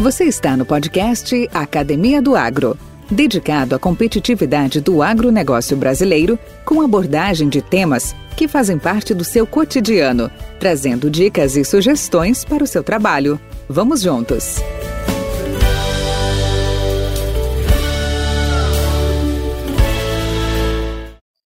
Você 0.00 0.26
está 0.26 0.56
no 0.56 0.64
podcast 0.64 1.50
Academia 1.52 2.22
do 2.22 2.36
Agro, 2.36 2.78
dedicado 3.10 3.74
à 3.74 3.80
competitividade 3.80 4.80
do 4.80 5.02
agronegócio 5.02 5.76
brasileiro, 5.76 6.38
com 6.64 6.80
abordagem 6.80 7.48
de 7.48 7.60
temas 7.60 8.14
que 8.36 8.46
fazem 8.46 8.78
parte 8.78 9.12
do 9.12 9.24
seu 9.24 9.44
cotidiano, 9.44 10.30
trazendo 10.60 11.10
dicas 11.10 11.56
e 11.56 11.64
sugestões 11.64 12.44
para 12.44 12.62
o 12.62 12.66
seu 12.66 12.84
trabalho. 12.84 13.40
Vamos 13.68 14.00
juntos! 14.00 14.62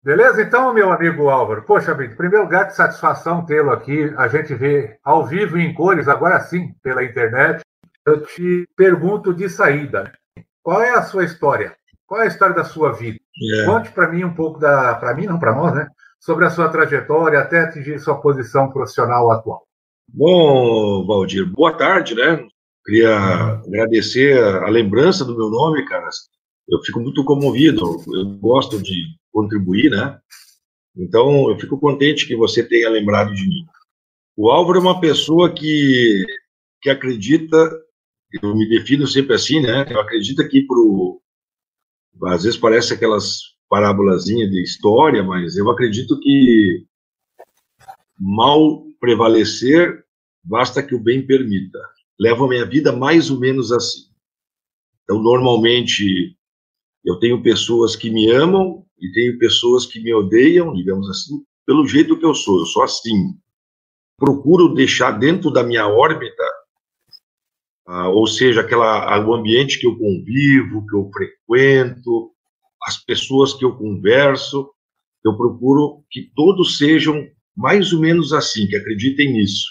Beleza? 0.04 0.42
Então, 0.42 0.74
meu 0.74 0.92
amigo 0.92 1.30
Álvaro, 1.30 1.62
poxa 1.62 1.92
em 1.92 2.14
primeiro 2.14 2.44
lugar, 2.44 2.66
que 2.66 2.76
satisfação 2.76 3.46
tê-lo 3.46 3.70
aqui. 3.70 4.12
A 4.18 4.28
gente 4.28 4.52
vê 4.52 4.98
ao 5.02 5.24
vivo 5.24 5.56
e 5.56 5.64
em 5.64 5.72
cores, 5.72 6.06
agora 6.06 6.38
sim, 6.40 6.74
pela 6.82 7.02
internet. 7.02 7.62
Eu 8.06 8.22
te 8.22 8.68
pergunto 8.76 9.32
de 9.32 9.48
saída: 9.48 10.12
qual 10.62 10.82
é 10.82 10.90
a 10.90 11.02
sua 11.02 11.24
história? 11.24 11.76
Qual 12.06 12.20
é 12.20 12.24
a 12.24 12.28
história 12.28 12.54
da 12.54 12.64
sua 12.64 12.92
vida? 12.92 13.18
É. 13.54 13.64
Conte 13.64 13.90
para 13.92 14.10
mim 14.10 14.24
um 14.24 14.34
pouco 14.34 14.58
da. 14.58 14.94
Para 14.94 15.14
mim, 15.14 15.26
não 15.26 15.38
para 15.38 15.54
nós, 15.54 15.74
né? 15.74 15.88
Sobre 16.20 16.44
a 16.44 16.50
sua 16.50 16.68
trajetória 16.68 17.38
até 17.40 17.60
atingir 17.60 17.98
sua 17.98 18.20
posição 18.20 18.70
profissional 18.70 19.30
atual. 19.30 19.66
Bom, 20.08 21.06
Valdir, 21.06 21.50
boa 21.50 21.72
tarde, 21.72 22.14
né? 22.14 22.46
Queria 22.84 23.16
agradecer 23.66 24.42
a 24.42 24.68
lembrança 24.68 25.24
do 25.24 25.36
meu 25.36 25.48
nome, 25.48 25.84
cara. 25.86 26.08
Eu 26.68 26.80
fico 26.84 27.00
muito 27.00 27.24
comovido. 27.24 27.96
Eu 28.12 28.36
gosto 28.38 28.82
de 28.82 29.06
contribuir, 29.32 29.90
né? 29.90 30.18
Então, 30.96 31.48
eu 31.48 31.58
fico 31.58 31.78
contente 31.78 32.26
que 32.26 32.36
você 32.36 32.62
tenha 32.62 32.90
lembrado 32.90 33.32
de 33.32 33.48
mim. 33.48 33.64
O 34.36 34.50
Álvaro 34.50 34.78
é 34.78 34.82
uma 34.82 35.00
pessoa 35.00 35.52
que, 35.52 36.24
que 36.82 36.90
acredita, 36.90 37.70
eu 38.40 38.54
me 38.54 38.68
defino 38.68 39.06
sempre 39.06 39.34
assim, 39.34 39.60
né? 39.60 39.84
Eu 39.90 40.00
acredito 40.00 40.46
que 40.48 40.62
pro 40.66 41.20
às 42.26 42.44
vezes 42.44 42.58
parece 42.58 42.92
aquelas 42.92 43.40
parábolazinhas 43.68 44.50
de 44.50 44.62
história, 44.62 45.22
mas 45.22 45.56
eu 45.56 45.70
acredito 45.70 46.20
que 46.20 46.84
mal 48.18 48.84
prevalecer, 49.00 50.04
basta 50.44 50.82
que 50.82 50.94
o 50.94 51.02
bem 51.02 51.26
permita. 51.26 51.78
Levo 52.20 52.44
a 52.44 52.48
minha 52.48 52.66
vida 52.66 52.92
mais 52.92 53.30
ou 53.30 53.40
menos 53.40 53.72
assim. 53.72 54.12
Então, 55.02 55.20
normalmente, 55.20 56.36
eu 57.04 57.18
tenho 57.18 57.42
pessoas 57.42 57.96
que 57.96 58.10
me 58.10 58.30
amam 58.30 58.86
e 59.00 59.10
tenho 59.12 59.38
pessoas 59.38 59.86
que 59.86 60.00
me 60.00 60.14
odeiam, 60.14 60.72
digamos 60.72 61.08
assim, 61.10 61.42
pelo 61.66 61.86
jeito 61.86 62.18
que 62.18 62.24
eu 62.24 62.34
sou. 62.34 62.60
Eu 62.60 62.66
sou 62.66 62.82
assim. 62.84 63.34
Procuro 64.16 64.74
deixar 64.74 65.12
dentro 65.12 65.50
da 65.50 65.64
minha 65.64 65.88
órbita, 65.88 66.44
ah, 67.86 68.08
ou 68.08 68.26
seja, 68.26 68.60
aquela, 68.60 69.18
o 69.26 69.34
ambiente 69.34 69.78
que 69.78 69.86
eu 69.86 69.96
convivo, 69.96 70.86
que 70.86 70.96
eu 70.96 71.10
frequento, 71.12 72.30
as 72.86 73.02
pessoas 73.04 73.54
que 73.54 73.64
eu 73.64 73.76
converso, 73.76 74.68
eu 75.24 75.36
procuro 75.36 76.04
que 76.10 76.30
todos 76.34 76.78
sejam 76.78 77.26
mais 77.56 77.92
ou 77.92 78.00
menos 78.00 78.32
assim, 78.32 78.66
que 78.66 78.76
acreditem 78.76 79.32
nisso. 79.32 79.66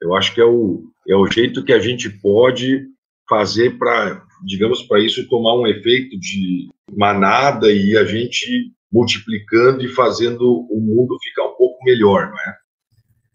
Eu 0.00 0.14
acho 0.14 0.34
que 0.34 0.40
é 0.40 0.44
o, 0.44 0.84
é 1.08 1.16
o 1.16 1.26
jeito 1.30 1.64
que 1.64 1.72
a 1.72 1.78
gente 1.78 2.08
pode 2.08 2.86
fazer 3.28 3.78
para, 3.78 4.24
digamos, 4.44 4.82
para 4.82 5.00
isso 5.00 5.28
tomar 5.28 5.54
um 5.54 5.66
efeito 5.66 6.18
de 6.18 6.68
manada 6.96 7.70
e 7.70 7.96
a 7.96 8.04
gente 8.04 8.72
multiplicando 8.92 9.84
e 9.84 9.88
fazendo 9.88 10.66
o 10.68 10.80
mundo 10.80 11.16
ficar 11.22 11.44
um 11.44 11.56
pouco 11.56 11.84
melhor, 11.84 12.28
não 12.28 12.38
é? 12.38 12.56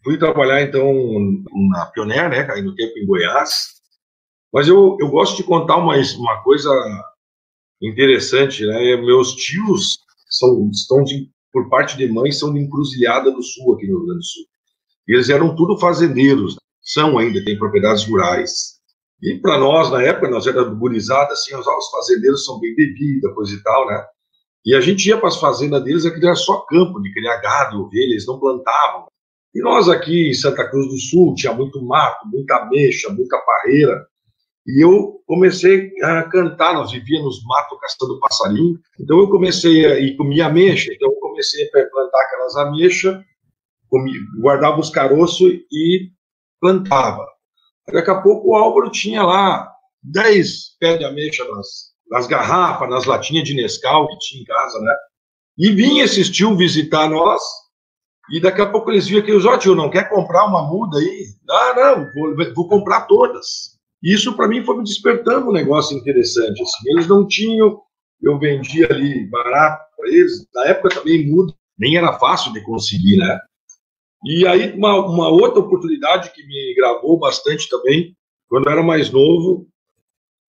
Fui 0.03 0.17
trabalhar, 0.17 0.61
então, 0.61 0.93
na 1.71 1.85
Pioneer, 1.88 2.29
né, 2.29 2.47
aí 2.51 2.61
no 2.61 2.75
tempo 2.75 2.93
em 2.99 3.05
Goiás, 3.05 3.74
mas 4.55 4.69
eu, 4.69 4.95
eu 5.01 5.09
gosto 5.09 5.35
de 5.35 5.43
contar 5.43 5.75
uma, 5.75 5.95
uma 6.17 6.41
coisa 6.41 6.71
interessante, 7.81 8.65
né, 8.65 8.95
meus 8.95 9.35
tios 9.35 9.97
são, 10.29 10.69
estão 10.71 11.03
de, 11.03 11.29
por 11.51 11.69
parte 11.69 11.97
de 11.97 12.07
mãe, 12.07 12.31
são 12.31 12.53
de 12.53 12.61
Encruzilhada 12.61 13.29
do 13.33 13.44
Sul, 13.44 13.73
aqui 13.73 13.85
no 13.85 13.97
Rio 13.97 14.05
Grande 14.05 14.19
do 14.19 14.23
Sul. 14.23 14.45
E 15.09 15.13
eles 15.13 15.29
eram 15.29 15.53
tudo 15.57 15.77
fazendeiros, 15.77 16.55
são 16.81 17.17
ainda, 17.17 17.44
têm 17.44 17.59
propriedades 17.59 18.05
rurais. 18.05 18.79
E 19.21 19.38
para 19.41 19.57
nós, 19.57 19.91
na 19.91 20.01
época, 20.01 20.29
nós 20.29 20.47
éramos 20.47 20.79
gurizada, 20.79 21.33
assim, 21.33 21.53
os, 21.53 21.67
os 21.67 21.89
fazendeiros 21.89 22.45
são 22.45 22.57
bem 22.57 22.73
bebidos, 22.73 23.33
coisa 23.33 23.53
e 23.53 23.61
tal, 23.61 23.88
né? 23.88 24.05
E 24.65 24.73
a 24.73 24.79
gente 24.79 25.05
ia 25.09 25.17
para 25.17 25.27
as 25.27 25.38
fazendas 25.38 25.83
deles, 25.83 26.05
aqui 26.05 26.25
era 26.25 26.33
só 26.33 26.61
campo 26.61 27.01
de 27.01 27.11
criar 27.11 27.41
gado, 27.41 27.81
ovelha, 27.81 28.11
eles 28.11 28.25
não 28.25 28.39
plantavam. 28.39 29.05
E 29.53 29.61
nós 29.61 29.89
aqui 29.89 30.29
em 30.29 30.33
Santa 30.33 30.65
Cruz 30.69 30.88
do 30.88 30.97
Sul 30.97 31.35
tinha 31.35 31.53
muito 31.53 31.83
mato, 31.85 32.25
muita 32.29 32.55
ameixa, 32.55 33.09
muita 33.09 33.38
parreira. 33.38 34.07
E 34.67 34.83
eu 34.83 35.21
comecei 35.27 35.91
a 36.01 36.23
cantar, 36.23 36.73
nós 36.73 36.91
vivíamos 36.91 37.37
nos 37.37 37.45
matos 37.45 37.79
caçando 37.79 38.19
passarinho. 38.19 38.79
Então 38.99 39.19
eu 39.19 39.29
comecei 39.29 39.85
a 39.85 39.99
e 39.99 40.15
comia 40.17 40.47
ameixa, 40.47 40.91
então 40.91 41.09
eu 41.09 41.19
comecei 41.19 41.65
a 41.67 41.71
plantar 41.71 42.21
aquelas 42.21 42.55
ameixas, 42.55 43.23
guardava 44.41 44.79
os 44.79 44.89
caroços 44.89 45.51
e 45.71 46.09
plantava. 46.59 47.25
Daqui 47.91 48.09
a 48.09 48.21
pouco 48.21 48.49
o 48.49 48.55
Álvaro 48.55 48.89
tinha 48.89 49.21
lá 49.21 49.71
10 50.01 50.77
pés 50.79 50.97
de 50.97 51.05
ameixa 51.05 51.45
nas, 51.45 51.67
nas 52.09 52.27
garrafas, 52.27 52.89
nas 52.89 53.05
latinhas 53.05 53.43
de 53.43 53.53
Nescau 53.53 54.07
que 54.07 54.17
tinha 54.19 54.41
em 54.41 54.45
casa, 54.45 54.79
né? 54.79 54.95
E 55.57 55.71
vinha 55.71 56.03
esses 56.03 56.29
tio 56.29 56.57
visitar 56.57 57.07
nós, 57.07 57.41
e 58.31 58.41
daqui 58.41 58.61
a 58.61 58.69
pouco 58.69 58.91
eles 58.91 59.07
viam 59.07 59.21
que 59.21 59.31
ó, 59.31 59.57
tio, 59.57 59.75
não 59.75 59.89
quer 59.89 60.09
comprar 60.09 60.45
uma 60.45 60.63
muda 60.63 60.97
aí? 60.97 61.27
Ah, 61.47 61.73
não, 61.75 62.11
vou, 62.13 62.53
vou 62.55 62.67
comprar 62.67 63.01
todas. 63.01 63.75
Isso 64.03 64.35
para 64.35 64.47
mim 64.47 64.63
foi 64.63 64.78
me 64.78 64.83
despertando 64.83 65.50
um 65.50 65.53
negócio 65.53 65.97
interessante. 65.97 66.61
Assim. 66.61 66.89
Eles 66.91 67.07
não 67.07 67.28
tinham, 67.28 67.81
eu 68.22 68.38
vendia 68.39 68.88
ali 68.89 69.25
barato 69.29 69.83
para 69.97 70.09
eles. 70.09 70.47
Na 70.53 70.66
época 70.66 70.95
também 70.95 71.29
muda, 71.29 71.53
nem 71.78 71.97
era 71.97 72.13
fácil 72.13 72.53
de 72.53 72.61
conseguir, 72.61 73.17
né? 73.17 73.39
E 74.23 74.47
aí, 74.47 74.73
uma, 74.73 75.06
uma 75.06 75.29
outra 75.29 75.59
oportunidade 75.59 76.31
que 76.31 76.45
me 76.45 76.73
gravou 76.75 77.19
bastante 77.19 77.69
também, 77.69 78.16
quando 78.47 78.66
eu 78.66 78.72
era 78.72 78.81
mais 78.81 79.11
novo, 79.11 79.67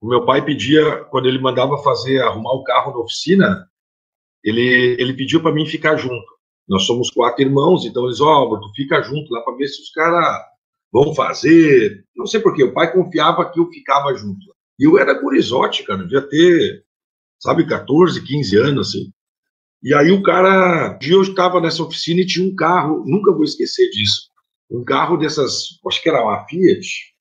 o 0.00 0.08
meu 0.08 0.24
pai 0.24 0.44
pedia, 0.44 1.04
quando 1.10 1.26
ele 1.26 1.38
mandava 1.38 1.76
fazer, 1.78 2.22
arrumar 2.22 2.52
o 2.52 2.62
carro 2.62 2.92
na 2.92 3.00
oficina, 3.00 3.68
ele, 4.42 4.96
ele 4.98 5.12
pediu 5.12 5.42
para 5.42 5.52
mim 5.52 5.66
ficar 5.66 5.96
junto. 5.96 6.24
Nós 6.68 6.84
somos 6.84 7.10
quatro 7.10 7.42
irmãos, 7.42 7.84
então 7.84 8.06
eles, 8.06 8.20
ó, 8.20 8.44
oh, 8.44 8.60
tu 8.60 8.70
fica 8.74 9.02
junto 9.02 9.32
lá 9.32 9.42
para 9.42 9.56
ver 9.56 9.68
se 9.68 9.82
os 9.82 9.90
caras 9.90 10.42
vão 10.92 11.14
fazer. 11.14 12.04
Não 12.16 12.26
sei 12.26 12.40
porquê, 12.40 12.64
o 12.64 12.72
pai 12.72 12.92
confiava 12.92 13.50
que 13.50 13.60
eu 13.60 13.68
ficava 13.68 14.14
junto. 14.14 14.54
E 14.78 14.84
eu 14.84 14.98
era 14.98 15.20
gurizote, 15.20 15.84
cara, 15.84 16.02
devia 16.02 16.22
ter, 16.22 16.84
sabe, 17.38 17.66
14, 17.66 18.22
15 18.22 18.56
anos, 18.56 18.88
assim. 18.88 19.10
E 19.82 19.94
aí 19.94 20.10
o 20.10 20.22
cara, 20.22 20.94
um 20.94 20.98
dia 20.98 21.14
eu 21.14 21.22
estava 21.22 21.60
nessa 21.60 21.82
oficina 21.82 22.20
e 22.20 22.26
tinha 22.26 22.46
um 22.46 22.54
carro, 22.54 23.04
nunca 23.06 23.32
vou 23.32 23.44
esquecer 23.44 23.88
disso, 23.90 24.30
um 24.70 24.84
carro 24.84 25.16
dessas, 25.16 25.78
acho 25.86 26.02
que 26.02 26.08
era 26.08 26.22
uma 26.22 26.44
Fiat, 26.46 27.14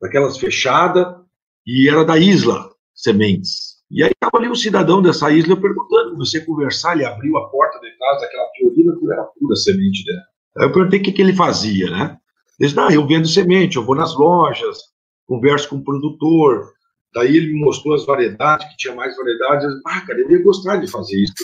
daquelas 0.00 0.36
fechada, 0.36 1.20
e 1.66 1.88
era 1.88 2.04
da 2.04 2.18
Isla 2.18 2.70
Sementes. 2.94 3.72
E 3.90 4.02
aí 4.02 4.10
estava 4.10 4.38
ali 4.38 4.48
um 4.48 4.54
cidadão 4.54 5.02
dessa 5.02 5.30
isla 5.30 5.54
perguntando, 5.54 6.16
a 6.16 6.46
conversar, 6.46 6.94
ele 6.94 7.04
abriu 7.04 7.36
a 7.36 7.48
porta 7.50 7.78
de 7.78 7.96
trás 7.98 8.20
daquela 8.22 8.48
fiorina, 8.56 8.96
que 8.98 9.12
era 9.12 9.22
pura 9.38 9.54
semente 9.54 10.04
dela. 10.04 10.22
Aí 10.56 10.64
eu 10.64 10.72
perguntei 10.72 10.98
o 10.98 11.02
que, 11.02 11.12
que 11.12 11.20
ele 11.20 11.34
fazia, 11.34 11.90
né? 11.90 12.18
Ele 12.58 12.74
não, 12.74 12.90
eu 12.90 13.06
vendo 13.06 13.26
semente, 13.26 13.76
eu 13.76 13.84
vou 13.84 13.94
nas 13.94 14.16
lojas, 14.16 14.78
converso 15.26 15.68
com 15.68 15.76
o 15.76 15.84
produtor, 15.84 16.72
daí 17.14 17.36
ele 17.36 17.52
me 17.52 17.60
mostrou 17.60 17.94
as 17.94 18.04
variedades, 18.04 18.68
que 18.68 18.76
tinha 18.76 18.94
mais 18.94 19.16
variedades, 19.16 19.66
ah, 19.86 20.00
cara, 20.02 20.20
eu 20.20 20.30
ia 20.30 20.42
gostar 20.42 20.76
de 20.76 20.90
fazer 20.90 21.22
isso. 21.22 21.34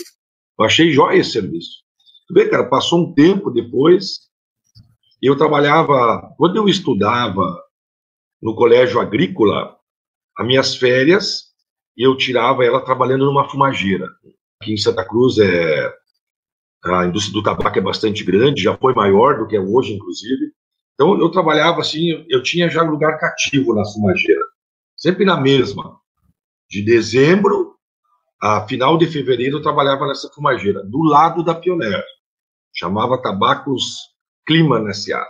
Eu 0.57 0.65
achei 0.65 0.91
jóia 0.91 1.19
esse 1.19 1.31
serviço. 1.31 1.79
Tudo 2.27 2.37
bem, 2.37 2.49
cara, 2.49 2.69
passou 2.69 2.99
um 2.99 3.13
tempo 3.13 3.49
depois, 3.49 4.29
eu 5.21 5.35
trabalhava, 5.35 6.33
quando 6.37 6.55
eu 6.55 6.67
estudava 6.67 7.43
no 8.41 8.55
colégio 8.55 8.99
agrícola, 8.99 9.75
as 10.37 10.47
minhas 10.47 10.75
férias, 10.75 11.49
eu 11.97 12.15
tirava 12.15 12.63
ela 12.63 12.83
trabalhando 12.83 13.25
numa 13.25 13.49
fumageira. 13.49 14.07
Aqui 14.61 14.73
em 14.73 14.77
Santa 14.77 15.05
Cruz 15.05 15.37
é 15.37 15.93
a 16.85 17.05
indústria 17.05 17.33
do 17.33 17.43
tabaco 17.43 17.77
é 17.77 17.81
bastante 17.81 18.23
grande, 18.23 18.63
já 18.63 18.77
foi 18.77 18.93
maior 18.93 19.37
do 19.37 19.47
que 19.47 19.55
é 19.55 19.59
hoje, 19.59 19.93
inclusive. 19.93 20.53
Então 20.99 21.17
eu 21.17 21.31
trabalhava 21.31 21.79
assim, 21.79 22.25
eu 22.27 22.43
tinha 22.43 22.69
já 22.69 22.81
lugar 22.81 23.17
cativo 23.17 23.73
na 23.73 23.85
fumageira, 23.85 24.43
sempre 24.97 25.23
na 25.23 25.39
mesma, 25.39 25.97
de 26.69 26.83
dezembro 26.83 27.79
a 28.41 28.67
final 28.67 28.97
de 28.97 29.07
fevereiro 29.07 29.57
eu 29.57 29.61
trabalhava 29.61 30.05
nessa 30.05 30.29
fumageira, 30.29 30.83
do 30.83 31.01
lado 31.03 31.41
da 31.41 31.55
Pioneer. 31.55 32.03
Chamava 32.73 33.21
Tabacos 33.21 33.97
Clima 34.45 34.79
S.A. 34.89 35.25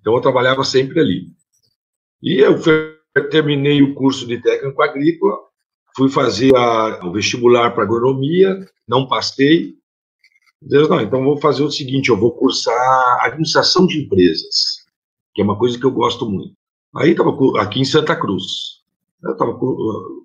Então 0.00 0.14
eu 0.14 0.20
trabalhava 0.20 0.62
sempre 0.62 1.00
ali. 1.00 1.26
E 2.22 2.40
eu 2.40 2.58
terminei 3.30 3.82
o 3.82 3.94
curso 3.94 4.26
de 4.26 4.40
técnico 4.40 4.82
agrícola, 4.82 5.38
fui 5.96 6.10
fazer 6.10 6.54
a, 6.54 7.04
o 7.06 7.12
vestibular 7.12 7.74
para 7.74 7.84
agronomia, 7.84 8.66
não 8.86 9.06
passei. 9.06 9.74
Deus, 10.66 10.88
não, 10.88 11.00
então 11.00 11.22
vou 11.22 11.38
fazer 11.38 11.62
o 11.62 11.70
seguinte, 11.70 12.08
eu 12.08 12.18
vou 12.18 12.32
cursar 12.32 13.24
administração 13.24 13.86
de 13.86 14.02
empresas, 14.02 14.84
que 15.34 15.42
é 15.42 15.44
uma 15.44 15.58
coisa 15.58 15.78
que 15.78 15.84
eu 15.84 15.90
gosto 15.90 16.28
muito. 16.28 16.54
Aí 16.96 17.10
estava 17.10 17.36
aqui 17.60 17.80
em 17.80 17.84
Santa 17.84 18.16
Cruz. 18.16 18.44
Eu 19.22 19.32
estava 19.32 19.58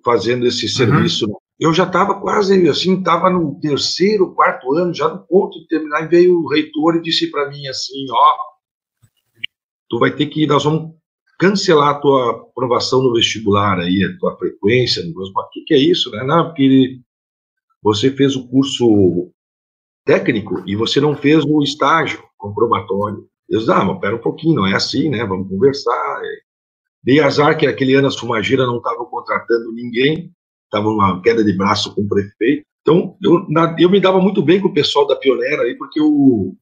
fazendo 0.04 0.46
esse 0.46 0.64
uhum. 0.64 0.72
serviço. 0.72 1.26
Uhum. 1.26 1.34
Eu 1.58 1.74
já 1.74 1.84
estava 1.84 2.18
quase 2.20 2.68
assim, 2.68 2.98
estava 2.98 3.28
no 3.28 3.58
terceiro, 3.60 4.34
quarto 4.34 4.72
ano, 4.74 4.94
já 4.94 5.08
no 5.08 5.26
ponto 5.26 5.58
de 5.60 5.66
terminar, 5.66 6.04
e 6.04 6.08
veio 6.08 6.38
o 6.38 6.48
reitor 6.48 6.96
e 6.96 7.02
disse 7.02 7.30
para 7.30 7.50
mim 7.50 7.66
assim, 7.66 8.06
ó, 8.10 8.34
tu 9.90 9.98
vai 9.98 10.14
ter 10.14 10.26
que, 10.26 10.46
nós 10.46 10.64
vamos 10.64 10.94
cancelar 11.38 11.90
a 11.90 11.98
tua 11.98 12.30
aprovação 12.30 13.02
no 13.02 13.12
vestibular 13.12 13.78
aí, 13.78 14.04
a 14.04 14.18
tua 14.18 14.38
frequência, 14.38 15.04
no 15.04 15.10
o 15.10 15.48
que, 15.50 15.64
que 15.66 15.74
é 15.74 15.78
isso, 15.78 16.10
né? 16.12 16.24
Não, 16.24 16.46
porque 16.46 16.98
você 17.82 18.10
fez 18.10 18.36
o 18.36 18.48
curso 18.48 19.30
técnico 20.04 20.62
e 20.66 20.74
você 20.76 21.00
não 21.00 21.16
fez 21.16 21.44
o 21.44 21.62
estágio 21.62 22.22
comprobatório. 22.36 23.26
Eu 23.48 23.58
disse, 23.58 23.70
ah, 23.70 23.84
mas 23.84 23.98
pera 24.00 24.16
um 24.16 24.20
pouquinho, 24.20 24.54
não 24.54 24.66
é 24.66 24.74
assim, 24.74 25.08
né? 25.08 25.24
Vamos 25.24 25.48
conversar. 25.48 26.20
Dei 27.02 27.20
azar 27.20 27.56
que 27.58 27.66
aquele 27.66 27.94
ano 27.94 28.08
as 28.08 28.16
Fumagira 28.16 28.66
não 28.66 28.76
estavam 28.76 29.06
contratando 29.06 29.72
ninguém, 29.72 30.30
estava 30.64 30.88
uma 30.88 31.20
queda 31.20 31.42
de 31.42 31.56
braço 31.56 31.94
com 31.94 32.02
o 32.02 32.08
prefeito. 32.08 32.64
Então, 32.82 33.16
eu, 33.22 33.46
na, 33.48 33.76
eu 33.78 33.90
me 33.90 34.00
dava 34.00 34.20
muito 34.20 34.42
bem 34.42 34.60
com 34.60 34.68
o 34.68 34.74
pessoal 34.74 35.06
da 35.06 35.16
Pioneira 35.16 35.62
aí, 35.62 35.76
porque 35.76 36.00
o, 36.00 36.54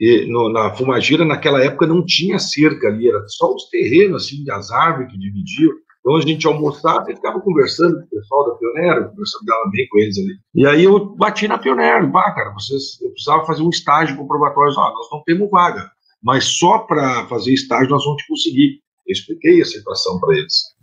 e, 0.00 0.24
no, 0.26 0.50
na 0.50 0.74
Fumagira, 0.74 1.26
naquela 1.26 1.62
época, 1.62 1.86
não 1.86 2.04
tinha 2.04 2.38
cerca 2.38 2.88
ali, 2.88 3.08
era 3.08 3.22
só 3.28 3.54
os 3.54 3.68
terrenos, 3.68 4.24
assim, 4.24 4.42
das 4.44 4.70
árvores 4.70 5.12
que 5.12 5.18
dividiam. 5.18 5.72
Então 6.00 6.16
a 6.16 6.20
gente 6.22 6.46
almoçava 6.46 7.10
e 7.10 7.14
ficava 7.14 7.40
conversando 7.40 8.00
com 8.00 8.04
o 8.04 8.08
pessoal 8.08 8.50
da 8.50 8.56
Pioneiro, 8.56 9.10
conversando 9.10 9.44
dava 9.44 9.70
bem 9.70 9.86
com 9.88 9.98
eles 9.98 10.18
ali. 10.18 10.38
E 10.54 10.66
aí 10.66 10.84
eu 10.84 11.14
bati 11.14 11.46
na 11.46 11.58
Pioneiro, 11.58 12.08
bah, 12.08 12.32
cara, 12.32 12.52
vocês, 12.54 13.00
eu 13.02 13.10
precisava 13.10 13.44
fazer 13.44 13.62
um 13.62 13.68
estágio 13.68 14.16
comprobatório, 14.16 14.72
ah, 14.78 14.92
nós 14.94 15.08
não 15.12 15.22
temos 15.24 15.50
vaga, 15.50 15.90
mas 16.22 16.44
só 16.44 16.78
para 16.78 17.26
fazer 17.26 17.52
estágio 17.52 17.90
nós 17.90 18.04
vamos 18.04 18.22
te 18.22 18.28
conseguir. 18.28 18.80
Eu 19.06 19.12
expliquei 19.12 19.60
a 19.60 19.66
situação 19.66 20.18
para 20.20 20.36
eles. 20.36 20.74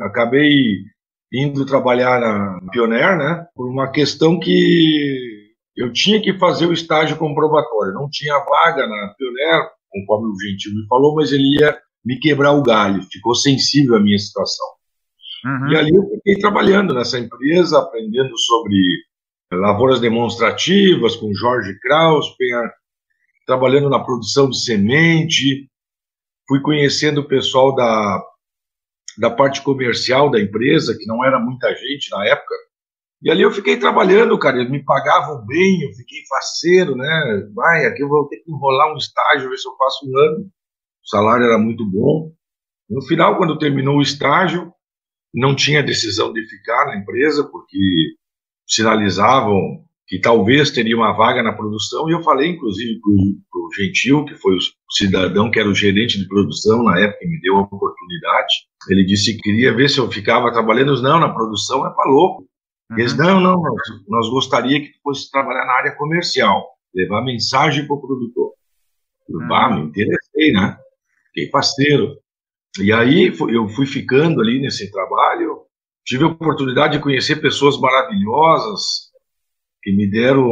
Acabei 0.00 0.84
indo 1.32 1.66
trabalhar 1.66 2.20
na 2.20 2.70
Pioneer, 2.70 3.16
né, 3.16 3.46
por 3.54 3.68
uma 3.68 3.90
questão 3.90 4.38
que 4.38 5.48
eu 5.76 5.92
tinha 5.92 6.20
que 6.20 6.38
fazer 6.38 6.66
o 6.66 6.72
estágio 6.72 7.16
comprobatório. 7.16 7.94
Não 7.94 8.08
tinha 8.10 8.38
vaga 8.38 8.86
na 8.86 9.14
Pioneer, 9.16 9.70
conforme 9.90 10.28
o 10.28 10.40
Gentil 10.40 10.74
me 10.74 10.86
falou, 10.86 11.14
mas 11.14 11.32
ele 11.32 11.56
ia 11.58 11.78
me 12.04 12.18
quebrar 12.18 12.52
o 12.52 12.62
galho, 12.62 13.02
ficou 13.10 13.34
sensível 13.34 13.96
à 13.96 14.00
minha 14.00 14.18
situação. 14.18 14.66
Uhum. 15.44 15.68
E 15.70 15.76
ali 15.76 15.94
eu 15.94 16.08
fiquei 16.10 16.36
trabalhando 16.36 16.94
nessa 16.94 17.18
empresa, 17.18 17.78
aprendendo 17.78 18.36
sobre 18.38 18.76
lavouras 19.52 20.00
demonstrativas 20.00 21.16
com 21.16 21.34
Jorge 21.34 21.78
Kraus, 21.80 22.26
trabalhando 23.46 23.88
na 23.88 24.02
produção 24.02 24.48
de 24.48 24.62
semente, 24.62 25.68
fui 26.46 26.60
conhecendo 26.60 27.20
o 27.20 27.28
pessoal 27.28 27.74
da, 27.74 28.22
da 29.18 29.30
parte 29.30 29.62
comercial 29.62 30.30
da 30.30 30.40
empresa, 30.40 30.96
que 30.98 31.06
não 31.06 31.24
era 31.24 31.38
muita 31.38 31.74
gente 31.74 32.10
na 32.10 32.26
época, 32.26 32.54
e 33.20 33.30
ali 33.30 33.42
eu 33.42 33.50
fiquei 33.50 33.76
trabalhando, 33.76 34.38
cara, 34.38 34.58
eles 34.58 34.70
me 34.70 34.84
pagavam 34.84 35.44
bem, 35.44 35.82
eu 35.82 35.92
fiquei 35.92 36.20
faceiro, 36.28 36.94
né? 36.94 37.48
Vai, 37.52 37.84
aqui 37.84 38.02
eu 38.02 38.08
vou 38.08 38.28
ter 38.28 38.36
que 38.36 38.50
enrolar 38.50 38.92
um 38.92 38.96
estágio, 38.96 39.50
ver 39.50 39.56
se 39.56 39.68
eu 39.68 39.76
faço 39.76 40.06
um 40.08 40.18
ano 40.18 40.50
o 41.08 41.16
salário 41.16 41.46
era 41.46 41.58
muito 41.58 41.86
bom. 41.86 42.30
No 42.88 43.02
final, 43.06 43.38
quando 43.38 43.58
terminou 43.58 43.96
o 43.96 44.02
estágio, 44.02 44.70
não 45.34 45.56
tinha 45.56 45.82
decisão 45.82 46.32
de 46.32 46.46
ficar 46.46 46.86
na 46.86 46.98
empresa, 46.98 47.48
porque 47.50 47.78
sinalizavam 48.66 49.84
que 50.06 50.20
talvez 50.20 50.70
teria 50.70 50.96
uma 50.96 51.12
vaga 51.12 51.42
na 51.42 51.52
produção, 51.52 52.08
e 52.08 52.12
eu 52.12 52.22
falei, 52.22 52.50
inclusive, 52.50 52.98
para 53.00 53.60
o 53.60 53.70
Gentil, 53.74 54.24
que 54.24 54.34
foi 54.34 54.56
o 54.56 54.58
cidadão 54.90 55.50
que 55.50 55.58
era 55.58 55.68
o 55.68 55.74
gerente 55.74 56.18
de 56.18 56.26
produção 56.28 56.82
na 56.82 56.98
época, 56.98 57.18
que 57.20 57.26
me 57.26 57.40
deu 57.40 57.56
a 57.56 57.62
oportunidade, 57.62 58.54
ele 58.88 59.04
disse 59.04 59.34
que 59.34 59.42
queria 59.42 59.74
ver 59.74 59.88
se 59.88 59.98
eu 59.98 60.10
ficava 60.10 60.52
trabalhando, 60.52 61.00
não, 61.02 61.20
na 61.20 61.32
produção 61.32 61.86
é 61.86 61.90
para 61.94 62.10
louco. 62.10 62.48
Uhum. 62.90 62.98
Eles, 62.98 63.16
não, 63.16 63.38
não, 63.38 63.60
nós, 63.60 63.82
nós 64.08 64.30
gostaria 64.30 64.80
que 64.80 64.92
tu 64.92 64.98
fosse 65.02 65.30
trabalhar 65.30 65.66
na 65.66 65.74
área 65.74 65.96
comercial, 65.96 66.66
levar 66.94 67.22
mensagem 67.22 67.86
para 67.86 67.96
o 67.96 68.00
produtor. 68.00 68.52
Eu, 69.28 69.40
uhum. 69.40 69.54
ah, 69.54 69.74
me 69.74 69.88
interessei, 69.88 70.52
né? 70.52 70.78
Fiquei 71.38 71.48
parceiro. 71.48 72.16
E 72.80 72.92
aí 72.92 73.32
eu 73.50 73.68
fui 73.68 73.86
ficando 73.86 74.40
ali 74.40 74.60
nesse 74.60 74.90
trabalho, 74.90 75.62
tive 76.04 76.24
a 76.24 76.28
oportunidade 76.28 76.96
de 76.96 77.02
conhecer 77.02 77.40
pessoas 77.40 77.78
maravilhosas 77.80 79.08
que 79.82 79.92
me 79.92 80.10
deram, 80.10 80.50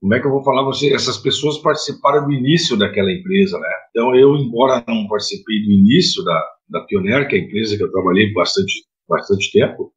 como 0.00 0.14
é 0.14 0.20
que 0.20 0.26
eu 0.26 0.30
vou 0.30 0.44
falar 0.44 0.62
você, 0.62 0.92
essas 0.92 1.18
pessoas 1.18 1.58
participaram 1.58 2.26
do 2.26 2.32
início 2.32 2.76
daquela 2.76 3.12
empresa, 3.12 3.58
né? 3.58 3.68
Então 3.90 4.14
eu, 4.16 4.36
embora 4.36 4.84
não 4.86 5.06
participei 5.08 5.64
do 5.64 5.72
início 5.72 6.24
da, 6.24 6.44
da 6.68 6.80
Pioneer, 6.82 7.28
que 7.28 7.36
é 7.36 7.38
a 7.40 7.42
empresa 7.42 7.76
que 7.76 7.82
eu 7.82 7.92
trabalhei 7.92 8.32
bastante, 8.32 8.72
bastante 9.08 9.52
tempo, 9.52 9.92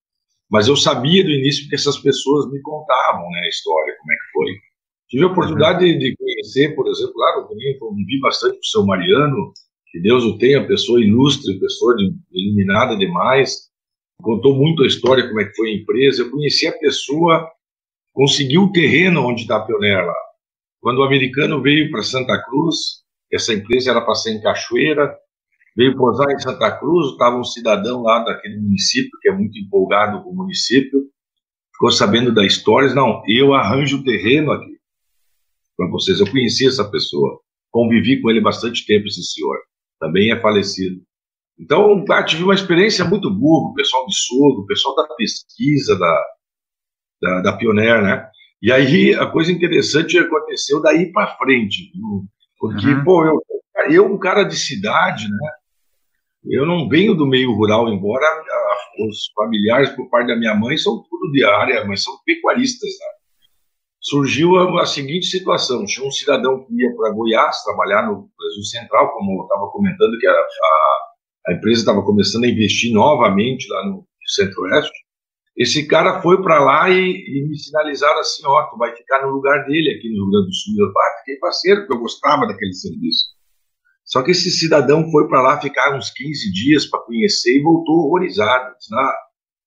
mas 0.50 0.68
eu 0.68 0.76
sabia 0.76 1.24
do 1.24 1.32
início 1.32 1.64
porque 1.64 1.76
essas 1.76 1.98
pessoas 1.98 2.50
me 2.52 2.62
contavam, 2.62 3.30
né, 3.32 3.42
a 3.44 3.50
história, 3.50 3.96
como 4.00 4.12
é 4.12 4.16
que 4.16 4.32
foi. 4.34 4.68
Tive 5.10 5.24
a 5.24 5.28
oportunidade 5.28 5.86
uhum. 5.86 6.00
de 6.00 6.16
conhecer, 6.18 6.76
por 6.76 6.88
exemplo, 6.88 7.14
lá 7.16 7.42
no 7.42 7.48
Domingo, 7.48 7.80
convivi 7.80 8.20
bastante 8.20 8.54
com 8.54 8.60
o 8.60 8.66
seu 8.66 8.86
Mariano, 8.86 9.54
que 9.98 10.02
Deus 10.02 10.24
o 10.24 10.38
tenha, 10.38 10.68
pessoa 10.68 11.04
ilustre, 11.04 11.60
pessoa 11.60 11.96
de, 11.96 12.14
iluminada 12.32 12.96
demais, 12.96 13.68
contou 14.22 14.56
muito 14.56 14.84
a 14.84 14.88
história, 14.88 15.28
como 15.28 15.42
é 15.42 15.46
que 15.46 15.56
foi 15.56 15.72
a 15.72 15.76
empresa. 15.76 16.22
Eu 16.22 16.30
conheci 16.30 16.68
a 16.68 16.78
pessoa, 16.78 17.50
conseguiu 18.14 18.64
o 18.64 18.72
terreno 18.72 19.26
onde 19.26 19.42
está 19.42 19.58
a 19.58 19.66
Pioneer 19.66 20.06
lá. 20.06 20.16
Quando 20.80 21.00
o 21.00 21.04
americano 21.04 21.62
veio 21.62 21.90
para 21.90 22.04
Santa 22.04 22.40
Cruz, 22.44 22.76
essa 23.34 23.54
empresa 23.54 23.92
era 23.92 24.02
para 24.02 24.14
ser 24.14 24.34
em 24.34 24.42
Cachoeira, 24.42 25.16
veio 25.76 25.98
posar 25.98 26.30
em 26.30 26.40
Santa 26.40 26.72
Cruz, 26.78 27.12
estava 27.12 27.38
um 27.38 27.44
cidadão 27.44 28.04
lá 28.04 28.24
daquele 28.24 28.58
município, 28.58 29.18
que 29.22 29.30
é 29.30 29.32
muito 29.32 29.58
empolgado 29.58 30.24
com 30.24 30.30
o 30.30 30.36
município, 30.36 31.02
ficou 31.74 31.92
sabendo 31.92 32.34
da 32.34 32.46
história, 32.46 32.94
não, 32.94 33.24
eu 33.28 33.54
arranjo 33.54 33.98
o 33.98 34.04
terreno 34.04 34.52
aqui 34.52 34.78
para 35.76 35.88
vocês. 35.90 36.20
Eu 36.20 36.30
conheci 36.30 36.68
essa 36.68 36.90
pessoa, 36.90 37.40
convivi 37.72 38.22
com 38.22 38.30
ele 38.30 38.42
bastante 38.42 38.86
tempo, 38.86 39.08
esse 39.08 39.24
senhor 39.24 39.58
também 40.00 40.32
é 40.32 40.40
falecido. 40.40 41.02
Então, 41.60 42.06
ah, 42.12 42.24
tive 42.24 42.44
uma 42.44 42.54
experiência 42.54 43.04
muito 43.04 43.32
boa 43.32 43.66
com 43.66 43.72
o 43.72 43.74
pessoal 43.74 44.06
de 44.06 44.16
Sogo, 44.16 44.62
o 44.62 44.66
pessoal 44.66 44.96
da 44.96 45.08
pesquisa 45.16 45.98
da, 45.98 46.24
da, 47.22 47.42
da 47.42 47.58
Pioneer, 47.58 48.02
né? 48.02 48.30
E 48.62 48.72
aí, 48.72 49.14
a 49.16 49.26
coisa 49.26 49.52
interessante 49.52 50.18
aconteceu 50.18 50.82
daí 50.82 51.12
para 51.12 51.36
frente, 51.38 51.92
porque, 52.60 52.88
uhum. 52.88 53.04
pô, 53.04 53.26
eu, 53.26 53.42
eu, 53.90 54.06
um 54.06 54.18
cara 54.18 54.44
de 54.44 54.56
cidade, 54.56 55.28
né? 55.30 55.52
Eu 56.46 56.66
não 56.66 56.88
venho 56.88 57.14
do 57.14 57.26
meio 57.26 57.52
rural, 57.54 57.90
embora 57.90 58.26
os 59.00 59.32
familiares, 59.36 59.90
por 59.90 60.10
parte 60.10 60.28
da 60.28 60.36
minha 60.36 60.56
mãe, 60.56 60.78
são 60.78 61.04
tudo 61.10 61.32
de 61.32 61.44
área, 61.44 61.86
mas 61.86 62.04
são 62.04 62.14
pecuaristas, 62.26 62.90
né? 62.90 63.17
Surgiu 64.00 64.56
a, 64.58 64.82
a, 64.82 64.86
seguinte 64.86 65.26
situação: 65.28 65.86
tinha 65.86 66.08
um 66.08 66.12
cidadão 66.12 66.64
que 66.66 66.74
ia 66.74 66.96
para 66.96 67.12
Goiás 67.12 67.64
trabalhar 67.64 68.04
no 68.08 68.30
Brasil 68.38 68.64
Central, 68.64 69.14
como 69.14 69.42
eu 69.42 69.44
estava 69.44 69.68
comentando, 69.72 70.18
que 70.20 70.28
a, 70.28 70.32
a, 70.32 70.98
a 71.50 71.54
empresa 71.54 71.82
estava 71.82 72.04
começando 72.04 72.46
a 72.46 72.50
investir 72.50 72.94
novamente 72.94 73.68
lá 73.70 73.86
no 73.86 74.06
Centro-Oeste. 74.28 75.08
Esse 75.58 75.88
cara 75.88 76.22
foi 76.22 76.42
para 76.44 76.64
lá 76.64 76.90
e, 76.90 76.96
e, 76.96 77.48
me 77.48 77.58
sinalizaram 77.58 78.20
assim: 78.20 78.44
ó, 78.46 78.64
tu 78.70 78.78
vai 78.78 78.96
ficar 78.96 79.26
no 79.26 79.32
lugar 79.32 79.66
dele 79.66 79.96
aqui 79.98 80.10
no 80.10 80.24
Rio 80.24 80.32
Grande 80.32 80.48
do 80.48 80.54
Sul. 80.54 80.74
Eu 80.78 80.94
fiquei 81.20 81.36
parceiro, 81.38 81.82
porque 81.82 81.94
eu 81.94 82.00
gostava 82.00 82.46
daquele 82.46 82.74
serviço. 82.74 83.38
Só 84.06 84.24
que 84.24 84.32
esse 84.32 84.50
cidadão 84.52 85.10
foi 85.12 85.28
para 85.28 85.42
lá 85.42 85.60
ficar 85.60 85.94
uns 85.94 86.10
15 86.12 86.54
dias 86.54 86.86
para 86.86 87.02
conhecer 87.02 87.58
e 87.58 87.62
voltou 87.62 88.06
horrorizado. 88.06 88.74
Disse, 88.78 88.96
ah, 88.96 89.16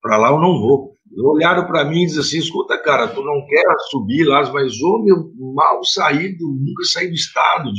para 0.01 0.17
lá 0.17 0.31
eu 0.31 0.39
não 0.39 0.61
vou 0.61 0.91
olharam 1.19 1.67
para 1.67 1.85
mim 1.85 2.03
e 2.03 2.07
disseram 2.07 2.25
assim: 2.25 2.39
escuta, 2.39 2.79
cara, 2.79 3.09
tu 3.09 3.23
não 3.23 3.45
quer 3.47 3.65
subir 3.91 4.25
lá, 4.25 4.51
mas 4.53 4.81
ô, 4.81 5.03
meu, 5.03 5.33
mal 5.55 5.83
saído, 5.85 6.47
nunca 6.47 6.85
saí 6.85 7.09
do 7.09 7.15
estado, 7.15 7.71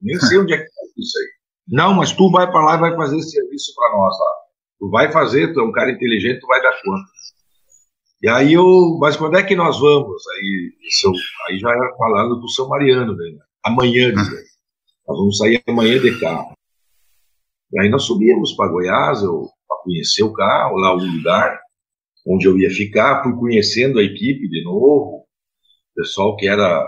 nem 0.00 0.18
sei 0.18 0.38
onde 0.38 0.54
é 0.54 0.58
que 0.58 0.62
é 0.62 0.66
isso 0.96 1.18
aí. 1.18 1.28
Não, 1.68 1.94
mas 1.94 2.12
tu 2.12 2.30
vai 2.30 2.50
para 2.50 2.64
lá 2.64 2.76
e 2.76 2.80
vai 2.80 2.96
fazer 2.96 3.18
esse 3.18 3.30
serviço 3.30 3.72
para 3.76 3.96
nós 3.96 4.18
lá. 4.18 4.32
Tu 4.80 4.90
vai 4.90 5.12
fazer, 5.12 5.52
tu 5.52 5.60
é 5.60 5.62
um 5.62 5.72
cara 5.72 5.92
inteligente, 5.92 6.40
tu 6.40 6.46
vai 6.46 6.60
dar 6.60 6.72
conta. 6.82 7.08
E 8.22 8.28
aí 8.28 8.52
eu, 8.52 8.98
mas 8.98 9.16
quando 9.16 9.36
é 9.36 9.42
que 9.42 9.54
nós 9.54 9.78
vamos? 9.78 10.22
Aí, 10.28 10.72
aí 11.48 11.58
já 11.58 11.70
era 11.70 11.96
falando 11.96 12.40
do 12.40 12.48
seu 12.48 12.68
Mariano, 12.68 13.14
né? 13.14 13.38
amanhã, 13.64 14.12
dizer. 14.12 14.44
Nós 15.06 15.18
vamos 15.18 15.38
sair 15.38 15.62
amanhã 15.68 15.98
de 16.00 16.18
carro. 16.18 16.52
E 17.72 17.80
aí 17.80 17.88
nós 17.88 18.02
subimos 18.02 18.52
para 18.52 18.70
Goiás, 18.70 19.20
para 19.20 19.76
conhecer 19.84 20.22
o 20.22 20.32
carro, 20.32 20.76
lá 20.76 20.92
o 20.92 20.98
lugar 20.98 21.60
onde 22.26 22.46
eu 22.46 22.58
ia 22.58 22.70
ficar, 22.70 23.22
fui 23.22 23.32
conhecendo 23.34 23.98
a 23.98 24.02
equipe 24.02 24.48
de 24.48 24.64
novo, 24.64 25.26
pessoal 25.94 26.36
que 26.36 26.48
era 26.48 26.86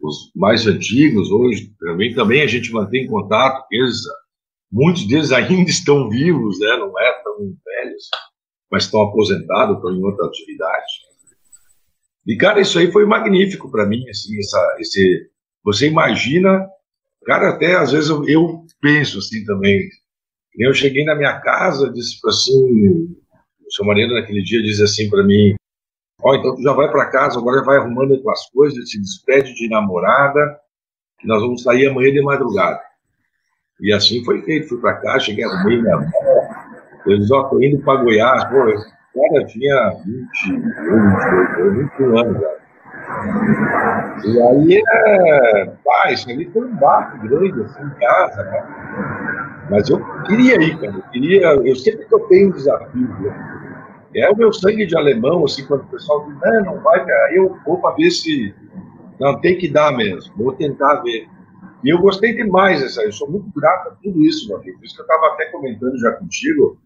os 0.00 0.32
mais 0.34 0.66
antigos, 0.66 1.30
hoje 1.30 1.72
também, 1.78 2.14
também 2.14 2.42
a 2.42 2.46
gente 2.46 2.72
mantém 2.72 3.06
contato, 3.06 3.64
eles, 3.70 3.98
muitos 4.70 5.06
deles 5.06 5.30
ainda 5.32 5.70
estão 5.70 6.08
vivos, 6.08 6.58
né, 6.58 6.76
não 6.76 6.98
é 6.98 7.22
tão 7.22 7.38
velhos, 7.64 8.08
mas 8.70 8.84
estão 8.84 9.02
aposentados, 9.02 9.76
estão 9.76 9.92
em 9.92 10.02
outra 10.02 10.26
atividade. 10.26 10.92
E, 12.26 12.36
cara, 12.36 12.60
isso 12.60 12.78
aí 12.78 12.90
foi 12.90 13.04
magnífico 13.04 13.70
para 13.70 13.86
mim, 13.86 14.08
assim, 14.08 14.38
essa, 14.38 14.76
esse, 14.80 15.30
você 15.64 15.86
imagina, 15.88 16.66
cara, 17.24 17.50
até 17.50 17.76
às 17.76 17.92
vezes 17.92 18.10
eu, 18.10 18.26
eu 18.28 18.64
penso 18.80 19.18
assim 19.18 19.44
também, 19.44 19.88
Eu 20.58 20.74
cheguei 20.74 21.04
na 21.04 21.14
minha 21.14 21.40
casa, 21.40 21.92
disse 21.92 22.18
assim, 22.26 23.21
seu 23.74 23.84
marido 23.84 24.14
naquele 24.14 24.42
dia 24.42 24.62
disse 24.62 24.82
assim 24.82 25.08
para 25.08 25.22
mim, 25.22 25.54
ó, 26.22 26.30
oh, 26.30 26.34
então 26.34 26.54
tu 26.54 26.62
já 26.62 26.72
vai 26.72 26.90
para 26.90 27.10
casa, 27.10 27.38
agora 27.38 27.64
vai 27.64 27.78
arrumando 27.78 28.22
as 28.30 28.50
coisas, 28.50 28.90
se 28.90 29.00
despede 29.00 29.54
de 29.54 29.68
namorada, 29.68 30.58
que 31.18 31.26
nós 31.26 31.40
vamos 31.40 31.62
sair 31.62 31.88
amanhã 31.88 32.12
de 32.12 32.22
madrugada. 32.22 32.80
E 33.80 33.92
assim 33.92 34.24
foi 34.24 34.42
feito, 34.42 34.68
fui 34.68 34.80
para 34.80 34.94
casa, 34.94 35.20
cheguei, 35.20 35.44
arrumei 35.44 35.80
minha 35.80 35.96
eu 37.06 37.18
disse, 37.18 37.34
ó, 37.34 37.40
oh, 37.40 37.44
tô 37.44 37.60
indo 37.60 37.82
para 37.82 38.00
Goiás, 38.00 38.44
pô, 38.44 38.68
esse 38.68 38.92
cara 39.12 39.44
tinha 39.46 39.90
20, 40.04 40.52
20, 40.52 40.60
21 41.98 42.18
anos, 42.18 42.40
cara. 42.40 42.62
E 44.24 44.40
aí, 44.40 44.82
é, 44.86 45.64
pá, 45.84 46.12
isso 46.12 46.30
ali 46.30 46.48
foi 46.50 46.64
um 46.64 46.76
barco 46.76 47.18
grande, 47.26 47.60
assim, 47.62 47.82
em 47.82 47.90
casa, 47.98 48.44
né? 48.44 49.41
Mas 49.72 49.88
eu 49.88 49.98
queria 50.24 50.62
ir, 50.62 50.78
cara, 50.78 50.92
eu 50.92 51.02
queria, 51.10 51.54
eu 51.54 51.74
sempre 51.74 52.04
que 52.04 52.14
eu 52.14 52.20
tenho 52.28 52.48
um 52.48 52.52
desafio, 52.52 53.08
né? 53.08 54.04
É 54.14 54.30
o 54.30 54.36
meu 54.36 54.52
sangue 54.52 54.84
de 54.84 54.94
alemão, 54.94 55.46
assim, 55.46 55.64
quando 55.64 55.84
o 55.84 55.86
pessoal 55.86 56.26
diz, 56.26 56.38
não, 56.42 56.74
não 56.74 56.82
vai, 56.82 57.02
cara, 57.02 57.34
eu 57.34 57.56
vou 57.64 57.80
para 57.80 57.94
ver 57.94 58.10
se. 58.10 58.54
Não, 59.18 59.40
tem 59.40 59.56
que 59.56 59.70
dar 59.70 59.96
mesmo, 59.96 60.30
vou 60.36 60.52
tentar 60.52 60.96
ver. 60.96 61.26
E 61.82 61.88
eu 61.88 61.98
gostei 61.98 62.34
demais 62.34 62.82
dessa, 62.82 63.02
eu 63.02 63.12
sou 63.12 63.30
muito 63.30 63.50
grato 63.56 63.88
a 63.88 63.92
tudo 64.02 64.20
isso, 64.20 64.46
meu 64.46 64.58
amigo. 64.58 64.76
Por 64.76 64.84
isso 64.84 64.94
que 64.94 65.00
eu 65.00 65.06
estava 65.06 65.32
até 65.32 65.46
comentando 65.46 65.98
já 65.98 66.12
contigo, 66.12 66.78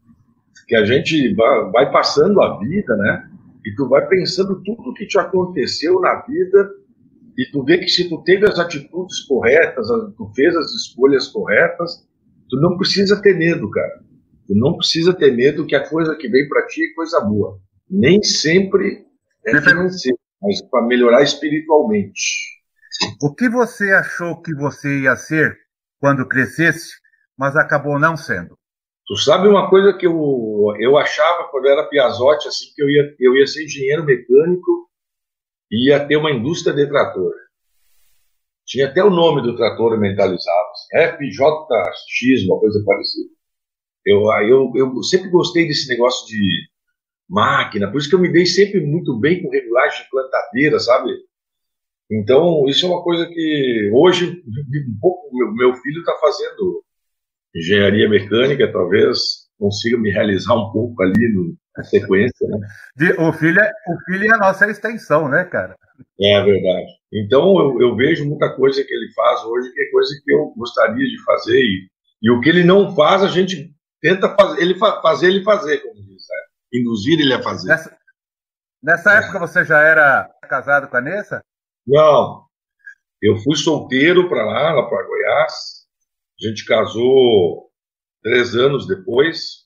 que 0.68 0.76
a 0.76 0.84
gente 0.84 1.34
vai 1.34 1.90
passando 1.90 2.40
a 2.40 2.56
vida, 2.60 2.96
né? 2.96 3.28
E 3.64 3.74
tu 3.74 3.88
vai 3.88 4.06
pensando 4.06 4.62
tudo 4.62 4.90
o 4.90 4.94
que 4.94 5.06
te 5.06 5.18
aconteceu 5.18 6.00
na 6.00 6.20
vida 6.20 6.70
e 7.36 7.50
tu 7.50 7.64
vê 7.64 7.78
que 7.78 7.88
se 7.88 8.08
tu 8.08 8.22
teve 8.22 8.46
as 8.46 8.60
atitudes 8.60 9.22
corretas, 9.22 9.88
tu 10.16 10.30
fez 10.36 10.56
as 10.56 10.72
escolhas 10.72 11.26
corretas, 11.26 12.06
tu 12.48 12.60
não 12.60 12.76
precisa 12.76 13.20
ter 13.20 13.36
medo, 13.36 13.70
cara. 13.70 14.00
Tu 14.46 14.54
não 14.54 14.76
precisa 14.76 15.12
ter 15.12 15.34
medo 15.34 15.66
que 15.66 15.74
a 15.74 15.88
coisa 15.88 16.14
que 16.16 16.28
vem 16.28 16.48
para 16.48 16.66
ti 16.66 16.84
é 16.84 16.94
coisa 16.94 17.20
boa. 17.20 17.58
Nem 17.88 18.22
sempre 18.22 19.04
é 19.46 19.60
financeiro, 19.60 20.18
mas 20.40 20.62
para 20.70 20.86
melhorar 20.86 21.22
espiritualmente. 21.22 22.20
O 23.22 23.34
que 23.34 23.48
você 23.48 23.92
achou 23.92 24.40
que 24.40 24.54
você 24.54 25.02
ia 25.02 25.16
ser 25.16 25.56
quando 26.00 26.26
crescesse, 26.26 26.94
mas 27.36 27.56
acabou 27.56 27.98
não 27.98 28.16
sendo? 28.16 28.56
Tu 29.06 29.16
sabe 29.18 29.46
uma 29.46 29.70
coisa 29.70 29.92
que 29.92 30.06
eu, 30.06 30.74
eu 30.80 30.96
achava 30.96 31.48
quando 31.50 31.66
eu 31.66 31.72
era 31.72 31.88
piazote, 31.88 32.48
assim, 32.48 32.66
que 32.74 32.82
eu 32.82 32.88
ia, 32.88 33.14
eu 33.20 33.36
ia 33.36 33.46
ser 33.46 33.64
engenheiro 33.64 34.04
mecânico 34.04 34.88
e 35.70 35.90
ia 35.90 36.04
ter 36.04 36.16
uma 36.16 36.32
indústria 36.32 36.74
de 36.74 36.88
trator. 36.88 37.32
Tinha 38.66 38.88
até 38.88 39.02
o 39.02 39.10
nome 39.10 39.42
do 39.42 39.56
trator 39.56 39.98
mentalizado, 39.98 40.68
FJX, 40.92 42.46
uma 42.46 42.58
coisa 42.58 42.82
parecida. 42.84 43.30
Eu, 44.04 44.22
eu, 44.42 44.72
eu 44.74 45.02
sempre 45.02 45.30
gostei 45.30 45.66
desse 45.66 45.88
negócio 45.88 46.26
de 46.26 46.68
máquina, 47.28 47.90
por 47.90 47.98
isso 47.98 48.08
que 48.08 48.14
eu 48.14 48.20
me 48.20 48.32
dei 48.32 48.46
sempre 48.46 48.80
muito 48.80 49.18
bem 49.18 49.42
com 49.42 49.50
regulagem 49.50 50.04
de 50.04 50.10
plantadeira, 50.10 50.78
sabe? 50.78 51.10
Então, 52.10 52.64
isso 52.68 52.86
é 52.86 52.88
uma 52.88 53.02
coisa 53.02 53.26
que 53.26 53.90
hoje, 53.92 54.30
um 54.30 54.98
pouco, 55.00 55.28
meu 55.54 55.74
filho 55.74 56.00
está 56.00 56.14
fazendo 56.20 56.84
engenharia 57.54 58.08
mecânica, 58.08 58.70
talvez 58.72 59.46
consiga 59.58 59.98
me 59.98 60.10
realizar 60.10 60.54
um 60.54 60.70
pouco 60.72 61.02
ali 61.02 61.32
no, 61.32 61.56
na 61.76 61.84
sequência, 61.84 62.48
né? 62.48 62.68
O 63.18 63.32
filho, 63.32 63.60
é, 63.60 63.72
o 63.88 64.04
filho 64.04 64.24
é 64.26 64.34
a 64.34 64.38
nossa 64.38 64.70
extensão, 64.70 65.28
né, 65.28 65.44
cara? 65.44 65.76
É 66.20 66.42
verdade. 66.42 66.90
Então, 67.12 67.58
eu, 67.58 67.80
eu, 67.80 67.96
vejo 67.96 68.26
muita 68.26 68.54
coisa 68.54 68.82
que 68.82 68.92
ele 68.92 69.12
faz 69.12 69.44
hoje 69.44 69.72
que 69.72 69.80
é 69.80 69.90
coisa 69.90 70.10
que 70.24 70.32
eu 70.32 70.52
gostaria 70.56 71.06
de 71.06 71.24
fazer 71.24 71.58
e, 71.58 71.88
e 72.22 72.30
o 72.30 72.40
que 72.40 72.48
ele 72.48 72.64
não 72.64 72.94
faz, 72.94 73.22
a 73.22 73.28
gente 73.28 73.74
tenta 74.00 74.34
fazer 74.34 74.60
ele, 74.60 74.78
fazer 74.78 75.26
ele 75.26 75.44
fazer, 75.44 75.78
como 75.78 75.94
diz, 75.94 76.26
né? 76.28 76.78
induzir 76.80 77.20
ele 77.20 77.32
a 77.32 77.42
fazer. 77.42 77.68
Nessa, 77.68 77.96
nessa 78.82 79.12
é. 79.14 79.18
época 79.18 79.38
você 79.38 79.64
já 79.64 79.80
era 79.80 80.30
casado 80.48 80.88
com 80.88 80.96
a 80.96 81.00
Nessa? 81.00 81.42
Não, 81.86 82.46
eu 83.22 83.36
fui 83.38 83.56
solteiro 83.56 84.28
para 84.28 84.44
lá, 84.44 84.72
lá 84.72 84.88
para 84.88 85.06
Goiás. 85.06 85.52
A 86.38 86.48
gente 86.48 86.64
casou 86.64 87.70
três 88.22 88.54
anos 88.54 88.86
depois. 88.86 89.65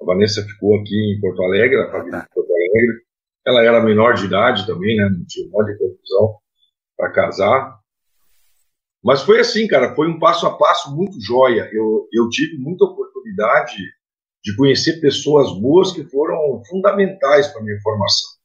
A 0.00 0.04
Vanessa 0.04 0.42
ficou 0.42 0.78
aqui 0.80 0.94
em 0.94 1.20
Porto 1.20 1.42
Alegre, 1.42 1.80
a 1.80 1.90
família 1.90 2.20
de 2.20 2.28
Porto 2.34 2.50
Alegre. 2.50 3.02
Ela 3.46 3.62
era 3.64 3.82
menor 3.82 4.14
de 4.14 4.26
idade 4.26 4.66
também, 4.66 4.96
né? 4.96 5.08
Não 5.08 5.24
tinha 5.26 5.46
um 5.46 5.50
monte 5.50 5.72
de 5.72 5.78
confusão 5.78 6.36
para 6.96 7.12
casar. 7.12 7.78
Mas 9.02 9.22
foi 9.22 9.40
assim, 9.40 9.66
cara, 9.66 9.94
foi 9.94 10.08
um 10.08 10.18
passo 10.18 10.46
a 10.46 10.56
passo 10.56 10.94
muito 10.94 11.20
joia. 11.20 11.68
Eu, 11.72 12.08
eu 12.12 12.28
tive 12.28 12.58
muita 12.58 12.84
oportunidade 12.84 13.76
de 14.44 14.56
conhecer 14.56 15.00
pessoas 15.00 15.52
boas 15.60 15.92
que 15.92 16.04
foram 16.04 16.62
fundamentais 16.68 17.48
para 17.48 17.62
minha 17.62 17.80
formação. 17.82 18.38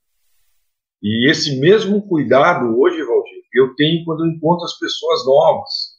E 1.01 1.29
esse 1.29 1.59
mesmo 1.59 2.07
cuidado 2.07 2.79
hoje, 2.79 3.03
Valdir, 3.03 3.43
eu 3.53 3.75
tenho 3.75 4.05
quando 4.05 4.25
eu 4.25 4.31
encontro 4.31 4.63
as 4.63 4.77
pessoas 4.79 5.25
novas. 5.25 5.92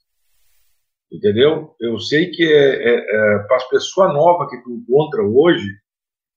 Entendeu? 1.15 1.77
Eu 1.81 1.97
sei 2.01 2.29
que 2.33 2.43
é, 2.43 2.89
é, 2.89 2.95
é 2.97 3.39
para 3.47 3.57
as 3.57 3.69
pessoas 3.69 4.13
novas 4.13 4.51
que 4.51 4.61
tu 4.65 4.73
encontra 4.73 5.23
hoje, 5.23 5.65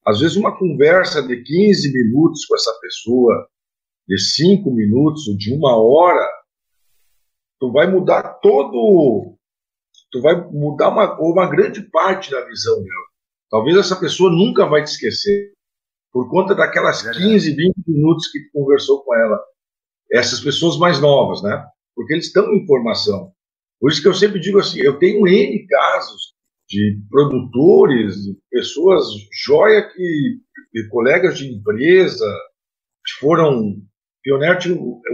às 0.05 0.19
vezes 0.19 0.37
uma 0.37 0.55
conversa 0.55 1.23
de 1.23 1.41
15 1.41 1.91
minutos 1.91 2.45
com 2.45 2.55
essa 2.55 2.71
pessoa, 2.79 3.49
de 4.07 4.19
5 4.19 4.69
minutos 4.69 5.27
ou 5.27 5.35
de 5.35 5.51
uma 5.51 5.75
hora, 5.75 6.29
tu 7.59 7.71
vai 7.71 7.87
mudar 7.87 8.35
todo, 8.35 9.35
tu 10.11 10.21
vai 10.21 10.35
mudar 10.51 10.89
uma, 10.89 11.19
uma 11.19 11.49
grande 11.49 11.81
parte 11.89 12.29
da 12.29 12.45
visão 12.45 12.75
dela. 12.75 13.07
Talvez 13.49 13.77
essa 13.77 13.99
pessoa 13.99 14.29
nunca 14.29 14.67
vai 14.67 14.83
te 14.83 14.91
esquecer, 14.91 15.53
por 16.13 16.29
conta 16.29 16.53
daquelas 16.53 17.01
15, 17.01 17.55
20 17.55 17.73
minutos 17.87 18.27
que 18.27 18.41
tu 18.41 18.51
conversou 18.53 19.03
com 19.03 19.15
ela. 19.15 19.39
Essas 20.11 20.39
pessoas 20.39 20.77
mais 20.77 21.01
novas, 21.01 21.41
né? 21.41 21.65
Porque 21.95 22.13
eles 22.13 22.27
estão 22.27 22.53
em 22.53 22.65
formação. 22.67 23.33
Por 23.79 23.91
isso 23.91 24.01
que 24.01 24.07
eu 24.07 24.13
sempre 24.13 24.39
digo 24.39 24.59
assim, 24.59 24.79
eu 24.81 24.97
tenho 24.97 25.27
N 25.27 25.67
casos 25.67 26.33
de 26.67 26.99
produtores, 27.09 28.15
de 28.23 28.37
pessoas 28.51 29.05
joia 29.45 29.81
que, 29.81 30.39
de 30.73 30.89
colegas 30.89 31.37
de 31.37 31.47
empresa, 31.47 32.25
que 33.05 33.19
foram 33.19 33.81
Pioneer 34.23 34.59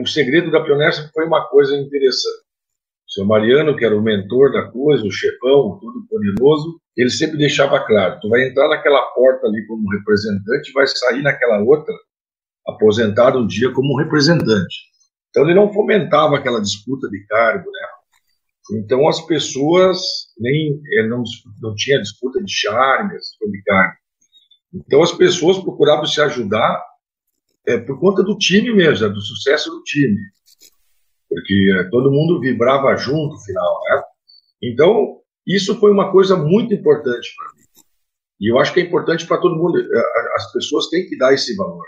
o 0.01 0.07
segredo 0.07 0.49
da 0.49 0.63
Pioneer 0.63 0.91
foi 1.13 1.25
uma 1.25 1.47
coisa 1.47 1.75
interessante. 1.77 2.43
O 3.07 3.11
seu 3.11 3.25
Mariano, 3.25 3.77
que 3.77 3.85
era 3.85 3.95
o 3.95 4.01
mentor 4.01 4.51
da 4.51 4.71
coisa, 4.71 5.05
o 5.05 5.11
chefão, 5.11 5.77
todo 5.79 6.07
poderoso, 6.09 6.79
ele 6.97 7.11
sempre 7.11 7.37
deixava 7.37 7.85
claro: 7.85 8.19
tu 8.19 8.29
vai 8.29 8.47
entrar 8.47 8.67
naquela 8.69 9.03
porta 9.13 9.45
ali 9.45 9.65
como 9.67 9.91
representante 9.91 10.71
vai 10.73 10.87
sair 10.87 11.21
naquela 11.21 11.59
outra 11.59 11.93
aposentado 12.65 13.39
um 13.39 13.45
dia 13.45 13.71
como 13.71 13.97
representante. 13.99 14.75
Então 15.29 15.43
ele 15.43 15.53
não 15.53 15.71
fomentava 15.71 16.37
aquela 16.37 16.61
disputa 16.61 17.07
de 17.09 17.23
cargo, 17.27 17.69
né? 17.69 17.87
Então 18.71 19.07
as 19.07 19.19
pessoas 19.25 19.99
nem 20.39 20.79
não, 21.09 21.23
não 21.61 21.75
tinha 21.75 22.01
disputa 22.01 22.41
de 22.43 22.51
charmes 22.51 23.35
de 23.41 23.61
cargo. 23.63 23.97
Então 24.73 25.03
as 25.03 25.11
pessoas 25.11 25.59
procuravam 25.59 26.05
se 26.05 26.21
ajudar 26.21 26.81
é 27.65 27.77
por 27.77 27.99
conta 27.99 28.21
do 28.23 28.37
time 28.37 28.73
mesmo, 28.73 29.09
do 29.09 29.21
sucesso 29.21 29.69
do 29.69 29.81
time. 29.83 30.19
Porque 31.29 31.71
é, 31.79 31.83
todo 31.89 32.11
mundo 32.11 32.39
vibrava 32.41 32.95
junto 32.95 33.35
no 33.35 33.41
final, 33.41 33.79
né? 33.89 34.03
Então, 34.61 35.21
isso 35.47 35.79
foi 35.79 35.91
uma 35.91 36.11
coisa 36.11 36.35
muito 36.35 36.73
importante 36.73 37.33
para 37.35 37.47
mim. 37.53 37.63
E 38.39 38.51
eu 38.51 38.59
acho 38.59 38.73
que 38.73 38.81
é 38.81 38.83
importante 38.83 39.25
para 39.25 39.39
todo 39.39 39.55
mundo. 39.55 39.81
As 40.35 40.51
pessoas 40.51 40.89
têm 40.89 41.07
que 41.07 41.17
dar 41.17 41.33
esse 41.33 41.55
valor. 41.55 41.85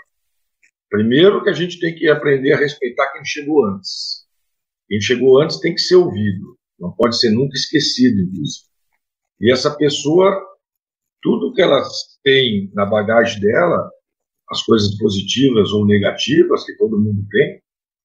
Primeiro 0.90 1.44
que 1.44 1.50
a 1.50 1.54
gente 1.54 1.80
tem 1.80 1.94
que 1.94 2.10
aprender 2.10 2.54
a 2.54 2.58
respeitar 2.58 3.12
quem 3.12 3.26
chegou 3.26 3.66
antes. 3.66 4.26
Quem 4.88 5.02
chegou 5.02 5.42
antes 5.42 5.60
tem 5.60 5.74
que 5.74 5.82
ser 5.82 5.96
ouvido. 5.96 6.58
Não 6.80 6.92
pode 6.92 7.18
ser 7.20 7.32
nunca 7.32 7.56
esquecido 7.56 8.30
disso. 8.32 8.66
E 9.40 9.52
essa 9.52 9.76
pessoa, 9.76 10.40
tudo 11.22 11.54
que 11.54 11.62
ela 11.62 11.82
tem 12.24 12.72
na 12.74 12.86
bagagem 12.86 13.40
dela, 13.40 13.90
as 14.50 14.62
coisas 14.64 14.98
positivas 14.98 15.72
ou 15.72 15.86
negativas 15.86 16.66
que 16.66 16.76
todo 16.78 17.00
mundo 17.00 17.26
tem, 17.30 17.62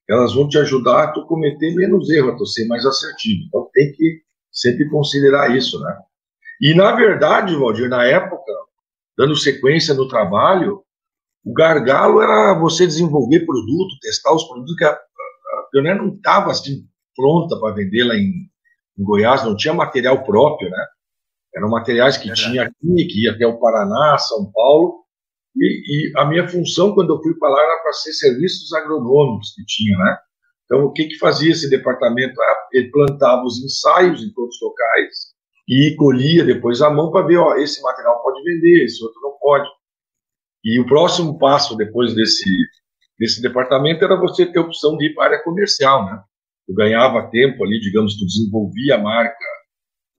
elas 0.09 0.35
vão 0.35 0.49
te 0.49 0.59
ajudar 0.59 1.05
a 1.05 1.13
tu 1.13 1.25
cometer 1.27 1.75
menos 1.75 2.11
erro, 2.11 2.31
a 2.31 2.37
tu 2.37 2.47
ser 2.47 2.67
mais 2.67 2.85
assertivo. 2.85 3.45
Então 3.47 3.69
tem 3.73 3.93
que 3.93 4.23
sempre 4.51 4.89
considerar 4.89 5.55
isso, 5.57 5.81
né? 5.81 5.99
E 6.61 6.75
na 6.75 6.93
verdade, 6.93 7.55
Valdir, 7.55 7.89
na 7.89 8.05
época, 8.05 8.53
dando 9.17 9.37
sequência 9.37 9.95
no 9.95 10.09
trabalho, 10.09 10.83
o 11.45 11.53
gargalo 11.53 12.21
era 12.21 12.59
você 12.59 12.87
desenvolver 12.87 13.47
produto, 13.47 13.99
testar 14.01 14.35
os 14.35 14.45
produtos 14.45 14.75
que 14.77 14.85
a, 14.85 14.91
a 14.91 15.69
Pioneer 15.71 15.97
não 15.97 16.15
estava 16.15 16.51
assim 16.51 16.85
pronta 17.15 17.59
para 17.59 17.75
vender 17.75 18.05
lá 18.05 18.15
em, 18.15 18.51
em, 19.01 19.05
Goiás, 19.05 19.45
não 19.45 19.57
tinha 19.57 19.73
material 19.73 20.23
próprio, 20.25 20.71
né? 20.71 20.87
Eram 21.55 21.69
materiais 21.69 22.17
que 22.17 22.33
tinha 22.33 22.63
aqui, 22.63 23.07
que 23.07 23.25
ia 23.25 23.33
até 23.33 23.47
o 23.47 23.59
Paraná, 23.59 24.17
São 24.19 24.51
Paulo, 24.53 25.01
e, 25.57 26.11
e, 26.11 26.13
a 26.17 26.25
minha 26.25 26.49
função, 26.49 26.95
quando 26.95 27.13
eu 27.13 27.23
fui 27.23 27.35
para 27.35 27.49
lá, 27.49 27.61
era 27.61 27.83
para 27.83 27.93
ser 27.93 28.13
serviços 28.13 28.73
agronômicos 28.73 29.53
que 29.55 29.65
tinha, 29.65 29.99
né? 29.99 30.19
Então, 30.65 30.85
o 30.85 30.93
que, 30.93 31.07
que 31.07 31.19
fazia 31.19 31.51
esse 31.51 31.69
departamento? 31.69 32.41
Ah, 32.41 32.69
ele 32.73 32.91
plantava 32.91 33.43
os 33.43 33.59
ensaios 33.65 34.23
em 34.23 34.33
todos 34.33 34.55
os 34.55 34.63
locais, 34.63 35.31
e 35.69 35.95
colhia 35.97 36.45
depois 36.45 36.81
a 36.83 36.91
mão 36.91 37.11
para 37.11 37.27
ver, 37.27 37.37
ó, 37.39 37.57
esse 37.57 37.83
material 37.83 38.23
pode 38.23 38.43
vender, 38.43 38.85
esse 38.85 39.03
outro 39.05 39.21
não 39.23 39.33
pode. 39.41 39.69
E 40.65 40.81
o 40.81 40.87
próximo 40.87 41.39
passo 41.39 41.77
depois 41.77 42.15
desse, 42.15 42.45
desse 43.19 43.41
departamento 43.41 44.05
era 44.05 44.17
você 44.17 44.47
ter 44.47 44.59
a 44.59 44.63
opção 44.63 44.97
de 44.97 45.07
ir 45.07 45.15
para 45.15 45.25
a 45.25 45.27
área 45.27 45.45
comercial, 45.45 46.07
né? 46.07 46.23
Eu 46.71 46.75
ganhava 46.77 47.29
tempo 47.31 47.65
ali, 47.65 47.81
digamos, 47.81 48.17
tu 48.17 48.25
desenvolvia 48.25 48.95
a 48.95 48.99
marca 48.99 49.45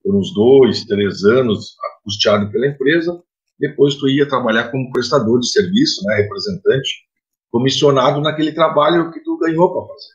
por 0.03 0.13
uns 0.13 0.33
dois, 0.33 0.83
três 0.83 1.23
anos, 1.23 1.77
custeado 2.03 2.51
pela 2.51 2.67
empresa, 2.67 3.23
depois 3.57 3.95
tu 3.95 4.09
ia 4.09 4.27
trabalhar 4.27 4.69
como 4.69 4.91
prestador 4.91 5.39
de 5.39 5.49
serviço, 5.49 6.03
né, 6.05 6.15
representante, 6.15 7.05
comissionado 7.49 8.19
naquele 8.19 8.51
trabalho 8.51 9.13
que 9.13 9.21
tu 9.21 9.37
ganhou 9.37 9.71
para 9.71 9.87
fazer. 9.87 10.13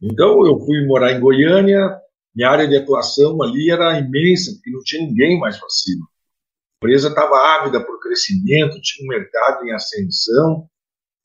Então 0.00 0.46
eu 0.46 0.60
fui 0.60 0.86
morar 0.86 1.10
em 1.10 1.18
Goiânia, 1.18 1.90
minha 2.36 2.48
área 2.48 2.68
de 2.68 2.76
atuação 2.76 3.42
ali 3.42 3.68
era 3.68 3.98
imensa, 3.98 4.52
porque 4.52 4.70
não 4.70 4.80
tinha 4.84 5.04
ninguém 5.04 5.40
mais 5.40 5.58
para 5.58 5.68
cima. 5.70 6.06
A 6.06 6.86
empresa 6.86 7.08
estava 7.08 7.34
ávida 7.56 7.84
por 7.84 7.98
crescimento, 8.00 8.80
tinha 8.80 9.04
um 9.04 9.08
mercado 9.08 9.64
em 9.64 9.72
ascensão. 9.72 10.68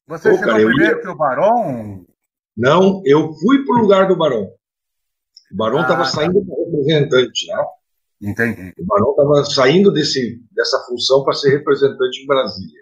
Você 0.07 0.31
Pô, 0.31 0.37
chegou 0.37 0.53
cara, 0.53 0.65
primeiro 0.65 0.95
ia... 0.95 1.01
que 1.01 1.07
o 1.07 1.15
Barão? 1.15 2.06
Não, 2.57 3.03
eu 3.05 3.33
fui 3.33 3.63
para 3.63 3.75
o 3.75 3.81
lugar 3.81 4.07
do 4.07 4.15
Barão. 4.15 4.51
O 5.51 5.55
Barão 5.55 5.81
estava 5.81 6.01
ah, 6.01 6.05
tá. 6.05 6.11
saindo 6.11 6.43
como 6.43 6.65
representante, 6.65 7.47
né? 7.47 7.65
Entendi. 8.19 8.73
O 8.79 8.85
Barão 8.85 9.11
estava 9.11 9.45
saindo 9.45 9.91
desse, 9.91 10.41
dessa 10.51 10.83
função 10.87 11.23
para 11.23 11.33
ser 11.33 11.51
representante 11.51 12.23
em 12.23 12.25
Brasília. 12.25 12.81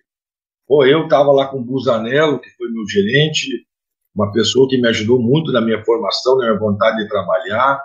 Pô, 0.65 0.85
eu 0.85 1.03
estava 1.03 1.31
lá 1.31 1.47
com 1.47 1.59
o 1.59 1.63
Busanello, 1.63 2.39
que 2.39 2.49
foi 2.51 2.71
meu 2.71 2.87
gerente, 2.87 3.67
uma 4.15 4.31
pessoa 4.31 4.67
que 4.69 4.79
me 4.79 4.87
ajudou 4.87 5.21
muito 5.21 5.51
na 5.51 5.59
minha 5.59 5.83
formação, 5.83 6.37
na 6.37 6.45
minha 6.45 6.59
vontade 6.59 6.97
de 6.97 7.09
trabalhar. 7.09 7.79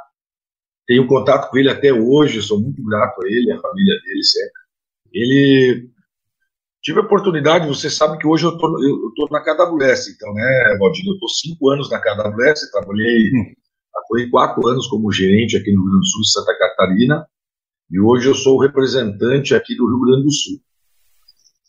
Tenho 0.87 1.07
contato 1.09 1.51
com 1.51 1.59
ele 1.59 1.69
até 1.69 1.93
hoje, 1.93 2.41
sou 2.41 2.61
muito 2.61 2.83
grato 2.85 3.21
a 3.23 3.27
ele, 3.27 3.53
a 3.53 3.61
família 3.61 3.95
dele 4.01 4.23
sempre. 4.23 4.61
Ele 5.13 5.91
tive 6.83 7.01
a 7.01 7.03
oportunidade, 7.03 7.69
você 7.69 7.91
sabe 7.91 8.19
que 8.19 8.27
hoje 8.27 8.45
eu 8.45 8.57
tô 8.57 9.29
na 9.31 9.41
KWS, 9.41 10.09
então, 10.09 10.33
né, 10.33 10.77
Valdir? 10.79 11.05
Eu 11.07 11.19
tô 11.19 11.29
cinco 11.29 11.71
anos 11.71 11.91
na 11.91 12.01
KWS, 12.01 12.71
trabalhei, 12.71 13.31
hum. 13.35 13.55
atuei 13.97 14.29
quatro 14.31 14.67
anos 14.67 14.87
como 14.87 15.13
gerente 15.13 15.57
aqui 15.57 15.73
no 15.73 15.83
Rio 15.83 15.91
Grande 15.91 16.01
do 16.01 16.07
Sul, 16.07 16.25
Santa 16.25 16.59
Catarina, 16.59 17.27
e 17.91 18.01
hoje 18.01 18.29
eu 18.29 18.35
sou 18.35 18.57
o 18.57 18.61
representante 18.61 19.55
aqui 19.55 19.77
do 19.77 19.87
Rio 19.87 20.01
Grande 20.01 20.25
do 20.25 20.33
Sul. 20.33 20.59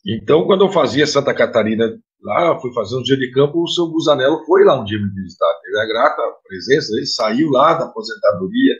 Então, 0.05 0.45
quando 0.45 0.65
eu 0.65 0.71
fazia 0.71 1.05
Santa 1.05 1.33
Catarina 1.33 1.85
lá, 2.21 2.59
fui 2.59 2.73
fazer 2.73 2.95
um 2.95 3.03
dia 3.03 3.17
de 3.17 3.31
campo, 3.31 3.61
o 3.61 3.67
seu 3.67 3.87
Busanello 3.87 4.43
foi 4.45 4.63
lá 4.63 4.79
um 4.79 4.83
dia 4.83 4.97
me 4.97 5.09
visitar. 5.09 5.47
Teve 5.61 5.79
a 5.79 5.85
grata 5.85 6.21
presença, 6.47 6.93
ele 6.95 7.05
saiu 7.05 7.49
lá 7.49 7.73
da 7.73 7.85
aposentadoria 7.85 8.75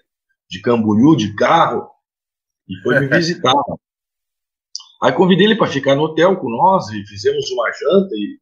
de 0.50 0.62
Camboriú, 0.62 1.16
de 1.16 1.34
carro, 1.36 1.88
e 2.68 2.76
foi 2.84 3.00
me 3.00 3.08
visitar. 3.16 3.54
Aí 5.04 5.12
convidei 5.12 5.48
ele 5.48 5.56
para 5.56 5.68
ficar 5.68 5.96
no 5.96 6.04
hotel 6.04 6.38
com 6.38 6.50
nós 6.50 6.90
e 6.90 7.06
fizemos 7.08 7.50
uma 7.52 7.72
janta 7.72 8.14
e, 8.14 8.38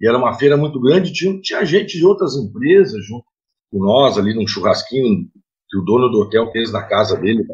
e, 0.00 0.08
era 0.08 0.16
uma 0.16 0.34
feira 0.34 0.56
muito 0.56 0.80
grande, 0.80 1.12
tinha, 1.12 1.40
tinha 1.40 1.64
gente 1.64 1.98
de 1.98 2.06
outras 2.06 2.36
empresas 2.36 3.04
junto 3.04 3.24
com 3.72 3.84
nós 3.84 4.16
ali 4.16 4.34
num 4.34 4.46
churrasquinho 4.46 5.28
que 5.68 5.78
o 5.78 5.82
dono 5.82 6.08
do 6.08 6.20
hotel 6.20 6.50
fez 6.52 6.72
na 6.72 6.84
casa 6.84 7.16
dele. 7.16 7.44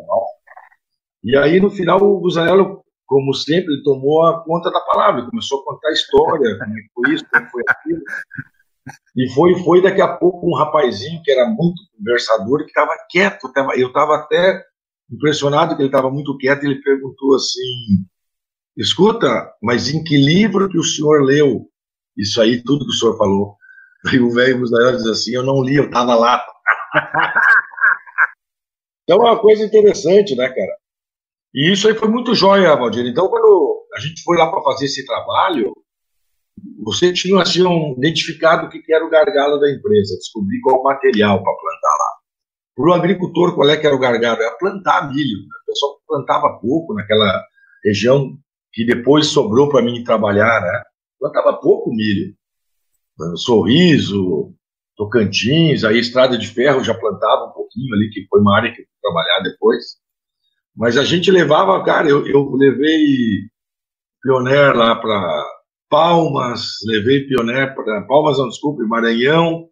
E 1.25 1.37
aí 1.37 1.61
no 1.61 1.71
final 1.71 2.03
o 2.03 2.21
Busanello 2.21 2.83
como 3.13 3.35
sempre, 3.35 3.75
ele 3.75 3.83
tomou 3.83 4.25
a 4.27 4.43
conta 4.43 4.71
da 4.71 4.81
palavra, 4.81 5.29
começou 5.29 5.61
a 5.61 5.65
contar 5.65 5.89
a 5.89 5.93
história, 5.93 6.59
como 6.59 6.79
é 6.79 6.83
foi 6.95 7.15
isso, 7.15 7.27
como 7.31 7.51
foi 7.51 7.63
aquilo. 7.69 8.01
E 9.15 9.31
foi, 9.35 9.55
foi 9.63 9.83
daqui 9.83 10.01
a 10.01 10.17
pouco 10.17 10.49
um 10.49 10.57
rapazinho 10.57 11.23
que 11.23 11.31
era 11.31 11.47
muito 11.47 11.83
conversador, 11.95 12.61
que 12.61 12.71
estava 12.71 12.93
quieto, 13.11 13.53
tava, 13.53 13.77
eu 13.77 13.89
estava 13.89 14.17
até 14.17 14.65
impressionado 15.11 15.77
que 15.77 15.83
ele 15.83 15.91
estava 15.91 16.11
muito 16.11 16.39
quieto, 16.39 16.65
ele 16.65 16.81
perguntou 16.81 17.35
assim, 17.35 18.03
escuta, 18.77 19.53
mas 19.63 19.89
em 19.89 20.03
que 20.03 20.17
livro 20.17 20.69
que 20.69 20.79
o 20.79 20.85
senhor 20.85 21.23
leu 21.23 21.69
isso 22.17 22.41
aí, 22.41 22.63
tudo 22.63 22.85
que 22.85 22.91
o 22.91 22.95
senhor 22.95 23.17
falou? 23.17 23.57
Aí 24.07 24.19
o 24.19 24.31
velho 24.31 24.59
Musaiol 24.59 24.97
diz 24.97 25.07
assim, 25.07 25.35
eu 25.35 25.43
não 25.43 25.63
li, 25.63 25.77
eu 25.77 25.87
estava 25.87 26.15
lá. 26.15 26.45
então 29.05 29.27
é 29.27 29.31
uma 29.31 29.41
coisa 29.41 29.65
interessante, 29.65 30.35
né, 30.35 30.49
cara? 30.49 30.77
E 31.55 31.73
isso 31.73 31.87
aí 31.87 31.95
foi 31.95 32.09
muito 32.09 32.35
jóia, 32.35 32.75
Valdir. 32.75 33.07
Então, 33.07 33.29
quando 33.29 33.87
a 33.95 34.01
gente 34.01 34.23
foi 34.23 34.37
lá 34.37 34.51
para 34.51 34.63
fazer 34.63 34.87
esse 34.87 35.05
trabalho, 35.05 35.73
você 36.83 37.13
tinha 37.13 37.43
assim, 37.43 37.63
um, 37.63 37.95
identificado 37.99 38.67
o 38.67 38.71
que 38.71 38.93
era 38.93 39.05
o 39.05 39.11
gargalo 39.11 39.59
da 39.59 39.71
empresa, 39.71 40.17
descobrir 40.17 40.61
qual 40.61 40.83
material 40.83 41.43
para 41.43 41.53
plantar 41.53 41.97
lá. 41.99 42.13
Para 42.75 42.91
o 42.91 42.95
agricultor, 42.95 43.55
qual 43.55 43.69
é 43.69 43.77
que 43.77 43.87
era 43.87 43.95
o 43.95 43.99
gargalo? 43.99 44.41
Era 44.41 44.57
plantar 44.57 45.13
milho. 45.13 45.41
O 45.41 45.67
pessoal 45.67 46.01
plantava 46.09 46.59
pouco 46.59 46.95
naquela 46.95 47.45
região 47.85 48.39
que 48.73 48.85
depois 48.85 49.27
sobrou 49.27 49.69
para 49.69 49.83
mim 49.83 50.03
trabalhar, 50.03 50.61
né? 50.61 50.83
Plantava 51.19 51.61
pouco 51.61 51.91
milho. 51.91 52.35
Sorriso, 53.37 54.55
Tocantins, 54.97 55.85
aí 55.85 55.99
Estrada 55.99 56.37
de 56.37 56.49
Ferro 56.49 56.83
já 56.83 56.95
plantava 56.95 57.47
um 57.47 57.53
pouquinho 57.53 57.95
ali, 57.95 58.11
que 58.11 58.27
foi 58.29 58.41
uma 58.41 58.57
área 58.57 58.73
que 58.73 58.81
eu 58.81 58.85
fui 58.85 59.01
trabalhar 59.03 59.41
depois. 59.43 59.85
Mas 60.77 60.97
a 60.97 61.05
gente 61.05 61.31
levava, 61.31 61.83
cara, 61.85 62.09
eu, 62.09 62.27
eu 62.27 62.51
levei 62.53 63.07
Pioneer 64.23 64.75
lá 64.75 64.97
para 64.97 65.45
Palmas, 65.89 66.77
levei 66.87 67.27
Pioneer 67.27 67.75
para 67.75 68.03
Palmas, 68.03 68.39
não, 68.39 68.49
desculpe, 68.49 68.83
Maranhão, 68.85 69.69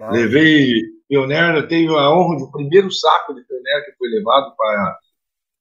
ah. 0.00 0.10
levei 0.10 0.82
Pioneer, 1.08 1.56
eu 1.56 1.68
tenho 1.68 1.96
a 1.96 2.12
honra 2.12 2.36
de 2.36 2.42
o 2.42 2.50
primeiro 2.50 2.90
saco 2.90 3.34
de 3.34 3.44
Pioneer 3.46 3.84
que 3.84 3.96
foi 3.96 4.08
levado 4.08 4.54
para 4.56 4.98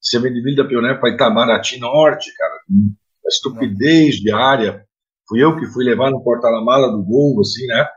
semente 0.01 0.55
da 0.55 0.65
Pioneer 0.65 0.99
para 0.99 1.09
Itamaraty 1.09 1.79
Norte, 1.79 2.31
cara, 2.35 2.53
a 2.53 3.27
estupidez 3.27 4.15
diária. 4.15 4.85
Fui 5.27 5.43
eu 5.43 5.59
que 5.59 5.67
fui 5.67 5.83
levar 5.83 6.09
no 6.09 6.23
porta-mala 6.23 6.91
do 6.91 7.03
Gol, 7.03 7.39
assim, 7.41 7.65
né? 7.67 7.87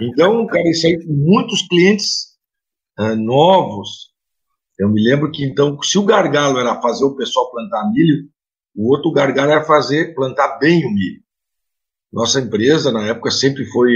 Então, 0.00 0.46
cara, 0.46 0.68
isso 0.68 0.86
aí, 0.86 0.96
muitos 1.06 1.66
clientes 1.68 2.36
uh, 2.98 3.16
novos, 3.16 4.12
eu 4.78 4.88
me 4.88 5.02
lembro 5.02 5.30
que, 5.30 5.44
então, 5.44 5.80
se 5.82 5.98
o 5.98 6.04
gargalo 6.04 6.58
era 6.58 6.80
fazer 6.80 7.04
o 7.04 7.16
pessoal 7.16 7.50
plantar 7.50 7.90
milho, 7.92 8.28
o 8.74 8.90
outro 8.92 9.10
gargalo 9.10 9.50
era 9.52 9.64
fazer, 9.64 10.14
plantar 10.14 10.58
bem 10.58 10.84
o 10.84 10.90
milho. 10.92 11.20
Nossa 12.12 12.40
empresa, 12.40 12.92
na 12.92 13.06
época, 13.06 13.30
sempre 13.30 13.64
foi 13.66 13.94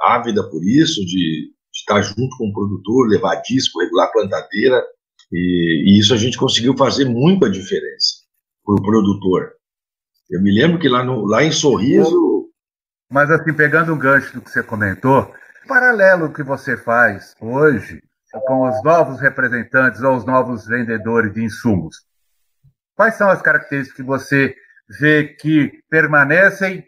ávida 0.00 0.42
por 0.48 0.64
isso, 0.64 1.00
de, 1.04 1.50
de 1.52 1.78
estar 1.78 2.00
junto 2.02 2.36
com 2.38 2.48
o 2.48 2.52
produtor, 2.52 3.08
levar 3.08 3.36
disco, 3.36 3.80
regular 3.80 4.10
plantadeira, 4.10 4.82
e, 5.32 5.96
e 5.96 6.00
isso 6.00 6.14
a 6.14 6.16
gente 6.16 6.38
conseguiu 6.38 6.76
fazer 6.76 7.04
muita 7.06 7.50
diferença 7.50 8.24
para 8.64 8.74
o 8.74 8.82
produtor. 8.82 9.52
Eu 10.30 10.42
me 10.42 10.52
lembro 10.52 10.78
que 10.78 10.88
lá, 10.88 11.04
no, 11.04 11.24
lá 11.24 11.42
em 11.42 11.52
Sorriso. 11.52 12.50
Mas, 13.10 13.30
assim, 13.30 13.54
pegando 13.54 13.92
o 13.92 13.98
gancho 13.98 14.34
do 14.34 14.40
que 14.40 14.50
você 14.50 14.62
comentou, 14.62 15.32
paralelo 15.68 16.32
que 16.32 16.42
você 16.42 16.76
faz 16.76 17.34
hoje 17.40 18.00
com 18.46 18.68
os 18.68 18.82
novos 18.82 19.20
representantes 19.20 20.02
ou 20.02 20.16
os 20.16 20.26
novos 20.26 20.66
vendedores 20.66 21.32
de 21.32 21.44
insumos? 21.44 22.04
Quais 22.94 23.14
são 23.14 23.28
as 23.28 23.40
características 23.40 23.96
que 23.96 24.02
você 24.02 24.54
vê 24.98 25.36
que 25.40 25.80
permanecem, 25.88 26.84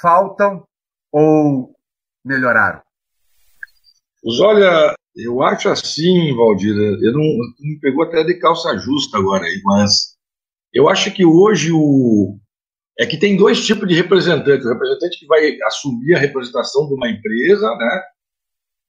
faltam 0.00 0.64
ou 1.12 1.74
melhoraram? 2.24 2.82
Olha, 4.42 4.94
eu 5.18 5.42
acho 5.42 5.68
assim, 5.68 6.34
Valdir, 6.34 6.74
eu 6.76 7.12
não, 7.12 7.22
me 7.60 7.78
pegou 7.80 8.04
até 8.04 8.22
de 8.22 8.34
calça 8.34 8.76
justa 8.78 9.18
agora 9.18 9.44
aí, 9.44 9.60
mas 9.64 10.16
eu 10.72 10.88
acho 10.88 11.12
que 11.12 11.24
hoje 11.24 11.72
o 11.72 12.38
é 13.00 13.06
que 13.06 13.16
tem 13.16 13.36
dois 13.36 13.64
tipos 13.64 13.88
de 13.88 13.94
representantes, 13.94 14.66
o 14.66 14.72
representante 14.72 15.18
que 15.18 15.26
vai 15.26 15.56
assumir 15.62 16.14
a 16.14 16.18
representação 16.18 16.86
de 16.88 16.94
uma 16.94 17.08
empresa, 17.08 17.68
né, 17.76 18.02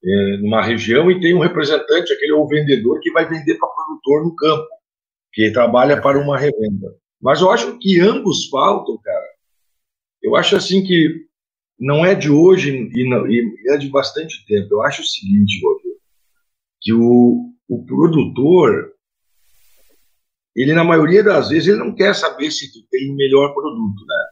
é, 0.03 0.37
numa 0.37 0.63
região 0.63 1.11
e 1.11 1.19
tem 1.19 1.35
um 1.35 1.39
representante, 1.39 2.13
aquele 2.13 2.31
ou 2.31 2.47
vendedor, 2.47 2.99
que 3.01 3.11
vai 3.11 3.27
vender 3.27 3.55
para 3.55 3.67
o 3.67 3.75
produtor 3.75 4.23
no 4.23 4.35
campo, 4.35 4.67
que 5.33 5.51
trabalha 5.51 6.01
para 6.01 6.19
uma 6.19 6.37
revenda. 6.37 6.95
Mas 7.21 7.41
eu 7.41 7.51
acho 7.51 7.77
que 7.77 7.99
ambos 7.99 8.47
faltam, 8.49 8.97
cara. 8.97 9.27
Eu 10.23 10.35
acho 10.35 10.55
assim 10.55 10.83
que 10.83 11.27
não 11.79 12.05
é 12.05 12.15
de 12.15 12.29
hoje 12.31 12.89
e, 12.93 13.09
não, 13.09 13.29
e 13.29 13.43
é 13.67 13.77
de 13.77 13.89
bastante 13.89 14.45
tempo. 14.45 14.67
Eu 14.71 14.81
acho 14.81 15.01
o 15.01 15.05
seguinte, 15.05 15.61
Walter, 15.61 15.88
que 16.89 16.93
o, 16.93 17.53
o 17.69 17.85
produtor, 17.85 18.91
ele 20.55 20.73
na 20.73 20.83
maioria 20.83 21.23
das 21.23 21.49
vezes, 21.49 21.67
ele 21.67 21.77
não 21.77 21.93
quer 21.93 22.15
saber 22.15 22.49
se 22.49 22.71
tu 22.71 22.79
tem 22.89 23.11
o 23.11 23.15
melhor 23.15 23.53
produto, 23.53 24.05
né? 24.07 24.25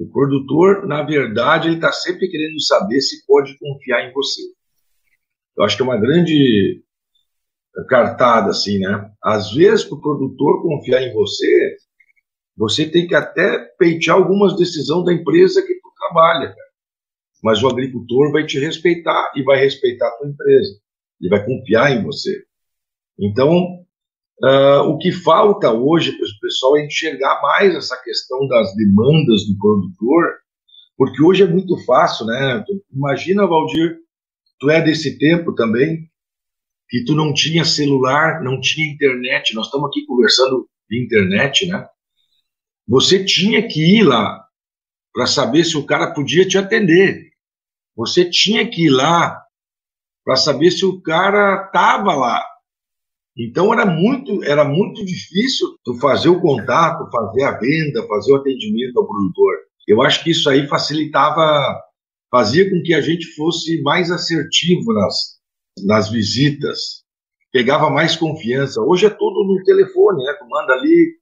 O 0.00 0.12
produtor, 0.12 0.86
na 0.86 1.02
verdade, 1.02 1.68
ele 1.68 1.76
está 1.76 1.90
sempre 1.90 2.28
querendo 2.28 2.60
saber 2.60 3.00
se 3.00 3.24
pode 3.26 3.58
confiar 3.58 4.06
em 4.06 4.12
você. 4.12 4.42
Eu 5.56 5.64
acho 5.64 5.76
que 5.78 5.82
é 5.82 5.86
uma 5.86 5.98
grande 5.98 6.84
cartada, 7.88 8.50
assim, 8.50 8.78
né? 8.78 9.10
Às 9.24 9.52
vezes, 9.52 9.86
para 9.86 9.96
o 9.96 10.02
produtor 10.02 10.62
confiar 10.62 11.00
em 11.00 11.14
você, 11.14 11.76
você 12.54 12.86
tem 12.86 13.06
que 13.06 13.14
até 13.14 13.58
peitear 13.78 14.18
algumas 14.18 14.54
decisões 14.56 15.06
da 15.06 15.12
empresa 15.14 15.62
que 15.62 15.74
tu 15.74 15.88
trabalha, 15.98 16.48
cara. 16.48 16.70
Mas 17.42 17.62
o 17.62 17.68
agricultor 17.68 18.30
vai 18.30 18.44
te 18.44 18.58
respeitar 18.58 19.32
e 19.34 19.42
vai 19.42 19.58
respeitar 19.58 20.06
a 20.06 20.18
tua 20.18 20.28
empresa. 20.28 20.85
Ele 21.20 21.30
vai 21.30 21.44
confiar 21.44 21.92
em 21.92 22.02
você. 22.02 22.44
Então, 23.18 23.86
Uh, 24.42 24.84
o 24.90 24.98
que 24.98 25.12
falta 25.12 25.72
hoje 25.72 26.12
para 26.12 26.26
o 26.26 26.40
pessoal 26.42 26.76
é 26.76 26.84
enxergar 26.84 27.40
mais 27.40 27.74
essa 27.74 27.96
questão 28.02 28.46
das 28.46 28.74
demandas 28.76 29.46
do 29.46 29.56
produtor, 29.58 30.34
porque 30.94 31.22
hoje 31.22 31.42
é 31.42 31.46
muito 31.46 31.74
fácil, 31.86 32.26
né? 32.26 32.62
Imagina, 32.92 33.46
Valdir, 33.46 33.96
tu 34.60 34.68
é 34.68 34.82
desse 34.82 35.18
tempo 35.18 35.54
também, 35.54 36.10
que 36.88 37.02
tu 37.04 37.14
não 37.14 37.32
tinha 37.32 37.64
celular, 37.64 38.42
não 38.42 38.60
tinha 38.60 38.92
internet, 38.92 39.54
nós 39.54 39.66
estamos 39.66 39.88
aqui 39.88 40.04
conversando 40.04 40.68
de 40.88 41.02
internet, 41.02 41.66
né? 41.66 41.86
Você 42.86 43.24
tinha 43.24 43.66
que 43.66 43.80
ir 43.80 44.02
lá 44.02 44.44
para 45.14 45.26
saber 45.26 45.64
se 45.64 45.78
o 45.78 45.86
cara 45.86 46.12
podia 46.12 46.46
te 46.46 46.58
atender. 46.58 47.30
Você 47.96 48.28
tinha 48.28 48.68
que 48.68 48.84
ir 48.84 48.90
lá 48.90 49.42
para 50.26 50.34
saber 50.34 50.72
se 50.72 50.84
o 50.84 51.00
cara 51.00 51.66
estava 51.66 52.12
lá. 52.12 52.44
Então 53.38 53.72
era 53.72 53.86
muito, 53.86 54.42
era 54.42 54.64
muito 54.64 55.04
difícil 55.04 55.68
tu 55.84 55.94
fazer 56.00 56.28
o 56.28 56.40
contato, 56.40 57.08
fazer 57.12 57.44
a 57.44 57.56
venda, 57.56 58.06
fazer 58.08 58.32
o 58.32 58.36
atendimento 58.36 58.98
ao 58.98 59.06
produtor. 59.06 59.54
Eu 59.86 60.02
acho 60.02 60.24
que 60.24 60.30
isso 60.32 60.50
aí 60.50 60.66
facilitava, 60.66 61.80
fazia 62.28 62.68
com 62.68 62.82
que 62.82 62.92
a 62.92 63.00
gente 63.00 63.24
fosse 63.36 63.80
mais 63.82 64.10
assertivo 64.10 64.92
nas, 64.92 65.38
nas 65.84 66.10
visitas, 66.10 67.04
pegava 67.52 67.88
mais 67.88 68.16
confiança. 68.16 68.82
Hoje 68.82 69.06
é 69.06 69.10
tudo 69.10 69.44
no 69.44 69.62
telefone, 69.62 70.24
né? 70.24 70.32
Tu 70.40 70.48
manda 70.48 70.72
ali 70.72 71.14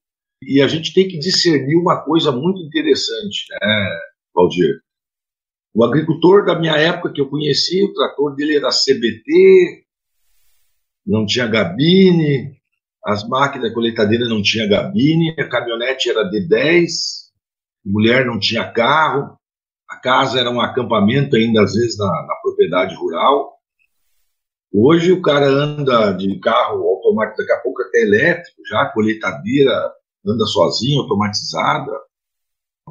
e 0.43 0.63
a 0.63 0.67
gente 0.67 0.95
tem 0.95 1.07
que 1.07 1.19
discernir 1.19 1.77
uma 1.77 2.03
coisa 2.03 2.33
muito 2.33 2.63
interessante, 2.63 3.45
né, 3.51 4.01
Valdir? 4.35 4.84
O 5.75 5.85
agricultor 5.85 6.45
da 6.45 6.57
minha 6.57 6.77
época 6.77 7.13
que 7.13 7.21
eu 7.21 7.29
conheci, 7.29 7.83
o 7.83 7.93
trator 7.93 8.37
dele 8.37 8.57
era 8.57 8.69
CBT, 8.69 9.85
não 11.05 11.27
tinha 11.27 11.49
gabine, 11.49 12.57
as 13.05 13.29
máquinas 13.29 13.69
da 13.69 13.75
coletadeira 13.75 14.29
não 14.29 14.41
tinha 14.41 14.69
gabine, 14.69 15.35
a 15.37 15.49
caminhonete 15.49 16.09
era 16.09 16.31
D10, 16.31 16.87
mulher 17.85 18.25
não 18.25 18.39
tinha 18.39 18.71
carro, 18.73 19.37
a 19.91 19.97
casa 19.97 20.39
era 20.39 20.49
um 20.49 20.61
acampamento 20.61 21.35
ainda 21.35 21.63
às 21.63 21.75
vezes 21.75 21.99
na, 21.99 22.07
na 22.07 22.35
propriedade 22.41 22.95
rural. 22.95 23.55
Hoje 24.73 25.11
o 25.11 25.21
cara 25.21 25.47
anda 25.47 26.13
de 26.13 26.39
carro 26.39 26.83
automático, 26.89 27.39
daqui 27.39 27.53
a 27.53 27.61
pouco 27.61 27.83
até 27.83 28.01
elétrico, 28.01 28.63
já 28.69 28.87
coletadeira 28.87 29.93
anda 30.27 30.45
sozinha, 30.47 31.01
automatizada. 31.01 31.93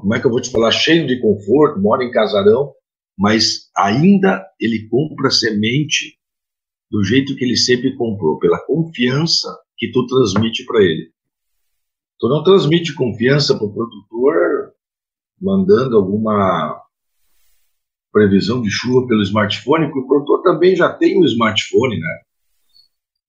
Como 0.03 0.13
é 0.13 0.19
que 0.19 0.27
eu 0.27 0.31
vou 0.31 0.41
te 0.41 0.51
falar? 0.51 0.69
Cheio 0.69 1.07
de 1.07 1.17
conforto, 1.21 1.79
mora 1.79 2.03
em 2.03 2.11
casarão, 2.11 2.73
mas 3.17 3.69
ainda 3.73 4.45
ele 4.59 4.85
compra 4.89 5.31
semente 5.31 6.19
do 6.91 7.01
jeito 7.05 7.33
que 7.37 7.45
ele 7.45 7.55
sempre 7.55 7.95
comprou, 7.95 8.37
pela 8.37 8.59
confiança 8.65 9.57
que 9.77 9.89
tu 9.93 10.05
transmite 10.05 10.65
para 10.65 10.83
ele. 10.83 11.09
Tu 12.19 12.27
não 12.27 12.43
transmite 12.43 12.93
confiança 12.93 13.57
para 13.57 13.65
o 13.65 13.73
produtor 13.73 14.73
mandando 15.41 15.95
alguma 15.95 16.83
previsão 18.11 18.61
de 18.61 18.69
chuva 18.69 19.07
pelo 19.07 19.23
smartphone, 19.23 19.85
porque 19.85 19.99
o 19.99 20.07
produtor 20.07 20.43
também 20.43 20.75
já 20.75 20.91
tem 20.91 21.17
um 21.17 21.23
smartphone, 21.23 21.97
né? 21.97 22.19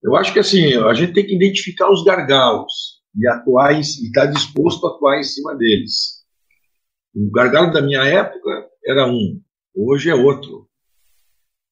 Eu 0.03 0.13
acho 0.17 0.33
que 0.33 0.39
assim, 0.39 0.73
a 0.73 0.93
gente 0.93 1.13
tem 1.13 1.25
que 1.25 1.35
identificar 1.35 1.89
os 1.89 2.03
gargalos 2.03 3.01
e 3.15 3.25
atuar 3.29 3.77
e 3.77 3.79
estar 3.79 4.25
tá 4.25 4.31
disposto 4.33 4.85
a 4.85 4.89
atuar 4.89 5.17
em 5.17 5.23
cima 5.23 5.55
deles. 5.55 6.14
O 7.15 7.31
gargalo 7.31 7.71
da 7.71 7.81
minha 7.81 8.03
época 8.03 8.67
era 8.85 9.07
um, 9.07 9.41
hoje 9.73 10.09
é 10.09 10.15
outro. 10.15 10.67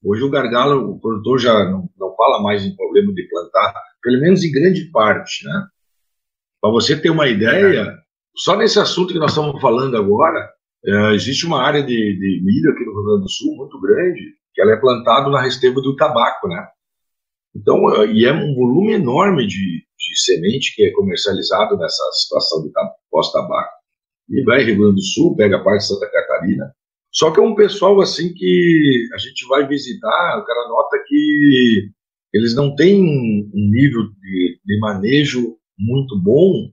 Hoje 0.02 0.22
o 0.22 0.30
gargalo, 0.30 0.92
o 0.92 0.98
produtor 0.98 1.38
já 1.38 1.52
não, 1.70 1.88
não 1.98 2.16
fala 2.16 2.42
mais 2.42 2.64
em 2.64 2.74
problema 2.74 3.12
de 3.12 3.28
plantar, 3.28 3.74
pelo 4.02 4.20
menos 4.20 4.42
em 4.42 4.50
grande 4.50 4.90
parte, 4.90 5.44
né? 5.44 5.66
Para 6.62 6.70
você 6.70 6.98
ter 6.98 7.10
uma 7.10 7.28
ideia, 7.28 7.94
só 8.34 8.56
nesse 8.56 8.78
assunto 8.78 9.12
que 9.12 9.18
nós 9.18 9.32
estamos 9.32 9.60
falando 9.60 9.96
agora, 9.98 10.50
é, 10.86 11.14
existe 11.14 11.44
uma 11.44 11.62
área 11.62 11.82
de, 11.82 11.88
de, 11.88 12.42
milho 12.42 12.70
aqui 12.70 12.84
no 12.84 12.92
Rio 12.92 13.04
Grande 13.04 13.22
do 13.24 13.30
Sul 13.30 13.54
muito 13.56 13.78
grande, 13.80 14.20
que 14.54 14.62
ela 14.62 14.72
é 14.72 14.80
plantada 14.80 15.28
na 15.28 15.42
resteva 15.42 15.80
do 15.80 15.94
tabaco, 15.94 16.48
né? 16.48 16.66
Então, 17.54 18.02
é, 18.02 18.06
e 18.06 18.24
é 18.24 18.32
um 18.32 18.54
volume 18.54 18.94
enorme 18.94 19.46
de, 19.46 19.56
de 19.56 20.22
semente 20.22 20.74
que 20.74 20.84
é 20.84 20.92
comercializado 20.92 21.76
nessa 21.76 22.02
situação 22.12 22.62
de 22.62 22.72
pós-tabaco. 23.10 23.73
E 24.28 24.42
vai 24.44 24.64
Rio 24.64 24.78
Grande 24.78 24.96
do 24.96 25.02
Sul, 25.02 25.36
pega 25.36 25.56
a 25.56 25.62
parte 25.62 25.82
de 25.82 25.88
Santa 25.88 26.10
Catarina, 26.10 26.74
só 27.14 27.30
que 27.30 27.38
é 27.38 27.42
um 27.42 27.54
pessoal 27.54 28.00
assim 28.00 28.34
que 28.34 29.08
a 29.14 29.18
gente 29.18 29.46
vai 29.46 29.66
visitar, 29.68 30.38
o 30.38 30.44
cara 30.44 30.68
nota 30.68 30.98
que 31.06 31.90
eles 32.32 32.56
não 32.56 32.74
têm 32.74 33.00
um 33.00 33.70
nível 33.70 34.02
de, 34.20 34.60
de 34.64 34.78
manejo 34.80 35.56
muito 35.78 36.20
bom, 36.20 36.72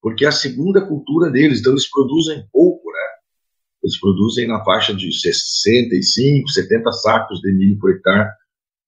porque 0.00 0.24
é 0.24 0.28
a 0.28 0.32
segunda 0.32 0.86
cultura 0.86 1.30
deles, 1.30 1.60
então 1.60 1.72
eles 1.72 1.90
produzem 1.90 2.46
pouco, 2.50 2.90
né? 2.90 2.98
Eles 3.82 4.00
produzem 4.00 4.48
na 4.48 4.64
faixa 4.64 4.94
de 4.94 5.12
65, 5.12 6.48
70 6.48 6.92
sacos 6.92 7.40
de 7.40 7.52
milho 7.52 7.78
por 7.78 7.90
hectare 7.90 8.30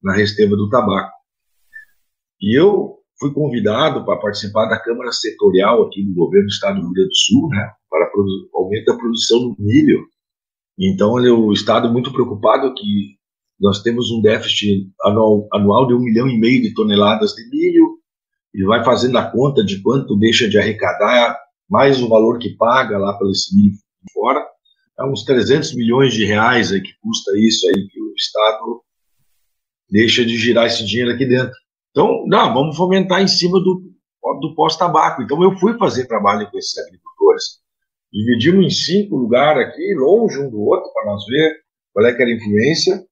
na 0.02 0.14
resteva 0.14 0.56
do 0.56 0.70
tabaco. 0.70 1.12
E 2.40 2.58
eu 2.58 2.96
fui 3.18 3.32
convidado 3.32 4.04
para 4.04 4.20
participar 4.20 4.66
da 4.66 4.78
Câmara 4.78 5.10
Setorial 5.12 5.84
aqui 5.84 6.02
do 6.04 6.14
governo 6.14 6.46
do 6.46 6.52
Estado 6.52 6.76
do 6.76 6.82
Rio 6.82 6.92
Grande 6.92 7.08
do 7.08 7.16
Sul, 7.16 7.48
né, 7.48 7.70
para 7.88 8.10
aumento 8.54 8.84
da 8.84 8.96
produção 8.96 9.40
do 9.40 9.56
milho 9.58 10.06
então, 10.78 11.12
o 11.14 11.52
Estado 11.52 11.90
muito 11.90 12.12
preocupado 12.12 12.74
que 12.74 13.16
nós 13.58 13.82
temos 13.82 14.10
um 14.10 14.20
déficit 14.20 14.90
anual, 15.02 15.48
anual 15.52 15.86
de 15.86 15.94
um 15.94 16.00
milhão 16.00 16.28
e 16.28 16.38
meio 16.38 16.60
de 16.60 16.74
toneladas 16.74 17.32
de 17.32 17.48
milho 17.48 17.98
e 18.54 18.62
vai 18.64 18.84
fazendo 18.84 19.16
a 19.16 19.30
conta 19.30 19.64
de 19.64 19.80
quanto 19.80 20.16
deixa 20.16 20.48
de 20.48 20.58
arrecadar, 20.58 21.38
mais 21.68 22.02
o 22.02 22.08
valor 22.08 22.38
que 22.38 22.54
paga 22.56 22.98
lá 22.98 23.16
pelo 23.16 23.30
esse 23.30 23.54
milho 23.56 23.74
fora. 24.12 24.46
É 24.98 25.04
uns 25.04 25.24
300 25.24 25.74
milhões 25.74 26.12
de 26.12 26.24
reais 26.26 26.72
aí 26.72 26.82
que 26.82 26.92
custa 27.00 27.32
isso 27.38 27.66
aí 27.68 27.86
que 27.88 28.00
o 28.00 28.12
Estado 28.14 28.82
deixa 29.90 30.24
de 30.24 30.36
girar 30.36 30.66
esse 30.66 30.84
dinheiro 30.84 31.12
aqui 31.12 31.24
dentro. 31.24 31.56
Então, 31.96 32.26
não, 32.26 32.52
vamos 32.52 32.76
fomentar 32.76 33.22
em 33.22 33.26
cima 33.26 33.58
do, 33.58 33.82
do 34.42 34.54
pós-tabaco. 34.54 35.22
Então, 35.22 35.42
eu 35.42 35.56
fui 35.58 35.78
fazer 35.78 36.06
trabalho 36.06 36.46
com 36.50 36.58
esses 36.58 36.76
agricultores. 36.76 37.42
Dividimos 38.12 38.66
em 38.66 38.68
cinco 38.68 39.16
lugares 39.16 39.66
aqui, 39.66 39.94
longe 39.94 40.38
um 40.38 40.50
do 40.50 40.60
outro, 40.60 40.92
para 40.92 41.06
nós 41.06 41.24
ver 41.24 41.54
qual 41.94 42.04
é 42.04 42.12
que 42.12 42.20
era 42.20 42.30
a 42.30 42.34
influência. 42.34 43.02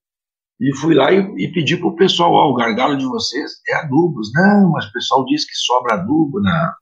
E 0.60 0.76
fui 0.76 0.94
lá 0.94 1.10
e, 1.10 1.18
e 1.38 1.50
pedi 1.50 1.78
para 1.78 1.88
o 1.88 1.96
pessoal: 1.96 2.50
o 2.50 2.54
gargalo 2.54 2.98
de 2.98 3.06
vocês 3.06 3.52
é 3.66 3.74
adubos. 3.74 4.30
Não, 4.34 4.72
mas 4.72 4.84
o 4.84 4.92
pessoal 4.92 5.24
diz 5.24 5.46
que 5.46 5.56
sobra 5.56 5.94
adubo. 5.94 6.42
Não. 6.42 6.72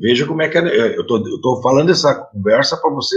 Veja 0.00 0.26
como 0.26 0.40
é 0.40 0.48
que 0.48 0.56
é. 0.56 0.96
Eu 0.96 1.02
estou 1.02 1.60
falando 1.62 1.90
essa 1.90 2.14
conversa 2.32 2.78
para 2.80 2.90
você 2.94 3.14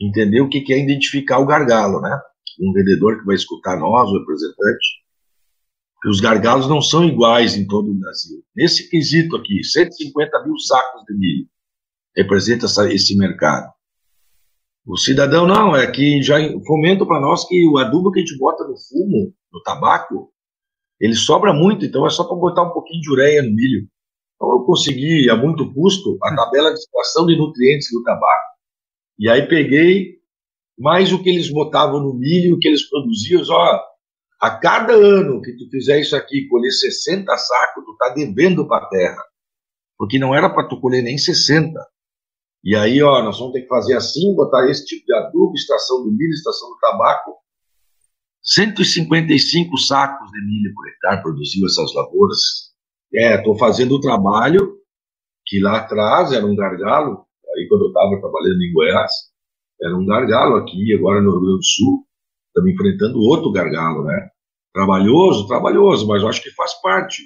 entender 0.00 0.40
o 0.40 0.48
que, 0.48 0.62
que 0.62 0.72
é 0.72 0.82
identificar 0.82 1.40
o 1.40 1.46
gargalo, 1.46 2.00
né? 2.00 2.18
Um 2.58 2.72
vendedor 2.72 3.18
que 3.18 3.26
vai 3.26 3.34
escutar 3.34 3.78
nós, 3.78 4.08
o 4.08 4.18
representante. 4.18 5.03
Os 6.06 6.20
gargalos 6.20 6.68
não 6.68 6.82
são 6.82 7.04
iguais 7.04 7.56
em 7.56 7.66
todo 7.66 7.90
o 7.90 7.94
Brasil. 7.94 8.42
Nesse 8.54 8.90
quesito 8.90 9.36
aqui, 9.36 9.64
150 9.64 10.44
mil 10.44 10.58
sacos 10.58 11.02
de 11.04 11.16
milho 11.16 11.46
representa 12.16 12.66
essa, 12.66 12.92
esse 12.92 13.16
mercado. 13.16 13.72
O 14.86 14.96
cidadão 14.98 15.46
não, 15.46 15.74
é 15.74 15.90
que 15.90 16.22
já 16.22 16.36
fomenta 16.66 17.06
para 17.06 17.20
nós 17.20 17.46
que 17.48 17.66
o 17.66 17.78
adubo 17.78 18.12
que 18.12 18.20
a 18.20 18.22
gente 18.22 18.38
bota 18.38 18.64
no 18.64 18.76
fumo, 18.76 19.34
no 19.50 19.62
tabaco, 19.62 20.30
ele 21.00 21.14
sobra 21.14 21.52
muito, 21.54 21.84
então 21.86 22.06
é 22.06 22.10
só 22.10 22.24
para 22.24 22.36
botar 22.36 22.62
um 22.62 22.72
pouquinho 22.72 23.00
de 23.00 23.10
ureia 23.10 23.42
no 23.42 23.50
milho. 23.50 23.88
Então 24.36 24.50
eu 24.50 24.64
consegui, 24.64 25.30
a 25.30 25.36
muito 25.36 25.72
custo, 25.72 26.18
a 26.22 26.34
tabela 26.36 26.72
de 26.72 26.78
extração 26.78 27.26
de 27.26 27.36
nutrientes 27.36 27.88
do 27.90 28.02
tabaco. 28.02 28.54
E 29.18 29.28
aí 29.28 29.48
peguei 29.48 30.18
mais 30.78 31.12
o 31.12 31.22
que 31.22 31.30
eles 31.30 31.50
botavam 31.50 32.00
no 32.00 32.14
milho, 32.14 32.54
o 32.54 32.58
que 32.58 32.68
eles 32.68 32.88
produziam, 32.88 33.42
ó, 33.48 33.80
a 34.44 34.58
cada 34.58 34.92
ano 34.92 35.40
que 35.40 35.56
tu 35.56 35.70
fizer 35.70 36.00
isso 36.00 36.14
aqui, 36.14 36.46
colher 36.48 36.70
60 36.70 37.34
sacos, 37.34 37.82
tu 37.82 37.96
tá 37.96 38.10
devendo 38.10 38.68
para 38.68 38.84
a 38.84 38.88
terra. 38.90 39.22
Porque 39.96 40.18
não 40.18 40.34
era 40.34 40.50
para 40.50 40.68
tu 40.68 40.78
colher 40.82 41.02
nem 41.02 41.16
60. 41.16 41.80
E 42.62 42.76
aí, 42.76 43.02
ó, 43.02 43.22
nós 43.22 43.38
vamos 43.38 43.54
ter 43.54 43.62
que 43.62 43.68
fazer 43.68 43.96
assim, 43.96 44.34
botar 44.34 44.68
esse 44.68 44.84
tipo 44.84 45.06
de 45.06 45.14
adubo, 45.14 45.54
estação 45.54 46.04
do 46.04 46.12
milho, 46.12 46.30
estação 46.30 46.68
do 46.68 46.78
tabaco. 46.78 47.36
155 48.42 49.78
sacos 49.78 50.30
de 50.30 50.46
milho 50.46 50.74
por 50.74 50.88
hectare 50.88 51.22
produziu 51.22 51.64
essas 51.64 51.94
lavouras. 51.94 52.38
É, 53.14 53.36
estou 53.36 53.56
fazendo 53.56 53.94
o 53.94 54.00
trabalho 54.00 54.76
que 55.46 55.58
lá 55.58 55.78
atrás 55.78 56.32
era 56.32 56.44
um 56.44 56.54
gargalo, 56.54 57.24
aí 57.56 57.66
quando 57.66 57.84
eu 57.84 57.88
estava 57.88 58.20
trabalhando 58.20 58.60
em 58.60 58.72
Goiás, 58.74 59.10
era 59.80 59.96
um 59.96 60.04
gargalo 60.04 60.56
aqui, 60.56 60.94
agora 60.94 61.22
no 61.22 61.30
Rio 61.30 61.40
Grande 61.40 61.56
do 61.56 61.64
Sul, 61.64 62.06
estamos 62.48 62.70
enfrentando 62.70 63.18
outro 63.20 63.50
gargalo, 63.50 64.04
né? 64.04 64.33
Trabalhoso, 64.74 65.46
trabalhoso, 65.46 66.06
mas 66.08 66.22
eu 66.22 66.28
acho 66.28 66.42
que 66.42 66.50
faz 66.50 66.74
parte. 66.82 67.22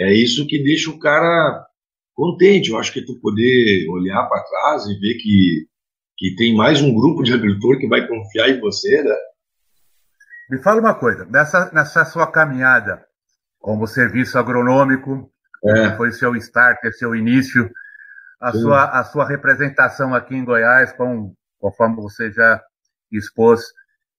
É 0.00 0.12
isso 0.12 0.46
que 0.46 0.62
deixa 0.62 0.90
o 0.90 0.98
cara 0.98 1.64
contente. 2.12 2.70
Eu 2.70 2.78
acho 2.78 2.92
que 2.92 3.04
tu 3.04 3.20
poder 3.20 3.86
olhar 3.88 4.24
para 4.28 4.42
trás 4.42 4.86
e 4.86 4.98
ver 4.98 5.14
que, 5.14 5.66
que 6.18 6.34
tem 6.34 6.56
mais 6.56 6.82
um 6.82 6.92
grupo 6.92 7.22
de 7.22 7.32
agricultor 7.32 7.78
que 7.78 7.88
vai 7.88 8.06
confiar 8.06 8.50
em 8.50 8.60
você, 8.60 9.02
né? 9.02 9.16
Me 10.50 10.60
fala 10.60 10.80
uma 10.80 10.94
coisa, 10.94 11.24
nessa, 11.26 11.70
nessa 11.72 12.04
sua 12.04 12.26
caminhada 12.26 13.02
como 13.58 13.86
serviço 13.86 14.36
agronômico, 14.36 15.32
é. 15.64 15.96
foi 15.96 16.10
seu 16.10 16.34
start, 16.34 16.78
seu 16.98 17.14
início, 17.14 17.70
a 18.40 18.50
sua, 18.50 18.84
a 19.00 19.04
sua 19.04 19.26
representação 19.26 20.12
aqui 20.12 20.34
em 20.34 20.44
Goiás, 20.44 20.92
com, 20.92 21.32
conforme 21.60 21.96
você 21.96 22.32
já 22.32 22.60
expôs. 23.12 23.62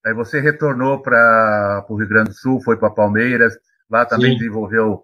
Aí 0.05 0.13
você 0.13 0.39
retornou 0.39 1.01
para 1.01 1.85
o 1.87 1.95
Rio 1.95 2.07
Grande 2.07 2.29
do 2.31 2.35
Sul, 2.35 2.61
foi 2.61 2.77
para 2.77 2.89
Palmeiras, 2.89 3.57
lá 3.89 4.05
também 4.05 4.31
Sim. 4.31 4.37
desenvolveu 4.37 5.03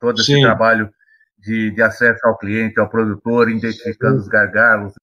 todo 0.00 0.20
esse 0.20 0.34
Sim. 0.34 0.42
trabalho 0.42 0.90
de, 1.38 1.70
de, 1.70 1.82
acesso 1.82 2.26
ao 2.26 2.36
cliente, 2.36 2.80
ao 2.80 2.88
produtor, 2.88 3.48
identificando 3.48 4.16
Sim. 4.16 4.22
os 4.22 4.28
gargalos, 4.28 4.94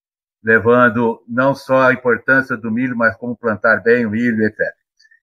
levando 0.43 1.23
não 1.27 1.55
só 1.55 1.83
a 1.83 1.93
importância 1.93 2.57
do 2.57 2.69
milho, 2.69 2.97
mas 2.97 3.15
como 3.15 3.37
plantar 3.37 3.81
bem 3.81 4.05
o 4.05 4.09
milho, 4.09 4.43
etc. 4.43 4.59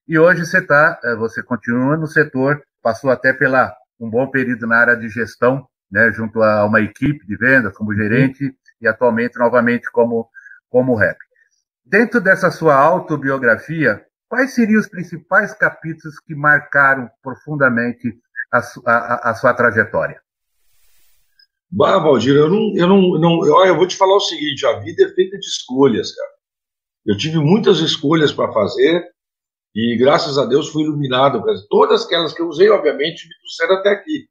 E 0.07 0.17
hoje 0.17 0.45
você 0.45 0.57
está, 0.57 0.99
eh, 1.03 1.15
você 1.15 1.43
continua 1.43 1.95
no 1.95 2.07
setor, 2.07 2.61
passou 2.81 3.11
até 3.11 3.31
pela 3.31 3.73
um 3.99 4.09
bom 4.09 4.27
período 4.27 4.65
na 4.65 4.77
área 4.77 4.97
de 4.97 5.07
gestão, 5.09 5.67
né, 5.91 6.11
junto 6.11 6.41
a 6.41 6.65
uma 6.65 6.81
equipe 6.81 7.25
de 7.27 7.37
vendas 7.37 7.73
como 7.73 7.93
gerente 7.93 8.51
e 8.81 8.87
atualmente 8.87 9.37
novamente 9.37 9.91
como 9.91 10.27
como 10.69 10.95
rep. 10.95 11.17
Dentro 11.83 12.21
dessa 12.21 12.51
sua 12.51 12.75
autobiografia, 12.75 14.05
quais 14.29 14.53
seriam 14.53 14.79
os 14.79 14.87
principais 14.87 15.53
capítulos 15.53 16.19
que 16.19 16.35
marcaram 16.35 17.09
profundamente 17.21 18.17
a, 18.51 18.59
a, 18.85 19.31
a 19.31 19.35
sua 19.35 19.53
trajetória? 19.53 20.21
Bah, 21.69 21.99
Valdir, 21.99 22.35
eu 22.35 22.49
não, 22.49 22.73
eu 22.75 22.87
não, 22.87 23.01
não 23.19 23.39
olha, 23.53 23.69
eu 23.69 23.77
vou 23.77 23.87
te 23.87 23.95
falar 23.95 24.15
o 24.15 24.19
seguinte: 24.19 24.65
a 24.65 24.79
vida 24.79 25.05
é 25.05 25.09
feita 25.09 25.37
de 25.37 25.45
escolhas, 25.45 26.13
cara. 26.13 26.31
Eu 27.05 27.17
tive 27.17 27.39
muitas 27.39 27.79
escolhas 27.79 28.31
para 28.31 28.51
fazer 28.51 29.09
e 29.73 29.97
graças 29.97 30.37
a 30.37 30.45
Deus 30.45 30.69
fui 30.69 30.83
iluminado. 30.83 31.41
Todas 31.69 32.05
aquelas 32.05 32.33
que 32.33 32.41
eu 32.41 32.47
usei, 32.47 32.69
obviamente, 32.69 33.27
me 33.27 33.35
trouxeram 33.39 33.75
até 33.75 33.89
aqui. 33.89 34.27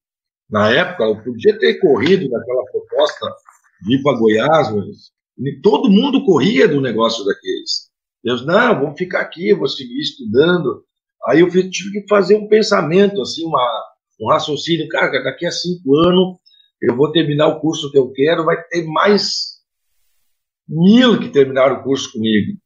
Na 0.48 0.70
época, 0.70 1.04
eu 1.04 1.22
podia 1.22 1.58
ter 1.58 1.78
corrido 1.78 2.28
naquela 2.28 2.64
proposta 2.66 3.34
de 3.82 3.96
ir 3.96 4.02
para 4.02 4.18
Goiás, 4.18 4.70
mas 4.74 4.86
todo 5.62 5.90
mundo 5.90 6.24
corria 6.24 6.68
do 6.68 6.80
negócio 6.80 7.24
daqueles. 7.24 7.90
Deus, 8.22 8.44
não, 8.44 8.80
vamos 8.80 8.98
ficar 8.98 9.20
aqui, 9.20 9.54
vou 9.54 9.68
seguir 9.68 9.98
estudando. 9.98 10.84
Aí 11.26 11.40
eu 11.40 11.48
tive 11.48 12.02
que 12.02 12.08
fazer 12.08 12.36
um 12.36 12.48
pensamento, 12.48 13.20
assim, 13.20 13.44
uma, 13.44 13.84
um 14.20 14.28
raciocínio. 14.28 14.88
Cara, 14.88 15.22
daqui 15.22 15.46
a 15.46 15.50
cinco 15.50 15.96
anos 15.96 16.38
eu 16.80 16.96
vou 16.96 17.12
terminar 17.12 17.48
o 17.48 17.60
curso 17.60 17.90
que 17.90 17.98
eu 17.98 18.10
quero, 18.12 18.44
vai 18.44 18.62
ter 18.64 18.84
mais 18.86 19.60
mil 20.68 21.18
que 21.18 21.28
terminaram 21.28 21.76
o 21.76 21.82
curso 21.82 22.12
comigo. 22.12 22.58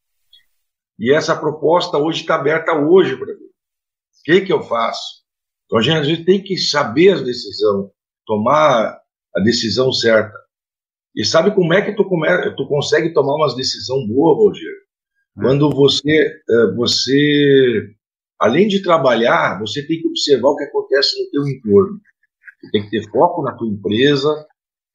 E 0.98 1.12
essa 1.12 1.34
proposta 1.34 1.98
hoje 1.98 2.20
está 2.20 2.36
aberta 2.36 2.72
hoje 2.72 3.16
para 3.16 3.34
mim. 3.34 3.44
O 3.44 4.22
que, 4.24 4.40
que 4.42 4.52
eu 4.52 4.62
faço? 4.62 5.24
Então 5.66 5.78
a 5.78 5.82
gente, 5.82 5.96
a 5.96 6.04
gente 6.04 6.24
tem 6.24 6.42
que 6.42 6.56
saber 6.56 7.14
a 7.14 7.22
decisão, 7.22 7.90
tomar 8.26 9.00
a 9.34 9.40
decisão 9.40 9.92
certa. 9.92 10.43
E 11.14 11.24
sabe 11.24 11.54
como 11.54 11.72
é 11.72 11.82
que 11.82 11.92
tu, 11.92 12.04
come, 12.04 12.28
tu 12.56 12.66
consegue 12.66 13.12
tomar 13.12 13.36
uma 13.36 13.54
decisão 13.54 14.06
boa, 14.06 14.34
Roger? 14.34 14.72
Quando 15.36 15.68
você, 15.70 16.10
eh, 16.48 16.74
você, 16.76 17.90
além 18.38 18.68
de 18.68 18.82
trabalhar, 18.82 19.58
você 19.58 19.84
tem 19.86 20.00
que 20.00 20.06
observar 20.06 20.50
o 20.50 20.56
que 20.56 20.64
acontece 20.64 21.20
no 21.22 21.30
teu 21.30 21.48
entorno. 21.48 22.00
Tu 22.60 22.70
tem 22.70 22.84
que 22.84 22.90
ter 22.90 23.10
foco 23.10 23.42
na 23.42 23.52
tua 23.52 23.68
empresa, 23.68 24.28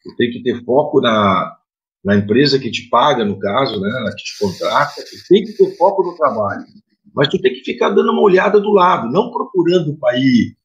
tu 0.01 0.15
tem 0.15 0.31
que 0.31 0.41
ter 0.41 0.63
foco 0.63 1.01
na, 1.01 1.57
na 2.03 2.15
empresa 2.15 2.57
que 2.57 2.71
te 2.71 2.89
paga, 2.89 3.25
no 3.25 3.37
caso, 3.37 3.79
né, 3.79 3.89
que 4.17 4.23
te 4.23 4.39
contrata, 4.39 5.03
tu 5.03 5.15
tem 5.27 5.43
que 5.43 5.53
ter 5.53 5.75
foco 5.75 6.03
no 6.03 6.15
trabalho. 6.15 6.65
Mas 7.13 7.27
tu 7.27 7.39
tem 7.41 7.53
que 7.53 7.63
ficar 7.63 7.89
dando 7.89 8.11
uma 8.11 8.21
olhada 8.21 8.59
do 8.59 8.71
lado, 8.71 9.11
não 9.11 9.31
procurando 9.31 9.97
para 9.97 10.17
ir, 10.17 10.55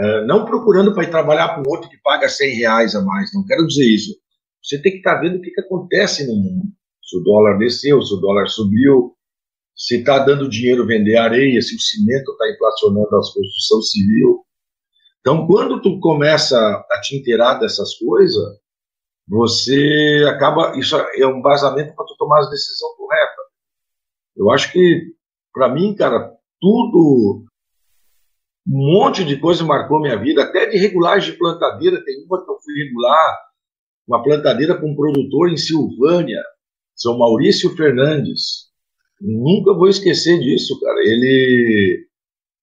uh, 0.00 0.26
não 0.26 0.44
procurando 0.44 0.94
para 0.94 1.04
ir 1.04 1.10
trabalhar 1.10 1.48
para 1.48 1.60
um 1.60 1.72
outro 1.72 1.90
que 1.90 1.98
paga 1.98 2.28
100 2.28 2.54
reais 2.56 2.94
a 2.94 3.02
mais, 3.02 3.32
não 3.34 3.44
quero 3.44 3.66
dizer 3.66 3.86
isso. 3.86 4.14
Você 4.66 4.82
tem 4.82 4.92
que 4.92 4.98
estar 4.98 5.14
tá 5.14 5.20
vendo 5.20 5.36
o 5.36 5.40
que, 5.40 5.52
que 5.52 5.60
acontece 5.60 6.26
no 6.26 6.34
mundo. 6.34 6.64
Se 7.00 7.16
o 7.16 7.22
dólar 7.22 7.56
desceu, 7.56 8.02
se 8.02 8.12
o 8.12 8.16
dólar 8.16 8.48
subiu, 8.48 9.14
se 9.76 9.98
está 9.98 10.18
dando 10.18 10.50
dinheiro 10.50 10.84
vender 10.84 11.16
areia, 11.16 11.62
se 11.62 11.76
o 11.76 11.80
cimento 11.80 12.32
está 12.32 12.50
inflacionando 12.50 13.06
a 13.06 13.10
construção 13.10 13.80
civil. 13.82 14.44
Então, 15.20 15.46
quando 15.46 15.80
tu 15.80 16.00
começa 16.00 16.58
a 16.58 17.00
te 17.00 17.16
inteirar 17.16 17.60
dessas 17.60 17.94
coisas, 17.94 18.58
você 19.28 20.24
acaba. 20.28 20.76
Isso 20.76 20.96
é 20.96 21.26
um 21.28 21.40
vazamento 21.40 21.94
para 21.94 22.04
tu 22.04 22.16
tomar 22.16 22.40
as 22.40 22.50
decisões 22.50 22.96
corretas. 22.96 23.44
Eu 24.36 24.50
acho 24.50 24.72
que, 24.72 25.14
para 25.52 25.68
mim, 25.68 25.94
cara, 25.94 26.32
tudo. 26.60 27.44
Um 28.68 28.94
monte 28.94 29.24
de 29.24 29.38
coisa 29.38 29.62
marcou 29.62 30.00
minha 30.00 30.18
vida, 30.18 30.42
até 30.42 30.66
de 30.66 30.76
regulagem 30.76 31.30
de 31.30 31.38
plantadeira. 31.38 32.04
Tem 32.04 32.24
uma 32.24 32.44
que 32.44 32.50
eu 32.50 32.58
fui 32.60 32.74
regular 32.82 33.45
uma 34.06 34.22
plantadeira 34.22 34.78
com 34.78 34.90
um 34.90 34.96
produtor 34.96 35.50
em 35.50 35.56
Silvânia, 35.56 36.42
São 36.94 37.18
Maurício 37.18 37.74
Fernandes. 37.76 38.66
Nunca 39.20 39.74
vou 39.74 39.88
esquecer 39.88 40.38
disso, 40.38 40.78
cara. 40.80 41.00
Ele. 41.00 42.06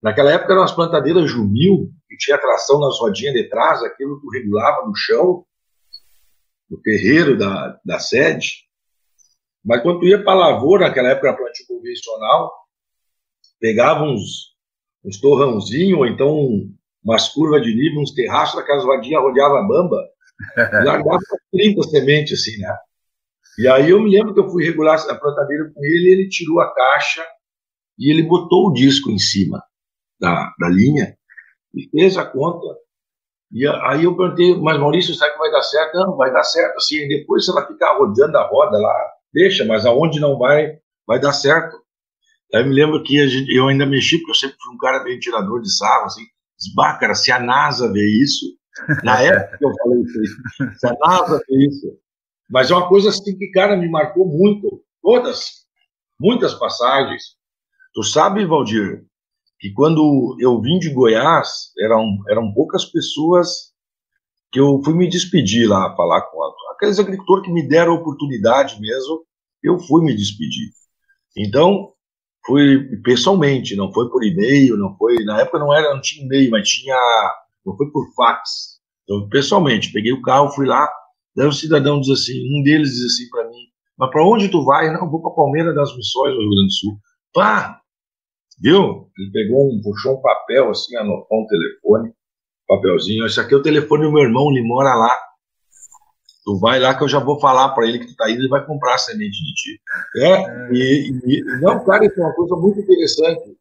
Naquela 0.01 0.31
época 0.31 0.53
eram 0.53 0.63
as 0.63 0.71
plantadeiras 0.71 1.29
Jumil, 1.29 1.89
que 2.07 2.17
tinha 2.17 2.37
tração 2.37 2.79
nas 2.79 2.99
rodinhas 2.99 3.33
de 3.33 3.49
trás, 3.49 3.81
aquilo 3.83 4.19
que 4.19 4.37
regulava 4.37 4.85
no 4.85 4.95
chão, 4.95 5.45
no 6.69 6.79
terreiro 6.81 7.37
da, 7.37 7.79
da 7.85 7.99
sede. 7.99 8.63
Mas 9.63 9.81
quando 9.81 9.99
tu 9.99 10.05
ia 10.05 10.21
para 10.21 10.33
a 10.33 10.49
lavoura, 10.49 10.87
naquela 10.87 11.09
época 11.09 11.29
era 11.29 11.37
plantio 11.37 11.65
convencional, 11.67 12.51
pegava 13.59 14.03
uns, 14.03 14.53
uns 15.05 15.19
torrãozinhos, 15.21 15.99
ou 15.99 16.05
então 16.05 16.69
umas 17.01 17.29
curvas 17.29 17.61
de 17.61 17.73
nível, 17.73 18.01
uns 18.01 18.13
terraços, 18.13 18.59
aquelas 18.59 18.83
rodinhas 18.83 19.21
rodeava 19.21 19.59
a 19.59 19.63
bamba, 19.63 19.97
largava 20.85 21.19
30 21.51 21.83
sementes, 21.83 22.39
assim, 22.39 22.57
né? 22.59 22.75
E 23.57 23.67
aí 23.67 23.89
eu 23.89 24.01
me 24.01 24.09
lembro 24.09 24.33
que 24.33 24.39
eu 24.39 24.49
fui 24.49 24.63
regular 24.63 24.99
a 25.09 25.15
plantadeira 25.15 25.71
com 25.73 25.83
ele, 25.83 26.11
ele 26.11 26.29
tirou 26.29 26.59
a 26.59 26.73
caixa 26.73 27.23
e 27.99 28.11
ele 28.11 28.23
botou 28.23 28.67
o 28.67 28.73
disco 28.73 29.11
em 29.11 29.19
cima 29.19 29.63
da, 30.19 30.51
da 30.59 30.69
linha 30.69 31.15
e 31.73 31.87
fez 31.89 32.17
a 32.17 32.25
conta. 32.25 32.65
E 33.51 33.67
aí 33.67 34.05
eu 34.05 34.17
perguntei, 34.17 34.55
mas 34.55 34.79
Maurício, 34.79 35.13
será 35.13 35.31
que 35.31 35.37
vai 35.37 35.51
dar 35.51 35.61
certo? 35.61 35.95
Não, 35.95 36.17
vai 36.17 36.33
dar 36.33 36.43
certo. 36.43 36.77
Assim, 36.77 37.07
depois 37.07 37.45
se 37.45 37.51
ela 37.51 37.67
ficar 37.67 37.97
rodando 37.97 38.35
a 38.37 38.47
roda 38.47 38.77
lá, 38.79 39.11
deixa, 39.31 39.63
mas 39.63 39.85
aonde 39.85 40.19
não 40.19 40.39
vai, 40.39 40.79
vai 41.05 41.19
dar 41.19 41.33
certo. 41.33 41.77
Aí 42.53 42.61
eu 42.61 42.67
me 42.67 42.73
lembro 42.73 43.03
que 43.03 43.27
gente, 43.27 43.55
eu 43.55 43.67
ainda 43.67 43.85
mexi, 43.85 44.17
porque 44.17 44.31
eu 44.31 44.35
sempre 44.35 44.57
fui 44.59 44.73
um 44.73 44.77
cara 44.77 45.03
bem 45.03 45.19
tirador 45.19 45.61
de 45.61 45.75
sarro, 45.75 46.05
assim, 46.05 46.23
cara, 46.99 47.13
se 47.13 47.31
a 47.31 47.39
NASA 47.39 47.91
vê 47.91 48.05
isso, 48.21 48.45
na 49.03 49.21
época 49.23 49.57
que 49.57 49.65
eu 49.65 49.71
falei 49.81 50.01
isso, 50.01 50.79
se 50.79 50.87
a 50.87 50.95
NASA 50.99 51.41
vê 51.47 51.67
isso, 51.67 51.97
mas 52.49 52.69
é 52.69 52.75
uma 52.75 52.87
coisa 52.87 53.09
assim 53.09 53.37
que, 53.37 53.47
cara, 53.51 53.75
me 53.75 53.89
marcou 53.89 54.25
muito, 54.27 54.83
todas, 55.01 55.65
muitas 56.19 56.53
passagens. 56.53 57.35
Tu 57.93 58.03
sabe, 58.03 58.45
Valdir, 58.45 59.05
que 59.59 59.71
quando 59.71 60.35
eu 60.39 60.61
vim 60.61 60.77
de 60.79 60.89
Goiás, 60.89 61.71
eram, 61.79 62.17
eram 62.29 62.53
poucas 62.53 62.85
pessoas 62.85 63.73
que 64.51 64.59
eu 64.59 64.81
fui 64.83 64.93
me 64.93 65.09
despedir 65.09 65.67
lá, 65.67 65.95
falar 65.95 66.21
com 66.21 66.39
aqueles 66.71 66.99
agricultores 66.99 67.45
que 67.45 67.51
me 67.51 67.67
deram 67.67 67.93
a 67.93 67.95
oportunidade 67.95 68.79
mesmo, 68.79 69.25
eu 69.63 69.79
fui 69.79 70.03
me 70.03 70.15
despedir. 70.15 70.69
Então, 71.35 71.93
fui 72.45 72.85
pessoalmente, 73.03 73.75
não 73.75 73.91
foi 73.91 74.09
por 74.09 74.23
e-mail, 74.23 74.77
não 74.77 74.95
foi, 74.97 75.23
na 75.23 75.41
época 75.41 75.59
não 75.59 75.73
era, 75.73 75.93
não 75.93 76.01
tinha 76.01 76.25
e-mail, 76.25 76.51
mas 76.51 76.67
tinha, 76.67 76.95
não 77.65 77.75
foi 77.75 77.89
por 77.91 78.05
fax. 78.15 78.79
Então, 79.03 79.27
pessoalmente, 79.29 79.91
peguei 79.91 80.13
o 80.13 80.21
carro, 80.21 80.51
fui 80.51 80.65
lá, 80.65 80.89
daí 81.35 81.47
um 81.47 81.51
cidadão 81.51 81.99
diz 81.99 82.09
assim, 82.09 82.33
um 82.57 82.63
deles 82.63 82.91
diz 82.91 83.05
assim 83.05 83.29
para 83.29 83.49
mim, 83.49 83.67
mas 83.97 84.09
para 84.09 84.25
onde 84.25 84.49
tu 84.49 84.63
vai? 84.63 84.91
Não, 84.91 85.09
vou 85.09 85.21
para 85.21 85.31
Palmeira 85.31 85.73
das 85.73 85.95
Missões, 85.95 86.33
no 86.33 86.39
Rio 86.39 86.49
Grande 86.49 86.67
do 86.67 86.71
Sul. 86.71 86.97
Pá, 87.33 87.83
Viu? 88.59 89.09
Ele 89.17 89.31
pegou 89.31 89.69
um, 89.69 89.81
puxou 89.81 90.17
um 90.17 90.21
papel 90.21 90.69
assim, 90.69 90.95
anotou 90.95 91.41
um 91.41 91.47
telefone, 91.47 92.13
papelzinho. 92.67 93.25
Esse 93.25 93.39
aqui 93.39 93.53
é 93.53 93.57
o 93.57 93.61
telefone 93.61 94.03
do 94.03 94.11
meu 94.11 94.23
irmão, 94.23 94.51
ele 94.51 94.65
mora 94.65 94.93
lá. 94.95 95.15
Tu 96.45 96.59
vai 96.59 96.79
lá 96.79 96.95
que 96.95 97.03
eu 97.03 97.07
já 97.07 97.19
vou 97.19 97.39
falar 97.39 97.69
para 97.69 97.87
ele 97.87 97.99
que 97.99 98.07
tu 98.07 98.15
tá 98.15 98.29
indo, 98.29 98.41
ele 98.41 98.49
vai 98.49 98.65
comprar 98.65 98.95
a 98.95 98.97
semente 98.97 99.37
de 99.37 99.53
ti. 99.53 99.81
É, 100.17 100.73
e, 100.73 101.11
e, 101.25 101.43
não, 101.61 101.83
cara, 101.85 102.05
isso 102.05 102.19
é 102.19 102.23
uma 102.23 102.33
coisa 102.33 102.55
muito 102.55 102.79
interessante. 102.79 103.57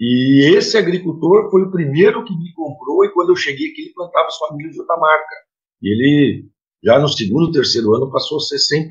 E 0.00 0.56
esse 0.56 0.78
agricultor 0.78 1.50
foi 1.50 1.62
o 1.62 1.70
primeiro 1.70 2.24
que 2.24 2.34
me 2.34 2.50
comprou, 2.54 3.04
e 3.04 3.12
quando 3.12 3.28
eu 3.30 3.36
cheguei 3.36 3.70
aqui, 3.70 3.82
ele 3.82 3.92
plantava 3.92 4.30
sua 4.30 4.56
milho 4.56 4.70
de 4.70 4.80
outra 4.80 4.96
marca. 4.96 5.36
E 5.82 5.92
ele, 5.92 6.48
já 6.82 6.98
no 6.98 7.06
segundo, 7.06 7.52
terceiro 7.52 7.94
ano, 7.94 8.10
passou 8.10 8.38
a 8.38 8.40
ser 8.40 8.56
100% 8.56 8.88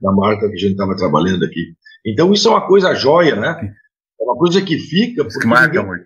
da 0.00 0.12
marca 0.12 0.48
que 0.48 0.54
a 0.54 0.58
gente 0.58 0.72
estava 0.72 0.94
trabalhando 0.94 1.44
aqui. 1.44 1.74
Então, 2.06 2.32
isso 2.32 2.46
é 2.46 2.52
uma 2.52 2.66
coisa 2.66 2.94
jóia, 2.94 3.34
né? 3.34 3.74
É 4.20 4.24
uma 4.24 4.36
coisa 4.36 4.62
que 4.62 4.78
fica. 4.78 5.26
Que 5.26 5.46
marca 5.46 5.82
ninguém, 5.82 5.86
muito. 5.86 6.04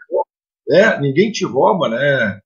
É, 0.70 1.00
ninguém 1.00 1.30
te 1.30 1.44
rouba, 1.44 1.90
né? 1.90 2.40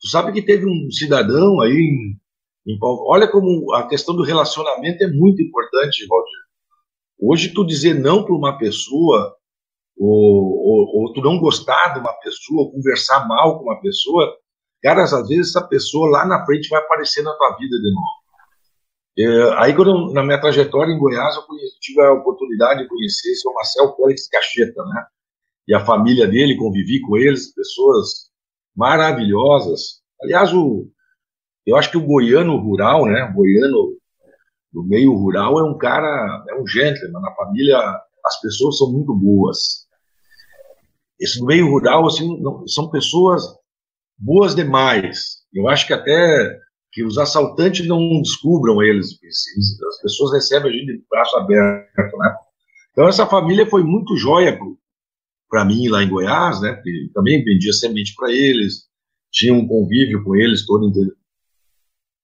Tu 0.00 0.08
sabe 0.08 0.32
que 0.32 0.42
teve 0.42 0.66
um 0.66 0.90
cidadão 0.90 1.60
aí 1.60 1.72
em, 1.72 2.72
em 2.72 2.78
Olha 2.82 3.28
como 3.28 3.72
a 3.72 3.86
questão 3.86 4.16
do 4.16 4.24
relacionamento 4.24 5.02
é 5.04 5.06
muito 5.06 5.40
importante, 5.40 6.06
Valdir. 6.08 6.42
Hoje, 7.20 7.50
tu 7.50 7.64
dizer 7.64 7.94
não 7.94 8.24
para 8.24 8.34
uma 8.34 8.58
pessoa, 8.58 9.36
ou, 9.98 10.08
ou, 10.08 11.02
ou, 11.02 11.12
tu 11.12 11.20
não 11.20 11.38
gostar 11.38 11.94
de 11.94 12.00
uma 12.00 12.12
pessoa, 12.14 12.62
ou 12.62 12.72
conversar 12.72 13.26
mal 13.26 13.58
com 13.58 13.64
uma 13.64 13.80
pessoa, 13.80 14.36
cara, 14.82 15.02
às 15.02 15.28
vezes 15.28 15.50
essa 15.50 15.66
pessoa 15.66 16.10
lá 16.10 16.26
na 16.26 16.44
frente 16.44 16.68
vai 16.68 16.80
aparecer 16.80 17.22
na 17.22 17.32
tua 17.34 17.56
vida 17.56 17.76
de 17.78 17.92
novo. 17.92 18.22
É, 19.18 19.62
aí, 19.62 19.76
quando, 19.76 20.12
na 20.12 20.22
minha 20.24 20.40
trajetória 20.40 20.90
em 20.90 20.98
Goiás, 20.98 21.36
eu 21.36 21.42
conheci, 21.42 21.78
tive 21.80 22.00
a 22.00 22.12
oportunidade 22.12 22.82
de 22.82 22.88
conhecer 22.88 23.32
o 23.46 23.54
Marcel 23.54 23.94
Félix 23.94 24.26
Cacheta, 24.28 24.82
né? 24.84 25.04
E 25.68 25.74
a 25.74 25.84
família 25.84 26.26
dele, 26.26 26.56
convivi 26.56 27.00
com 27.02 27.16
eles, 27.16 27.54
pessoas 27.54 28.30
maravilhosas. 28.74 30.00
Aliás, 30.22 30.52
o, 30.54 30.88
eu 31.66 31.76
acho 31.76 31.90
que 31.90 31.98
o 31.98 32.06
goiano 32.06 32.56
rural, 32.56 33.04
né? 33.04 33.24
O 33.24 33.34
goiano 33.34 33.92
do 34.72 34.82
meio 34.82 35.12
rural 35.12 35.60
é 35.60 35.64
um 35.64 35.76
cara, 35.76 36.44
é 36.48 36.54
um 36.54 36.66
gentleman. 36.66 37.20
Na 37.20 37.34
família, 37.34 37.78
as 38.24 38.40
pessoas 38.40 38.78
são 38.78 38.90
muito 38.90 39.14
boas. 39.14 39.81
Esse 41.22 41.44
meio 41.44 41.68
rural, 41.70 42.06
assim, 42.06 42.40
não, 42.40 42.66
são 42.66 42.90
pessoas 42.90 43.44
boas 44.18 44.54
demais. 44.54 45.42
Eu 45.54 45.68
acho 45.68 45.86
que 45.86 45.92
até 45.92 46.58
que 46.92 47.04
os 47.04 47.16
assaltantes 47.16 47.86
não 47.86 48.20
descubram 48.20 48.82
eles. 48.82 49.18
As 49.88 50.02
pessoas 50.02 50.32
recebem 50.32 50.70
a 50.70 50.74
gente 50.74 50.98
de 50.98 51.04
braço 51.08 51.36
aberto, 51.36 52.18
né? 52.18 52.34
Então 52.90 53.08
essa 53.08 53.26
família 53.26 53.66
foi 53.66 53.82
muito 53.82 54.16
joia 54.16 54.58
para 55.48 55.64
mim 55.64 55.88
lá 55.88 56.02
em 56.02 56.08
Goiás, 56.08 56.60
né? 56.60 56.72
Porque 56.72 57.10
também 57.14 57.42
vendia 57.42 57.72
semente 57.72 58.14
para 58.14 58.30
eles, 58.30 58.86
tinha 59.30 59.54
um 59.54 59.66
convívio 59.66 60.22
com 60.22 60.36
eles 60.36 60.66
todo 60.66 60.88
inteiro. 60.88 61.12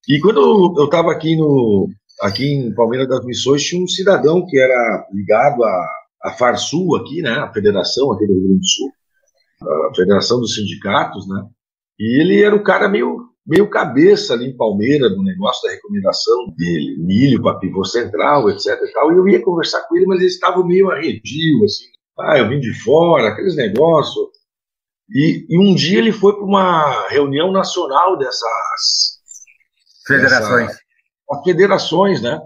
E 0.09 0.19
quando 0.21 0.75
eu 0.79 0.85
estava 0.85 1.13
aqui 1.13 1.37
no 1.37 1.89
aqui 2.21 2.47
em 2.47 2.75
Palmeiras 2.75 3.09
das 3.09 3.25
Missões 3.25 3.63
tinha 3.63 3.83
um 3.83 3.87
cidadão 3.87 4.45
que 4.47 4.59
era 4.59 5.07
ligado 5.13 5.63
à, 5.63 5.98
à 6.23 6.33
Farsul 6.33 6.97
aqui, 6.97 7.23
né? 7.23 7.31
A 7.31 7.53
federação 7.53 8.13
aqui 8.13 8.27
do 8.27 8.35
Rio 8.35 8.43
Grande 8.43 8.61
do 8.61 8.67
Sul, 8.67 8.91
a 9.91 9.95
federação 9.95 10.41
dos 10.41 10.55
sindicatos, 10.55 11.29
né? 11.29 11.45
E 11.99 12.21
ele 12.21 12.43
era 12.43 12.55
o 12.55 12.63
cara 12.63 12.89
meio 12.89 13.29
meio 13.49 13.71
cabeça 13.71 14.35
ali 14.35 14.51
em 14.51 14.57
Palmeiras 14.57 15.17
no 15.17 15.25
negócio 15.25 15.67
da 15.67 15.75
recomendação 15.75 16.53
dele, 16.55 16.99
milho 16.99 17.41
para 17.41 17.59
pivô 17.59 17.83
central, 17.83 18.51
etc 18.51 18.67
e 18.67 18.93
tal. 18.93 19.11
E 19.11 19.17
eu 19.17 19.27
ia 19.27 19.43
conversar 19.43 19.89
com 19.89 19.97
ele, 19.97 20.07
mas 20.07 20.19
ele 20.19 20.29
estava 20.29 20.63
meio 20.63 20.91
arredio, 20.91 21.65
assim. 21.65 21.87
Ah, 22.21 22.39
eu 22.39 22.49
vim 22.51 22.61
de 22.61 22.75
fora, 22.83 23.29
aqueles 23.29 23.57
negócios. 23.57 24.29
E, 25.11 25.47
e 25.49 25.59
um 25.59 25.75
dia 25.75 25.99
ele 25.99 26.13
foi 26.13 26.35
para 26.35 26.45
uma 26.45 27.09
reunião 27.09 27.51
nacional 27.51 28.19
dessas 28.19 29.19
federações. 30.07 30.67
Dessa, 30.67 30.81
as 31.31 31.43
federações, 31.43 32.23
né? 32.23 32.39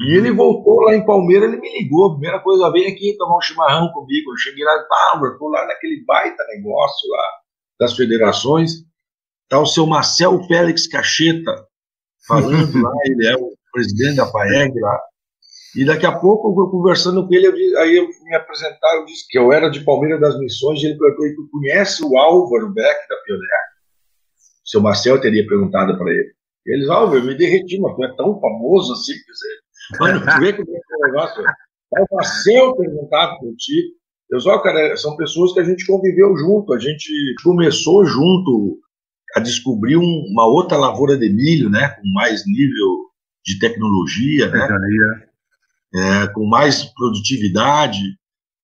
E 0.00 0.16
ele 0.16 0.32
voltou 0.32 0.80
lá 0.80 0.94
em 0.94 1.04
Palmeiras, 1.04 1.52
ele 1.52 1.60
me 1.60 1.78
ligou, 1.78 2.06
a 2.06 2.12
primeira 2.12 2.40
coisa, 2.40 2.72
vem 2.72 2.86
aqui 2.86 3.16
tomar 3.16 3.36
um 3.36 3.40
chimarrão 3.40 3.92
comigo. 3.92 4.32
Eu 4.32 4.36
cheguei 4.36 4.64
lá, 4.64 4.84
Palmer, 4.88 5.38
tô 5.38 5.48
lá 5.48 5.66
naquele 5.66 6.04
baita 6.04 6.42
negócio 6.48 7.10
lá 7.10 7.24
das 7.78 7.94
federações. 7.94 8.84
Está 9.44 9.60
o 9.60 9.66
seu 9.66 9.86
Marcel 9.86 10.42
Félix 10.44 10.86
Cacheta 10.86 11.66
falando 12.26 12.82
lá, 12.82 12.92
ele 13.04 13.26
é 13.26 13.36
o 13.36 13.52
presidente 13.72 14.16
da 14.16 14.26
FAEG 14.26 14.80
lá. 14.80 15.00
E 15.74 15.84
daqui 15.86 16.04
a 16.04 16.12
pouco, 16.12 16.48
eu 16.48 16.70
conversando 16.70 17.26
com 17.26 17.34
ele, 17.34 17.46
eu, 17.46 17.80
aí 17.80 17.96
eu 17.96 18.06
me 18.06 18.34
apresentar, 18.34 18.96
eu 18.96 19.06
disse 19.06 19.26
que 19.28 19.38
eu 19.38 19.52
era 19.52 19.70
de 19.70 19.80
Palmeiras 19.80 20.20
das 20.20 20.38
Missões, 20.38 20.82
e 20.82 20.86
ele 20.86 20.98
perguntou, 20.98 21.44
tu 21.44 21.50
conhece 21.50 22.04
o 22.04 22.18
Álvaro 22.18 22.72
Beck 22.72 23.08
da 23.08 23.16
Pioneer? 23.24 23.72
O 24.64 24.68
seu 24.68 24.80
Marcel 24.82 25.20
teria 25.20 25.46
perguntado 25.46 25.96
para 25.96 26.10
ele. 26.10 26.34
Eles, 26.66 26.88
Álvaro, 26.88 27.18
eu 27.18 27.24
me 27.24 27.34
derreti, 27.36 27.80
mas 27.80 27.96
tu 27.96 28.04
é 28.04 28.16
tão 28.16 28.38
famoso 28.38 28.92
assim, 28.92 29.12
quer 29.12 29.32
dizer, 29.32 29.61
mano, 29.98 30.20
tu 30.20 30.40
vê 30.40 30.52
como 30.52 30.76
é 30.76 30.80
que 30.80 30.94
é 30.94 30.96
o 30.96 31.06
negócio. 31.06 31.44
É 31.96 32.00
o 32.00 32.06
Marcel 32.14 32.76
perguntado 32.76 33.38
por 33.38 33.54
ti. 33.56 33.94
Eu 34.30 34.40
só, 34.40 34.58
cara, 34.60 34.96
são 34.96 35.16
pessoas 35.16 35.52
que 35.52 35.60
a 35.60 35.64
gente 35.64 35.86
conviveu 35.86 36.34
junto, 36.36 36.72
a 36.72 36.78
gente 36.78 37.12
começou 37.44 38.04
junto 38.06 38.78
a 39.34 39.40
descobrir 39.40 39.96
um, 39.96 40.24
uma 40.30 40.46
outra 40.46 40.78
lavoura 40.78 41.18
de 41.18 41.28
milho, 41.28 41.68
né, 41.68 41.90
com 41.90 42.08
mais 42.14 42.42
nível 42.46 43.10
de 43.44 43.58
tecnologia, 43.58 44.48
né, 44.48 44.68
é, 45.94 46.26
com 46.28 46.46
mais 46.46 46.84
produtividade. 46.94 48.00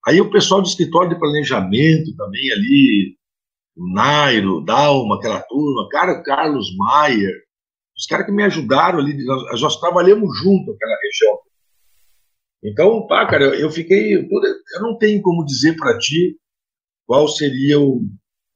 Aí 0.06 0.20
o 0.20 0.30
pessoal 0.30 0.62
do 0.62 0.68
escritório 0.68 1.10
de 1.10 1.18
planejamento 1.18 2.16
também 2.16 2.50
ali, 2.52 3.16
o 3.76 3.92
Nairo, 3.92 4.64
Dalma, 4.64 5.16
aquela 5.16 5.40
turma, 5.40 5.86
cara, 5.90 6.22
Carlos 6.22 6.74
Maier, 6.76 7.34
os 7.98 8.06
caras 8.06 8.26
que 8.26 8.32
me 8.32 8.44
ajudaram 8.44 8.98
ali, 8.98 9.24
nós, 9.24 9.60
nós 9.60 9.80
trabalhamos 9.80 10.38
junto 10.38 10.72
aquela 10.72 10.96
região. 11.02 11.38
Então, 12.62 13.06
pá, 13.06 13.26
cara, 13.26 13.44
eu 13.44 13.70
fiquei, 13.70 14.14
eu 14.14 14.80
não 14.80 14.96
tenho 14.98 15.20
como 15.22 15.44
dizer 15.44 15.76
para 15.76 15.98
ti 15.98 16.36
qual 17.06 17.26
seria 17.28 17.78
o 17.78 18.02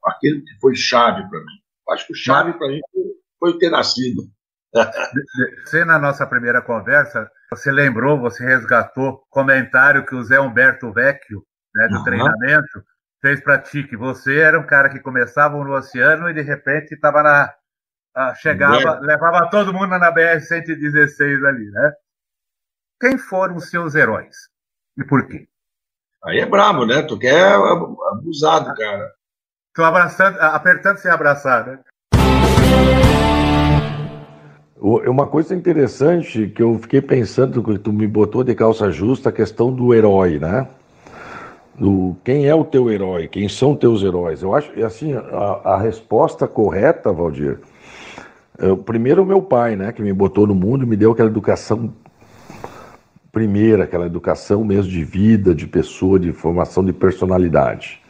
aquele 0.04 0.40
que 0.40 0.58
foi 0.60 0.74
chave 0.74 1.28
para 1.28 1.38
mim. 1.38 1.62
Acho 1.90 2.06
que 2.06 2.12
o 2.12 2.16
chave 2.16 2.52
para 2.54 2.66
a 2.66 2.72
gente 2.72 2.84
foi 3.38 3.58
ter 3.58 3.70
nascido. 3.70 4.22
Você, 5.64 5.84
na 5.84 5.98
nossa 5.98 6.26
primeira 6.26 6.62
conversa, 6.62 7.30
você 7.50 7.70
lembrou, 7.70 8.18
você 8.18 8.42
resgatou 8.42 9.22
comentário 9.28 10.06
que 10.06 10.14
o 10.14 10.24
Zé 10.24 10.40
Humberto 10.40 10.90
Vecchio, 10.90 11.44
né, 11.74 11.88
do 11.88 11.98
uhum. 11.98 12.04
treinamento, 12.04 12.82
fez 13.20 13.42
para 13.42 13.58
ti, 13.58 13.84
que 13.84 13.96
você 13.96 14.38
era 14.38 14.58
um 14.58 14.66
cara 14.66 14.88
que 14.88 14.98
começava 14.98 15.62
no 15.62 15.74
oceano 15.74 16.30
e 16.30 16.34
de 16.34 16.40
repente 16.40 16.94
estava 16.94 17.22
na. 17.22 17.54
Chegava, 18.36 19.00
levava 19.00 19.50
todo 19.50 19.72
mundo 19.72 19.98
na 19.98 20.12
BR-116 20.12 21.46
ali, 21.46 21.70
né? 21.70 21.92
Quem 23.00 23.18
foram 23.18 23.56
os 23.56 23.68
seus 23.68 23.94
heróis? 23.94 24.36
E 24.96 25.04
por 25.04 25.26
quê? 25.26 25.48
Aí 26.24 26.38
é 26.38 26.46
brabo, 26.46 26.86
né? 26.86 27.02
Tu 27.02 27.18
quer 27.18 27.54
abusado, 28.12 28.74
cara. 28.74 29.10
Tô 29.74 29.82
abraçando, 29.82 30.38
apertando 30.38 30.98
sem 30.98 31.10
abraçar, 31.10 31.66
né? 31.66 31.78
Uma 34.78 35.26
coisa 35.26 35.54
interessante 35.54 36.48
que 36.48 36.62
eu 36.62 36.78
fiquei 36.78 37.00
pensando, 37.00 37.62
que 37.62 37.78
tu 37.78 37.92
me 37.92 38.06
botou 38.06 38.44
de 38.44 38.54
calça 38.54 38.90
justa, 38.90 39.28
a 39.28 39.32
questão 39.32 39.72
do 39.72 39.94
herói, 39.94 40.38
né? 40.38 40.68
Do 41.74 42.16
quem 42.24 42.48
é 42.48 42.54
o 42.54 42.64
teu 42.64 42.90
herói, 42.90 43.28
quem 43.28 43.48
são 43.48 43.74
teus 43.74 44.02
heróis. 44.02 44.42
Eu 44.42 44.54
acho, 44.54 44.70
assim, 44.84 45.14
a, 45.14 45.74
a 45.74 45.78
resposta 45.78 46.46
correta, 46.46 47.12
Valdir, 47.12 47.60
é, 48.62 48.76
primeiro 48.76 49.24
o 49.24 49.26
meu 49.26 49.42
pai, 49.42 49.74
né, 49.74 49.90
que 49.90 50.00
me 50.00 50.12
botou 50.12 50.46
no 50.46 50.54
mundo 50.54 50.84
e 50.84 50.86
me 50.86 50.96
deu 50.96 51.10
aquela 51.10 51.28
educação 51.28 51.92
primeira, 53.32 53.84
aquela 53.84 54.06
educação 54.06 54.62
mesmo 54.62 54.90
de 54.90 55.02
vida, 55.02 55.52
de 55.52 55.66
pessoa, 55.66 56.16
de 56.20 56.32
formação 56.32 56.84
de 56.84 56.92
personalidade. 56.92 58.00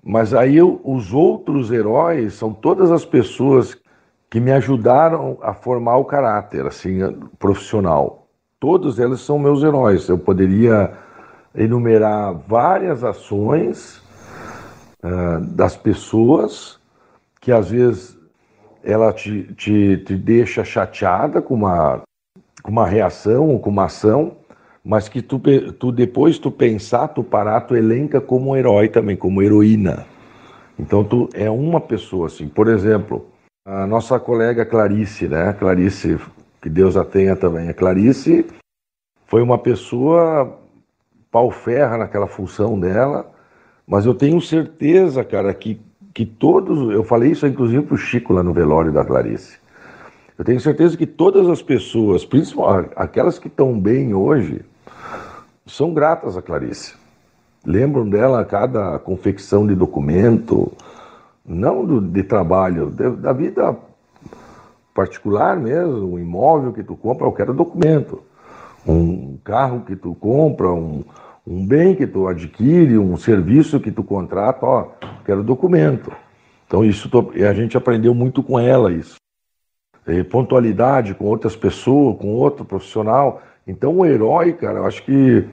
Mas 0.00 0.32
aí 0.32 0.56
eu, 0.56 0.80
os 0.84 1.12
outros 1.12 1.72
heróis 1.72 2.34
são 2.34 2.52
todas 2.52 2.92
as 2.92 3.04
pessoas 3.04 3.76
que 4.30 4.38
me 4.38 4.52
ajudaram 4.52 5.38
a 5.42 5.54
formar 5.54 5.96
o 5.96 6.04
caráter, 6.04 6.66
assim, 6.66 6.98
profissional. 7.38 8.28
Todos 8.60 8.98
eles 8.98 9.20
são 9.20 9.38
meus 9.38 9.62
heróis. 9.62 10.08
Eu 10.08 10.18
poderia 10.18 10.92
enumerar 11.54 12.34
várias 12.46 13.02
ações 13.02 14.02
uh, 15.02 15.40
das 15.40 15.76
pessoas 15.76 16.78
que 17.40 17.50
às 17.50 17.70
vezes 17.70 18.18
ela 18.84 19.12
te, 19.12 19.44
te, 19.54 19.96
te 19.98 20.16
deixa 20.16 20.64
chateada 20.64 21.40
com 21.40 21.54
uma, 21.54 22.02
com 22.62 22.70
uma 22.70 22.86
reação 22.86 23.58
com 23.58 23.70
uma 23.70 23.84
ação, 23.84 24.36
mas 24.84 25.08
que 25.08 25.22
tu, 25.22 25.40
tu 25.78 25.90
depois 25.90 26.38
tu 26.38 26.50
pensar, 26.50 27.08
tu 27.08 27.24
parar, 27.24 27.62
tu 27.62 27.74
elenca 27.74 28.20
como 28.20 28.56
herói 28.56 28.88
também, 28.88 29.16
como 29.16 29.42
heroína. 29.42 30.06
Então 30.78 31.02
tu 31.02 31.28
é 31.32 31.48
uma 31.50 31.80
pessoa 31.80 32.26
assim. 32.26 32.48
Por 32.48 32.68
exemplo, 32.68 33.26
a 33.66 33.86
nossa 33.86 34.20
colega 34.20 34.66
Clarice, 34.66 35.26
né? 35.26 35.54
Clarice, 35.54 36.18
que 36.60 36.68
Deus 36.68 36.96
a 36.96 37.04
tenha 37.04 37.34
também. 37.34 37.68
A 37.68 37.74
Clarice 37.74 38.46
foi 39.26 39.40
uma 39.40 39.56
pessoa 39.56 40.60
pau 41.30 41.50
ferra 41.50 41.96
naquela 41.96 42.26
função 42.26 42.78
dela, 42.78 43.32
mas 43.86 44.06
eu 44.06 44.14
tenho 44.14 44.40
certeza, 44.40 45.24
cara, 45.24 45.52
que, 45.54 45.80
que 46.14 46.24
todos, 46.24 46.94
eu 46.94 47.02
falei 47.02 47.32
isso 47.32 47.44
inclusive 47.44 47.82
para 47.82 47.94
o 47.94 47.98
Chico 47.98 48.32
lá 48.32 48.42
no 48.42 48.52
velório 48.52 48.92
da 48.92 49.04
Clarice. 49.04 49.58
Eu 50.38 50.44
tenho 50.44 50.60
certeza 50.60 50.96
que 50.96 51.06
todas 51.06 51.48
as 51.48 51.60
pessoas, 51.60 52.24
principalmente 52.24 52.90
aquelas 52.94 53.38
que 53.38 53.48
estão 53.48 53.78
bem 53.78 54.14
hoje, 54.14 54.62
são 55.66 55.92
gratas 55.92 56.36
a 56.36 56.42
Clarice. 56.42 56.94
Lembram 57.66 58.08
dela 58.08 58.40
a 58.40 58.44
cada 58.44 58.98
confecção 58.98 59.66
de 59.66 59.74
documento, 59.74 60.72
não 61.44 61.84
do, 61.84 62.00
de 62.00 62.22
trabalho, 62.22 62.90
de, 62.90 63.10
da 63.10 63.32
vida 63.32 63.76
particular 64.94 65.56
mesmo, 65.56 66.14
um 66.14 66.18
imóvel 66.18 66.72
que 66.72 66.84
tu 66.84 66.94
compra, 66.94 67.26
eu 67.26 67.32
quero 67.32 67.52
documento. 67.52 68.22
Um 68.86 69.36
carro 69.42 69.80
que 69.80 69.96
tu 69.96 70.14
compra, 70.14 70.72
um, 70.72 71.02
um 71.46 71.66
bem 71.66 71.94
que 71.94 72.06
tu 72.06 72.26
adquire, 72.26 72.98
um 72.98 73.16
serviço 73.16 73.78
que 73.78 73.90
tu 73.90 74.02
contrata, 74.02 74.64
ó, 74.64 74.88
quero 75.24 75.42
documento. 75.42 76.10
Então 76.66 76.84
isso 76.84 77.10
a 77.48 77.52
gente 77.52 77.76
aprendeu 77.76 78.14
muito 78.14 78.42
com 78.42 78.58
ela 78.58 78.92
isso. 78.92 79.16
E 80.06 80.22
pontualidade 80.22 81.14
com 81.14 81.26
outras 81.26 81.54
pessoas, 81.54 82.18
com 82.18 82.34
outro 82.34 82.64
profissional. 82.64 83.42
Então 83.66 83.98
o 83.98 84.06
herói, 84.06 84.52
cara, 84.52 84.78
eu 84.78 84.86
acho 84.86 85.02
que 85.02 85.46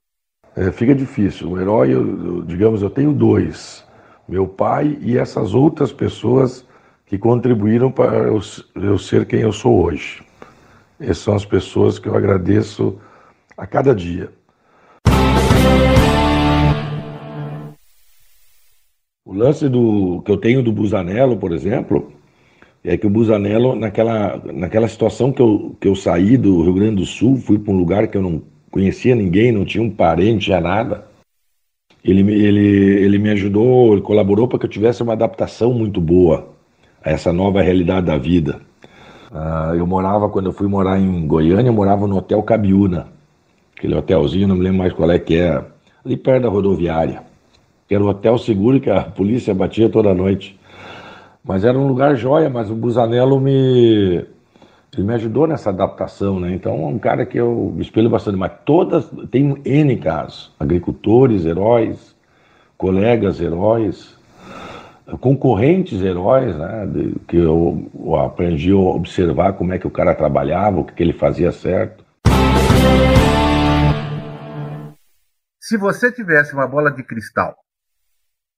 é, 0.55 0.71
fica 0.71 0.93
difícil. 0.93 1.49
O 1.49 1.59
herói, 1.59 1.93
eu, 1.93 2.25
eu, 2.25 2.41
digamos, 2.41 2.81
eu 2.81 2.89
tenho 2.89 3.13
dois: 3.13 3.85
meu 4.27 4.47
pai 4.47 4.97
e 5.01 5.17
essas 5.17 5.53
outras 5.53 5.91
pessoas 5.91 6.65
que 7.05 7.17
contribuíram 7.17 7.91
para 7.91 8.17
eu, 8.17 8.39
eu 8.75 8.97
ser 8.97 9.25
quem 9.25 9.41
eu 9.41 9.51
sou 9.51 9.83
hoje. 9.83 10.23
Essas 10.99 11.17
são 11.19 11.35
as 11.35 11.45
pessoas 11.45 11.99
que 11.99 12.07
eu 12.07 12.15
agradeço 12.15 12.99
a 13.57 13.65
cada 13.65 13.93
dia. 13.93 14.31
O 19.25 19.33
lance 19.33 19.69
do 19.69 20.21
que 20.25 20.31
eu 20.31 20.37
tenho 20.37 20.61
do 20.61 20.73
Busanello, 20.73 21.37
por 21.37 21.53
exemplo, 21.53 22.11
é 22.83 22.97
que 22.97 23.07
o 23.07 23.09
Busanello, 23.09 23.75
naquela, 23.75 24.41
naquela 24.53 24.87
situação 24.87 25.31
que 25.31 25.41
eu, 25.41 25.75
que 25.79 25.87
eu 25.87 25.95
saí 25.95 26.35
do 26.37 26.63
Rio 26.63 26.73
Grande 26.73 26.95
do 26.97 27.05
Sul, 27.05 27.37
fui 27.37 27.59
para 27.59 27.73
um 27.73 27.77
lugar 27.77 28.07
que 28.07 28.17
eu 28.17 28.21
não 28.21 28.41
conhecia 28.71 29.15
ninguém, 29.15 29.51
não 29.51 29.65
tinha 29.65 29.83
um 29.83 29.89
parente, 29.89 30.45
tinha 30.45 30.59
nada. 30.59 31.05
Ele, 32.03 32.21
ele, 32.33 33.05
ele 33.05 33.19
me 33.19 33.29
ajudou, 33.29 33.93
ele 33.93 34.01
colaborou 34.01 34.47
para 34.47 34.57
que 34.57 34.65
eu 34.65 34.69
tivesse 34.69 35.03
uma 35.03 35.13
adaptação 35.13 35.73
muito 35.73 36.01
boa 36.01 36.49
a 37.03 37.11
essa 37.11 37.31
nova 37.31 37.61
realidade 37.61 38.07
da 38.07 38.17
vida. 38.17 38.61
Uh, 39.31 39.75
eu 39.75 39.85
morava, 39.85 40.27
quando 40.29 40.47
eu 40.47 40.53
fui 40.53 40.67
morar 40.67 40.99
em 40.99 41.27
Goiânia, 41.27 41.69
eu 41.69 41.73
morava 41.73 42.07
no 42.07 42.17
Hotel 42.17 42.41
Cabiúna, 42.43 43.07
aquele 43.75 43.95
hotelzinho, 43.95 44.47
não 44.47 44.55
me 44.55 44.63
lembro 44.63 44.79
mais 44.79 44.93
qual 44.93 45.11
é 45.11 45.19
que 45.19 45.37
é, 45.37 45.63
ali 46.05 46.17
perto 46.17 46.43
da 46.43 46.49
rodoviária. 46.49 47.23
Era 47.89 48.03
um 48.03 48.07
hotel 48.07 48.37
seguro 48.37 48.79
que 48.79 48.89
a 48.89 49.01
polícia 49.11 49.53
batia 49.53 49.89
toda 49.89 50.13
noite. 50.13 50.57
Mas 51.43 51.65
era 51.65 51.77
um 51.77 51.87
lugar 51.87 52.15
jóia, 52.15 52.49
mas 52.49 52.69
o 52.69 52.75
Busanello 52.75 53.39
me, 53.39 54.23
ele 54.93 55.07
me 55.07 55.13
ajudou 55.13 55.47
nessa 55.47 55.69
adaptação, 55.69 56.39
né? 56.39 56.53
Então, 56.53 56.73
é 56.73 56.85
um 56.85 56.99
cara 56.99 57.25
que 57.25 57.37
eu 57.37 57.73
me 57.75 57.81
espelho 57.81 58.09
bastante. 58.09 58.37
Mas 58.37 58.51
todas, 58.63 59.09
tem 59.31 59.55
N 59.65 59.95
casos: 59.97 60.51
agricultores, 60.59 61.45
heróis, 61.45 62.15
colegas, 62.77 63.41
heróis, 63.41 64.15
concorrentes, 65.19 66.01
heróis, 66.01 66.55
né? 66.55 66.85
De, 66.85 67.15
que 67.27 67.37
eu, 67.37 67.89
eu, 67.99 68.15
aprendi 68.17 68.71
a 68.71 68.75
observar 68.75 69.53
como 69.53 69.73
é 69.73 69.79
que 69.79 69.87
o 69.87 69.91
cara 69.91 70.13
trabalhava, 70.13 70.81
o 70.81 70.83
que, 70.83 70.93
que 70.93 71.03
ele 71.03 71.13
fazia 71.13 71.51
certo. 71.51 72.03
Se 75.71 75.77
você 75.77 76.11
tivesse 76.11 76.53
uma 76.53 76.67
bola 76.67 76.91
de 76.91 77.01
cristal, 77.01 77.55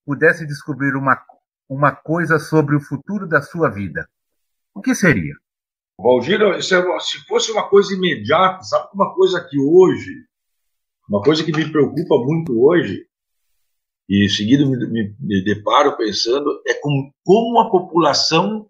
pudesse 0.04 0.48
descobrir 0.48 0.96
uma 0.96 1.24
uma 1.70 1.96
coisa 1.96 2.40
sobre 2.40 2.76
o 2.76 2.80
futuro 2.80 3.28
da 3.28 3.40
sua 3.40 3.70
vida, 3.70 4.10
o 4.74 4.82
que 4.82 4.96
seria? 4.96 5.36
Valdir, 5.96 6.42
é 6.42 6.60
se 6.60 6.74
fosse 7.28 7.52
uma 7.52 7.70
coisa 7.70 7.94
imediata, 7.94 8.64
sabe 8.64 8.90
uma 8.96 9.14
coisa 9.14 9.48
que 9.48 9.60
hoje, 9.60 10.26
uma 11.08 11.22
coisa 11.22 11.44
que 11.44 11.52
me 11.52 11.72
preocupa 11.72 12.18
muito 12.18 12.60
hoje, 12.60 13.06
e 14.10 14.26
em 14.26 14.30
seguida 14.30 14.66
me, 14.66 14.76
me, 14.88 15.16
me 15.20 15.44
deparo 15.44 15.96
pensando, 15.96 16.64
é 16.68 16.74
com, 16.74 17.12
como 17.24 17.60
a 17.60 17.70
população, 17.70 18.68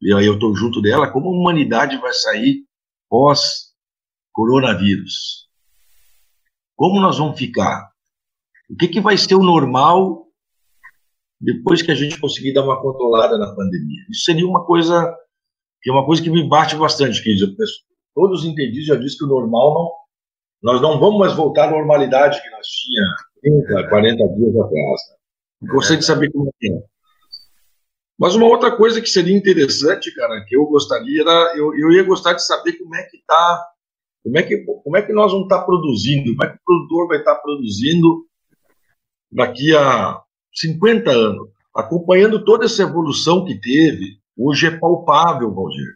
e 0.00 0.14
aí 0.14 0.24
eu 0.24 0.32
estou 0.34 0.56
junto 0.56 0.80
dela, 0.80 1.12
como 1.12 1.28
a 1.28 1.32
humanidade 1.32 1.98
vai 1.98 2.14
sair 2.14 2.64
pós-coronavírus. 3.10 5.45
Como 6.76 7.00
nós 7.00 7.18
vamos 7.18 7.38
ficar? 7.38 7.90
O 8.70 8.76
que, 8.76 8.88
que 8.88 9.00
vai 9.00 9.16
ser 9.16 9.34
o 9.34 9.42
normal 9.42 10.26
depois 11.40 11.82
que 11.82 11.90
a 11.90 11.94
gente 11.94 12.18
conseguir 12.18 12.52
dar 12.52 12.64
uma 12.64 12.80
controlada 12.80 13.38
na 13.38 13.54
pandemia. 13.54 14.02
Isso 14.10 14.24
seria 14.24 14.46
uma 14.46 14.64
coisa 14.64 15.14
que 15.82 15.90
é 15.90 15.92
uma 15.92 16.04
coisa 16.04 16.22
que 16.22 16.30
me 16.30 16.48
bate 16.48 16.74
bastante, 16.76 17.22
que 17.22 17.36
todos 18.14 18.40
os 18.40 18.46
entendidos 18.46 18.86
já 18.86 18.96
dizem 18.96 19.18
que 19.18 19.24
o 19.24 19.28
normal 19.28 19.74
não, 20.62 20.72
nós 20.72 20.82
não 20.82 20.98
vamos 20.98 21.18
mais 21.18 21.34
voltar 21.34 21.68
à 21.68 21.70
normalidade 21.70 22.42
que 22.42 22.50
nós 22.50 22.66
tínhamos 22.66 23.66
30, 23.68 23.88
40 23.88 24.16
dias 24.16 24.56
atrás. 24.56 25.00
Né? 25.62 25.72
Gostaria 25.72 25.98
de 25.98 26.04
saber 26.04 26.32
como 26.32 26.48
é. 26.48 26.68
Mas 28.18 28.34
uma 28.34 28.46
outra 28.46 28.74
coisa 28.74 29.00
que 29.00 29.08
seria 29.08 29.36
interessante, 29.36 30.12
cara, 30.14 30.42
que 30.48 30.56
eu 30.56 30.64
gostaria 30.66 31.20
era, 31.20 31.56
eu, 31.56 31.76
eu 31.76 31.92
ia 31.92 32.02
gostar 32.02 32.32
de 32.32 32.44
saber 32.44 32.72
como 32.72 32.94
é 32.96 33.02
que 33.02 33.18
está, 33.18 33.66
como 34.26 34.38
é 34.38 34.42
que, 34.42 34.58
como 34.58 34.96
é 34.96 35.02
que 35.02 35.12
nós 35.12 35.30
vamos 35.30 35.44
estar 35.44 35.60
tá 35.60 35.64
produzindo, 35.64 36.34
como 36.34 36.44
é 36.44 36.48
que 36.48 36.56
o 36.56 36.64
produtor 36.64 37.06
vai 37.06 37.18
estar 37.18 37.36
tá 37.36 37.40
produzindo 37.40 38.26
daqui 39.30 39.72
a 39.76 40.20
50 40.52 41.08
anos, 41.12 41.48
acompanhando 41.72 42.44
toda 42.44 42.64
essa 42.64 42.82
evolução 42.82 43.44
que 43.44 43.60
teve, 43.60 44.18
hoje 44.36 44.66
é 44.66 44.76
palpável, 44.76 45.54
Valdir. 45.54 45.94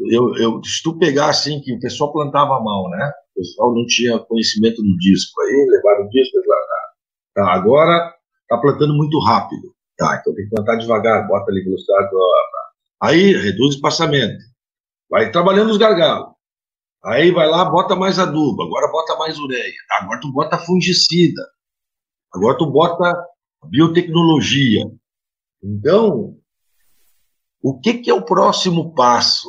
Eu, 0.00 0.34
eu, 0.36 0.64
se 0.64 0.82
tu 0.82 0.98
pegar 0.98 1.28
assim, 1.28 1.60
que 1.60 1.72
o 1.72 1.78
pessoal 1.78 2.12
plantava 2.12 2.60
mal, 2.60 2.90
né? 2.90 3.12
O 3.36 3.38
pessoal 3.38 3.72
não 3.72 3.86
tinha 3.86 4.18
conhecimento 4.18 4.82
do 4.82 4.96
disco, 4.96 5.40
aí 5.42 5.66
levaram 5.70 6.06
o 6.06 6.08
disco. 6.08 6.36
Tá, 7.34 7.52
agora 7.52 8.12
tá 8.48 8.58
plantando 8.58 8.94
muito 8.94 9.16
rápido. 9.20 9.72
Tá, 9.96 10.18
então 10.20 10.34
tem 10.34 10.44
que 10.44 10.50
plantar 10.50 10.74
devagar, 10.76 11.28
bota 11.28 11.52
ali 11.52 11.62
velocidade. 11.62 12.08
Aí 13.00 13.32
reduz 13.32 13.74
o 13.74 13.76
espaçamento. 13.76 14.42
Vai 15.08 15.30
trabalhando 15.30 15.70
os 15.70 15.78
gargalos. 15.78 16.33
Aí 17.04 17.30
vai 17.30 17.46
lá, 17.46 17.64
bota 17.64 17.94
mais 17.94 18.18
adubo, 18.18 18.62
agora 18.62 18.90
bota 18.90 19.16
mais 19.16 19.38
ureia. 19.38 19.74
Agora 20.00 20.20
tu 20.20 20.32
bota 20.32 20.58
fungicida. 20.58 21.42
Agora 22.32 22.56
tu 22.56 22.70
bota 22.70 23.26
biotecnologia. 23.66 24.82
Então, 25.62 26.36
o 27.62 27.78
que, 27.78 27.94
que 27.94 28.10
é 28.10 28.14
o 28.14 28.24
próximo 28.24 28.94
passo? 28.94 29.48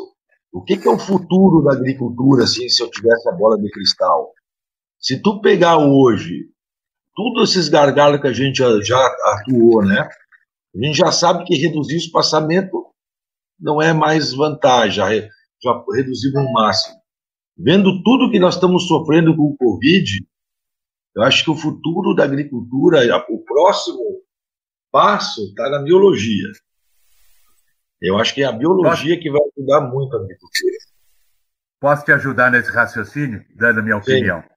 O 0.51 0.63
que, 0.63 0.77
que 0.77 0.87
é 0.87 0.91
o 0.91 0.99
futuro 0.99 1.63
da 1.63 1.73
agricultura, 1.73 2.43
assim, 2.43 2.67
se 2.69 2.81
eu 2.81 2.89
tivesse 2.89 3.27
a 3.29 3.33
bola 3.33 3.57
de 3.57 3.69
cristal? 3.69 4.33
Se 4.99 5.21
tu 5.21 5.41
pegar 5.41 5.77
hoje 5.77 6.49
todos 7.15 7.51
esses 7.51 7.69
gargalos 7.69 8.19
que 8.19 8.27
a 8.27 8.33
gente 8.33 8.57
já, 8.57 9.05
atuou, 9.23 9.83
né? 9.83 10.07
A 10.75 10.85
gente 10.85 10.97
já 10.97 11.11
sabe 11.11 11.45
que 11.45 11.55
reduzir 11.55 11.95
o 11.95 11.97
espaçamento 11.97 12.85
não 13.59 13.81
é 13.81 13.93
mais 13.93 14.33
vantagem, 14.33 15.29
já, 15.63 15.83
reduzimos 15.93 16.43
no 16.43 16.51
máximo. 16.51 17.04
Vendo 17.57 18.03
tudo 18.03 18.29
que 18.29 18.39
nós 18.39 18.55
estamos 18.55 18.87
sofrendo 18.87 19.35
com 19.35 19.43
o 19.43 19.57
Covid, 19.57 20.27
eu 21.15 21.23
acho 21.23 21.43
que 21.43 21.51
o 21.51 21.55
futuro 21.55 22.13
da 22.13 22.25
agricultura, 22.25 22.99
o 23.29 23.39
próximo 23.39 24.21
passo 24.91 25.41
está 25.49 25.69
na 25.69 25.81
biologia. 25.81 26.51
Eu 28.01 28.17
acho 28.17 28.35
que 28.35 28.43
é 28.43 28.45
a 28.45 28.51
biologia 28.51 29.15
Posso... 29.15 29.21
que 29.21 29.31
vai 29.31 29.41
ajudar 29.57 29.81
muito 29.89 30.15
a 30.15 30.19
agricultura. 30.19 30.77
Posso 31.79 32.05
te 32.05 32.11
ajudar 32.11 32.51
nesse 32.51 32.69
raciocínio, 32.71 33.45
dando 33.55 33.79
a 33.79 33.83
minha 33.83 33.97
opinião? 33.97 34.41
Sim. 34.41 34.47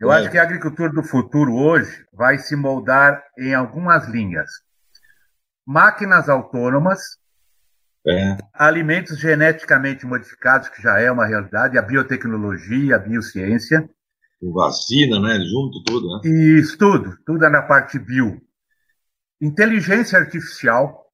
Eu 0.00 0.12
é. 0.12 0.16
acho 0.16 0.30
que 0.30 0.38
a 0.38 0.42
agricultura 0.42 0.90
do 0.90 1.02
futuro 1.02 1.54
hoje 1.54 2.04
vai 2.12 2.38
se 2.38 2.56
moldar 2.56 3.22
em 3.38 3.54
algumas 3.54 4.08
linhas. 4.08 4.50
Máquinas 5.66 6.28
autônomas, 6.28 7.19
é. 8.06 8.36
alimentos 8.54 9.18
geneticamente 9.18 10.06
modificados, 10.06 10.68
que 10.68 10.82
já 10.82 10.98
é 11.00 11.10
uma 11.10 11.26
realidade, 11.26 11.78
a 11.78 11.82
biotecnologia, 11.82 12.96
a 12.96 12.98
biociência, 12.98 13.88
com 14.40 14.52
vacina, 14.52 15.20
né? 15.20 15.38
Junto 15.44 15.84
tudo, 15.84 16.08
né? 16.08 16.30
Isso, 16.58 16.78
tudo. 16.78 17.16
Tudo 17.26 17.44
é 17.44 17.50
na 17.50 17.60
parte 17.60 17.98
bio. 17.98 18.40
Inteligência 19.40 20.18
artificial. 20.18 21.06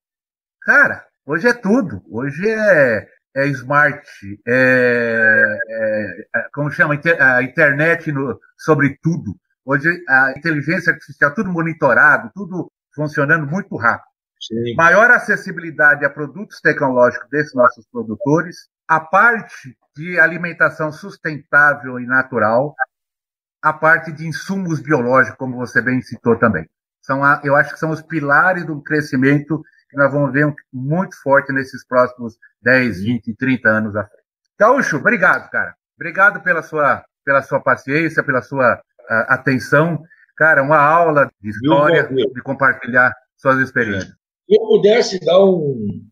Cara, 0.62 1.05
hoje 1.26 1.49
é 1.49 1.53
tudo. 1.53 2.03
Hoje 2.09 2.49
é, 2.49 3.09
é 3.34 3.47
smart, 3.49 4.09
é, 4.47 5.59
é, 5.68 6.26
é 6.37 6.49
como 6.55 6.70
chama? 6.70 6.99
A 7.18 7.43
internet 7.43 8.12
no, 8.12 8.39
sobre 8.57 8.97
tudo. 9.03 9.37
Hoje 9.64 9.89
a 10.09 10.32
inteligência 10.37 10.93
artificial, 10.93 11.34
tudo 11.34 11.51
monitorado, 11.51 12.30
tudo 12.32 12.70
funcionando 12.95 13.45
muito 13.45 13.74
rápido. 13.76 14.07
Sim. 14.41 14.74
Maior 14.74 15.11
acessibilidade 15.11 16.05
a 16.05 16.11
produtos 16.11 16.61
tecnológicos 16.61 17.28
desses 17.30 17.55
nossos 17.55 17.87
produtores, 17.91 18.68
a 18.87 19.01
parte 19.01 19.76
de 19.97 20.18
alimentação 20.20 20.93
sustentável 20.93 21.99
e 21.99 22.07
natural, 22.07 22.74
a 23.62 23.72
parte 23.72 24.12
de 24.12 24.26
insumos 24.26 24.80
biológicos, 24.80 25.39
como 25.39 25.57
você 25.57 25.80
bem 25.80 26.01
citou 26.03 26.39
também. 26.39 26.68
São 27.01 27.24
a, 27.24 27.41
eu 27.43 27.57
acho 27.57 27.72
que 27.72 27.78
são 27.78 27.91
os 27.91 28.03
pilares 28.03 28.64
do 28.64 28.82
crescimento 28.82 29.62
que 29.89 29.97
nós 29.97 30.12
vamos 30.12 30.32
ver 30.32 30.53
muito 30.72 31.16
forte 31.22 31.53
nesses 31.53 31.87
próximos 31.87 32.37
10, 32.62 33.03
20, 33.03 33.34
30 33.34 33.68
anos 33.68 33.97
à 33.97 34.05
frente. 34.05 34.22
Gaúcho, 34.59 34.97
obrigado, 34.97 35.49
cara. 35.51 35.74
Obrigado 35.97 36.43
pela 36.43 36.62
sua, 36.62 37.05
pela 37.24 37.43
sua 37.43 37.61
paciência, 37.61 38.22
pela 38.22 38.43
sua 38.43 38.74
uh, 38.74 39.14
atenção. 39.28 40.03
Cara, 40.37 40.62
uma 40.62 40.78
aula 40.78 41.30
de 41.41 41.51
história, 41.51 42.09
de 42.09 42.43
compartilhar 42.43 43.12
suas 43.37 43.59
experiências. 43.59 44.14
Se 44.49 44.55
eu 44.55 44.61
pudesse 44.66 45.20
dar 45.20 45.44
um, 45.44 46.07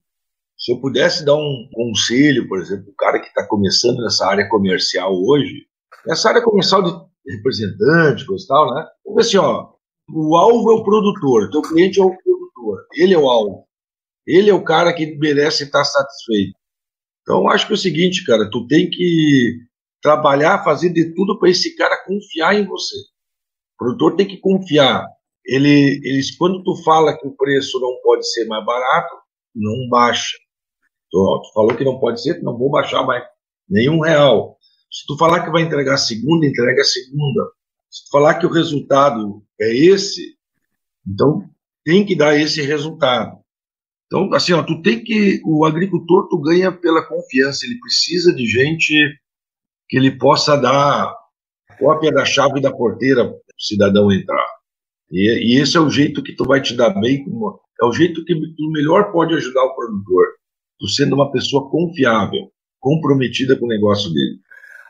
se 0.56 0.72
eu 0.72 0.80
pudesse 0.80 1.24
dar 1.24 1.36
um 1.36 1.68
conselho, 1.72 2.48
por 2.48 2.60
exemplo, 2.60 2.90
o 2.90 2.96
cara 2.96 3.20
que 3.20 3.28
está 3.28 3.46
começando 3.46 3.98
nessa 3.98 4.26
área 4.26 4.48
comercial 4.48 5.12
hoje, 5.12 5.66
essa 6.08 6.28
área 6.28 6.42
comercial 6.42 6.82
de 6.82 6.90
representante, 7.32 8.26
coisa 8.26 8.44
e 8.44 8.48
tal, 8.48 8.74
né? 8.74 8.86
Ver 9.14 9.20
assim, 9.20 9.36
ó, 9.36 9.72
o 10.08 10.36
alvo 10.36 10.70
é 10.70 10.74
o 10.74 10.84
produtor, 10.84 11.50
teu 11.50 11.62
cliente 11.62 12.00
é 12.00 12.04
o 12.04 12.16
produtor, 12.16 12.86
ele 12.94 13.14
é 13.14 13.18
o 13.18 13.28
alvo. 13.28 13.66
Ele 14.26 14.48
é 14.48 14.54
o 14.54 14.64
cara 14.64 14.92
que 14.92 15.16
merece 15.18 15.64
estar 15.64 15.84
satisfeito. 15.84 16.56
Então, 17.22 17.48
acho 17.48 17.66
que 17.66 17.72
é 17.72 17.76
o 17.76 17.78
seguinte, 17.78 18.24
cara, 18.24 18.48
tu 18.50 18.66
tem 18.66 18.88
que 18.88 19.58
trabalhar, 20.02 20.64
fazer 20.64 20.90
de 20.90 21.14
tudo 21.14 21.38
para 21.38 21.50
esse 21.50 21.76
cara 21.76 22.04
confiar 22.04 22.54
em 22.54 22.66
você. 22.66 22.96
O 22.96 23.78
produtor 23.78 24.16
tem 24.16 24.26
que 24.26 24.38
confiar. 24.38 25.06
Ele, 25.44 26.00
eles, 26.02 26.36
quando 26.36 26.62
tu 26.62 26.74
fala 26.82 27.16
que 27.16 27.26
o 27.26 27.36
preço 27.36 27.78
não 27.80 28.00
pode 28.02 28.26
ser 28.32 28.46
mais 28.46 28.64
barato, 28.64 29.14
não 29.54 29.88
baixa. 29.88 30.36
Tu, 31.10 31.42
tu 31.44 31.52
falou 31.52 31.76
que 31.76 31.84
não 31.84 31.98
pode 31.98 32.22
ser, 32.22 32.42
não 32.42 32.56
vou 32.56 32.70
baixar 32.70 33.04
mais 33.04 33.22
nenhum 33.68 34.00
real. 34.00 34.56
Se 34.90 35.06
tu 35.06 35.16
falar 35.16 35.44
que 35.44 35.50
vai 35.50 35.62
entregar 35.62 35.96
segunda, 35.96 36.46
entrega 36.46 36.82
segunda. 36.84 37.42
Se 37.90 38.04
tu 38.04 38.10
falar 38.10 38.34
que 38.34 38.46
o 38.46 38.50
resultado 38.50 39.42
é 39.60 39.74
esse, 39.74 40.36
então 41.06 41.42
tem 41.84 42.04
que 42.04 42.16
dar 42.16 42.38
esse 42.38 42.62
resultado. 42.62 43.38
Então, 44.06 44.32
assim, 44.32 44.52
ó, 44.52 44.62
tu 44.62 44.80
tem 44.82 45.02
que. 45.02 45.40
O 45.44 45.64
agricultor 45.64 46.28
tu 46.28 46.40
ganha 46.40 46.70
pela 46.70 47.06
confiança, 47.06 47.66
ele 47.66 47.78
precisa 47.80 48.32
de 48.32 48.46
gente 48.46 48.94
que 49.88 49.96
ele 49.96 50.16
possa 50.16 50.56
dar 50.56 51.14
cópia 51.78 52.12
da 52.12 52.24
chave 52.24 52.60
da 52.60 52.72
porteira 52.72 53.24
para 53.24 53.34
o 53.34 53.42
cidadão 53.58 54.12
entrar. 54.12 54.46
E, 55.10 55.56
e, 55.56 55.60
esse 55.60 55.76
é 55.76 55.80
o 55.80 55.90
jeito 55.90 56.22
que 56.22 56.34
tu 56.34 56.44
vai 56.44 56.60
te 56.60 56.76
dar 56.76 56.90
bem, 56.90 57.24
é 57.80 57.84
o 57.84 57.92
jeito 57.92 58.24
que 58.24 58.34
tu 58.34 58.70
melhor 58.70 59.12
pode 59.12 59.34
ajudar 59.34 59.64
o 59.64 59.74
produtor, 59.74 60.26
tu 60.78 60.88
sendo 60.88 61.14
uma 61.14 61.30
pessoa 61.30 61.70
confiável, 61.70 62.50
comprometida 62.80 63.56
com 63.58 63.66
o 63.66 63.68
negócio 63.68 64.12
dele. 64.12 64.38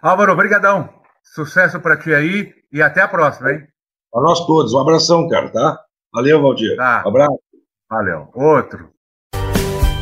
Álvaro, 0.02 0.32
obrigadão. 0.32 0.88
Sucesso 1.22 1.80
para 1.80 1.96
ti 1.96 2.12
aí 2.12 2.52
e 2.72 2.82
até 2.82 3.00
a 3.00 3.08
próxima, 3.08 3.52
hein? 3.52 3.66
Para 4.12 4.22
nós 4.22 4.46
todos. 4.46 4.72
Um 4.74 4.80
abração, 4.80 5.28
cara, 5.28 5.50
tá? 5.50 5.80
Valeu, 6.12 6.42
Valdir. 6.42 6.76
Tá. 6.76 7.02
Um 7.04 7.08
abraço. 7.08 7.40
Valeu. 7.90 8.28
Outro. 8.34 8.93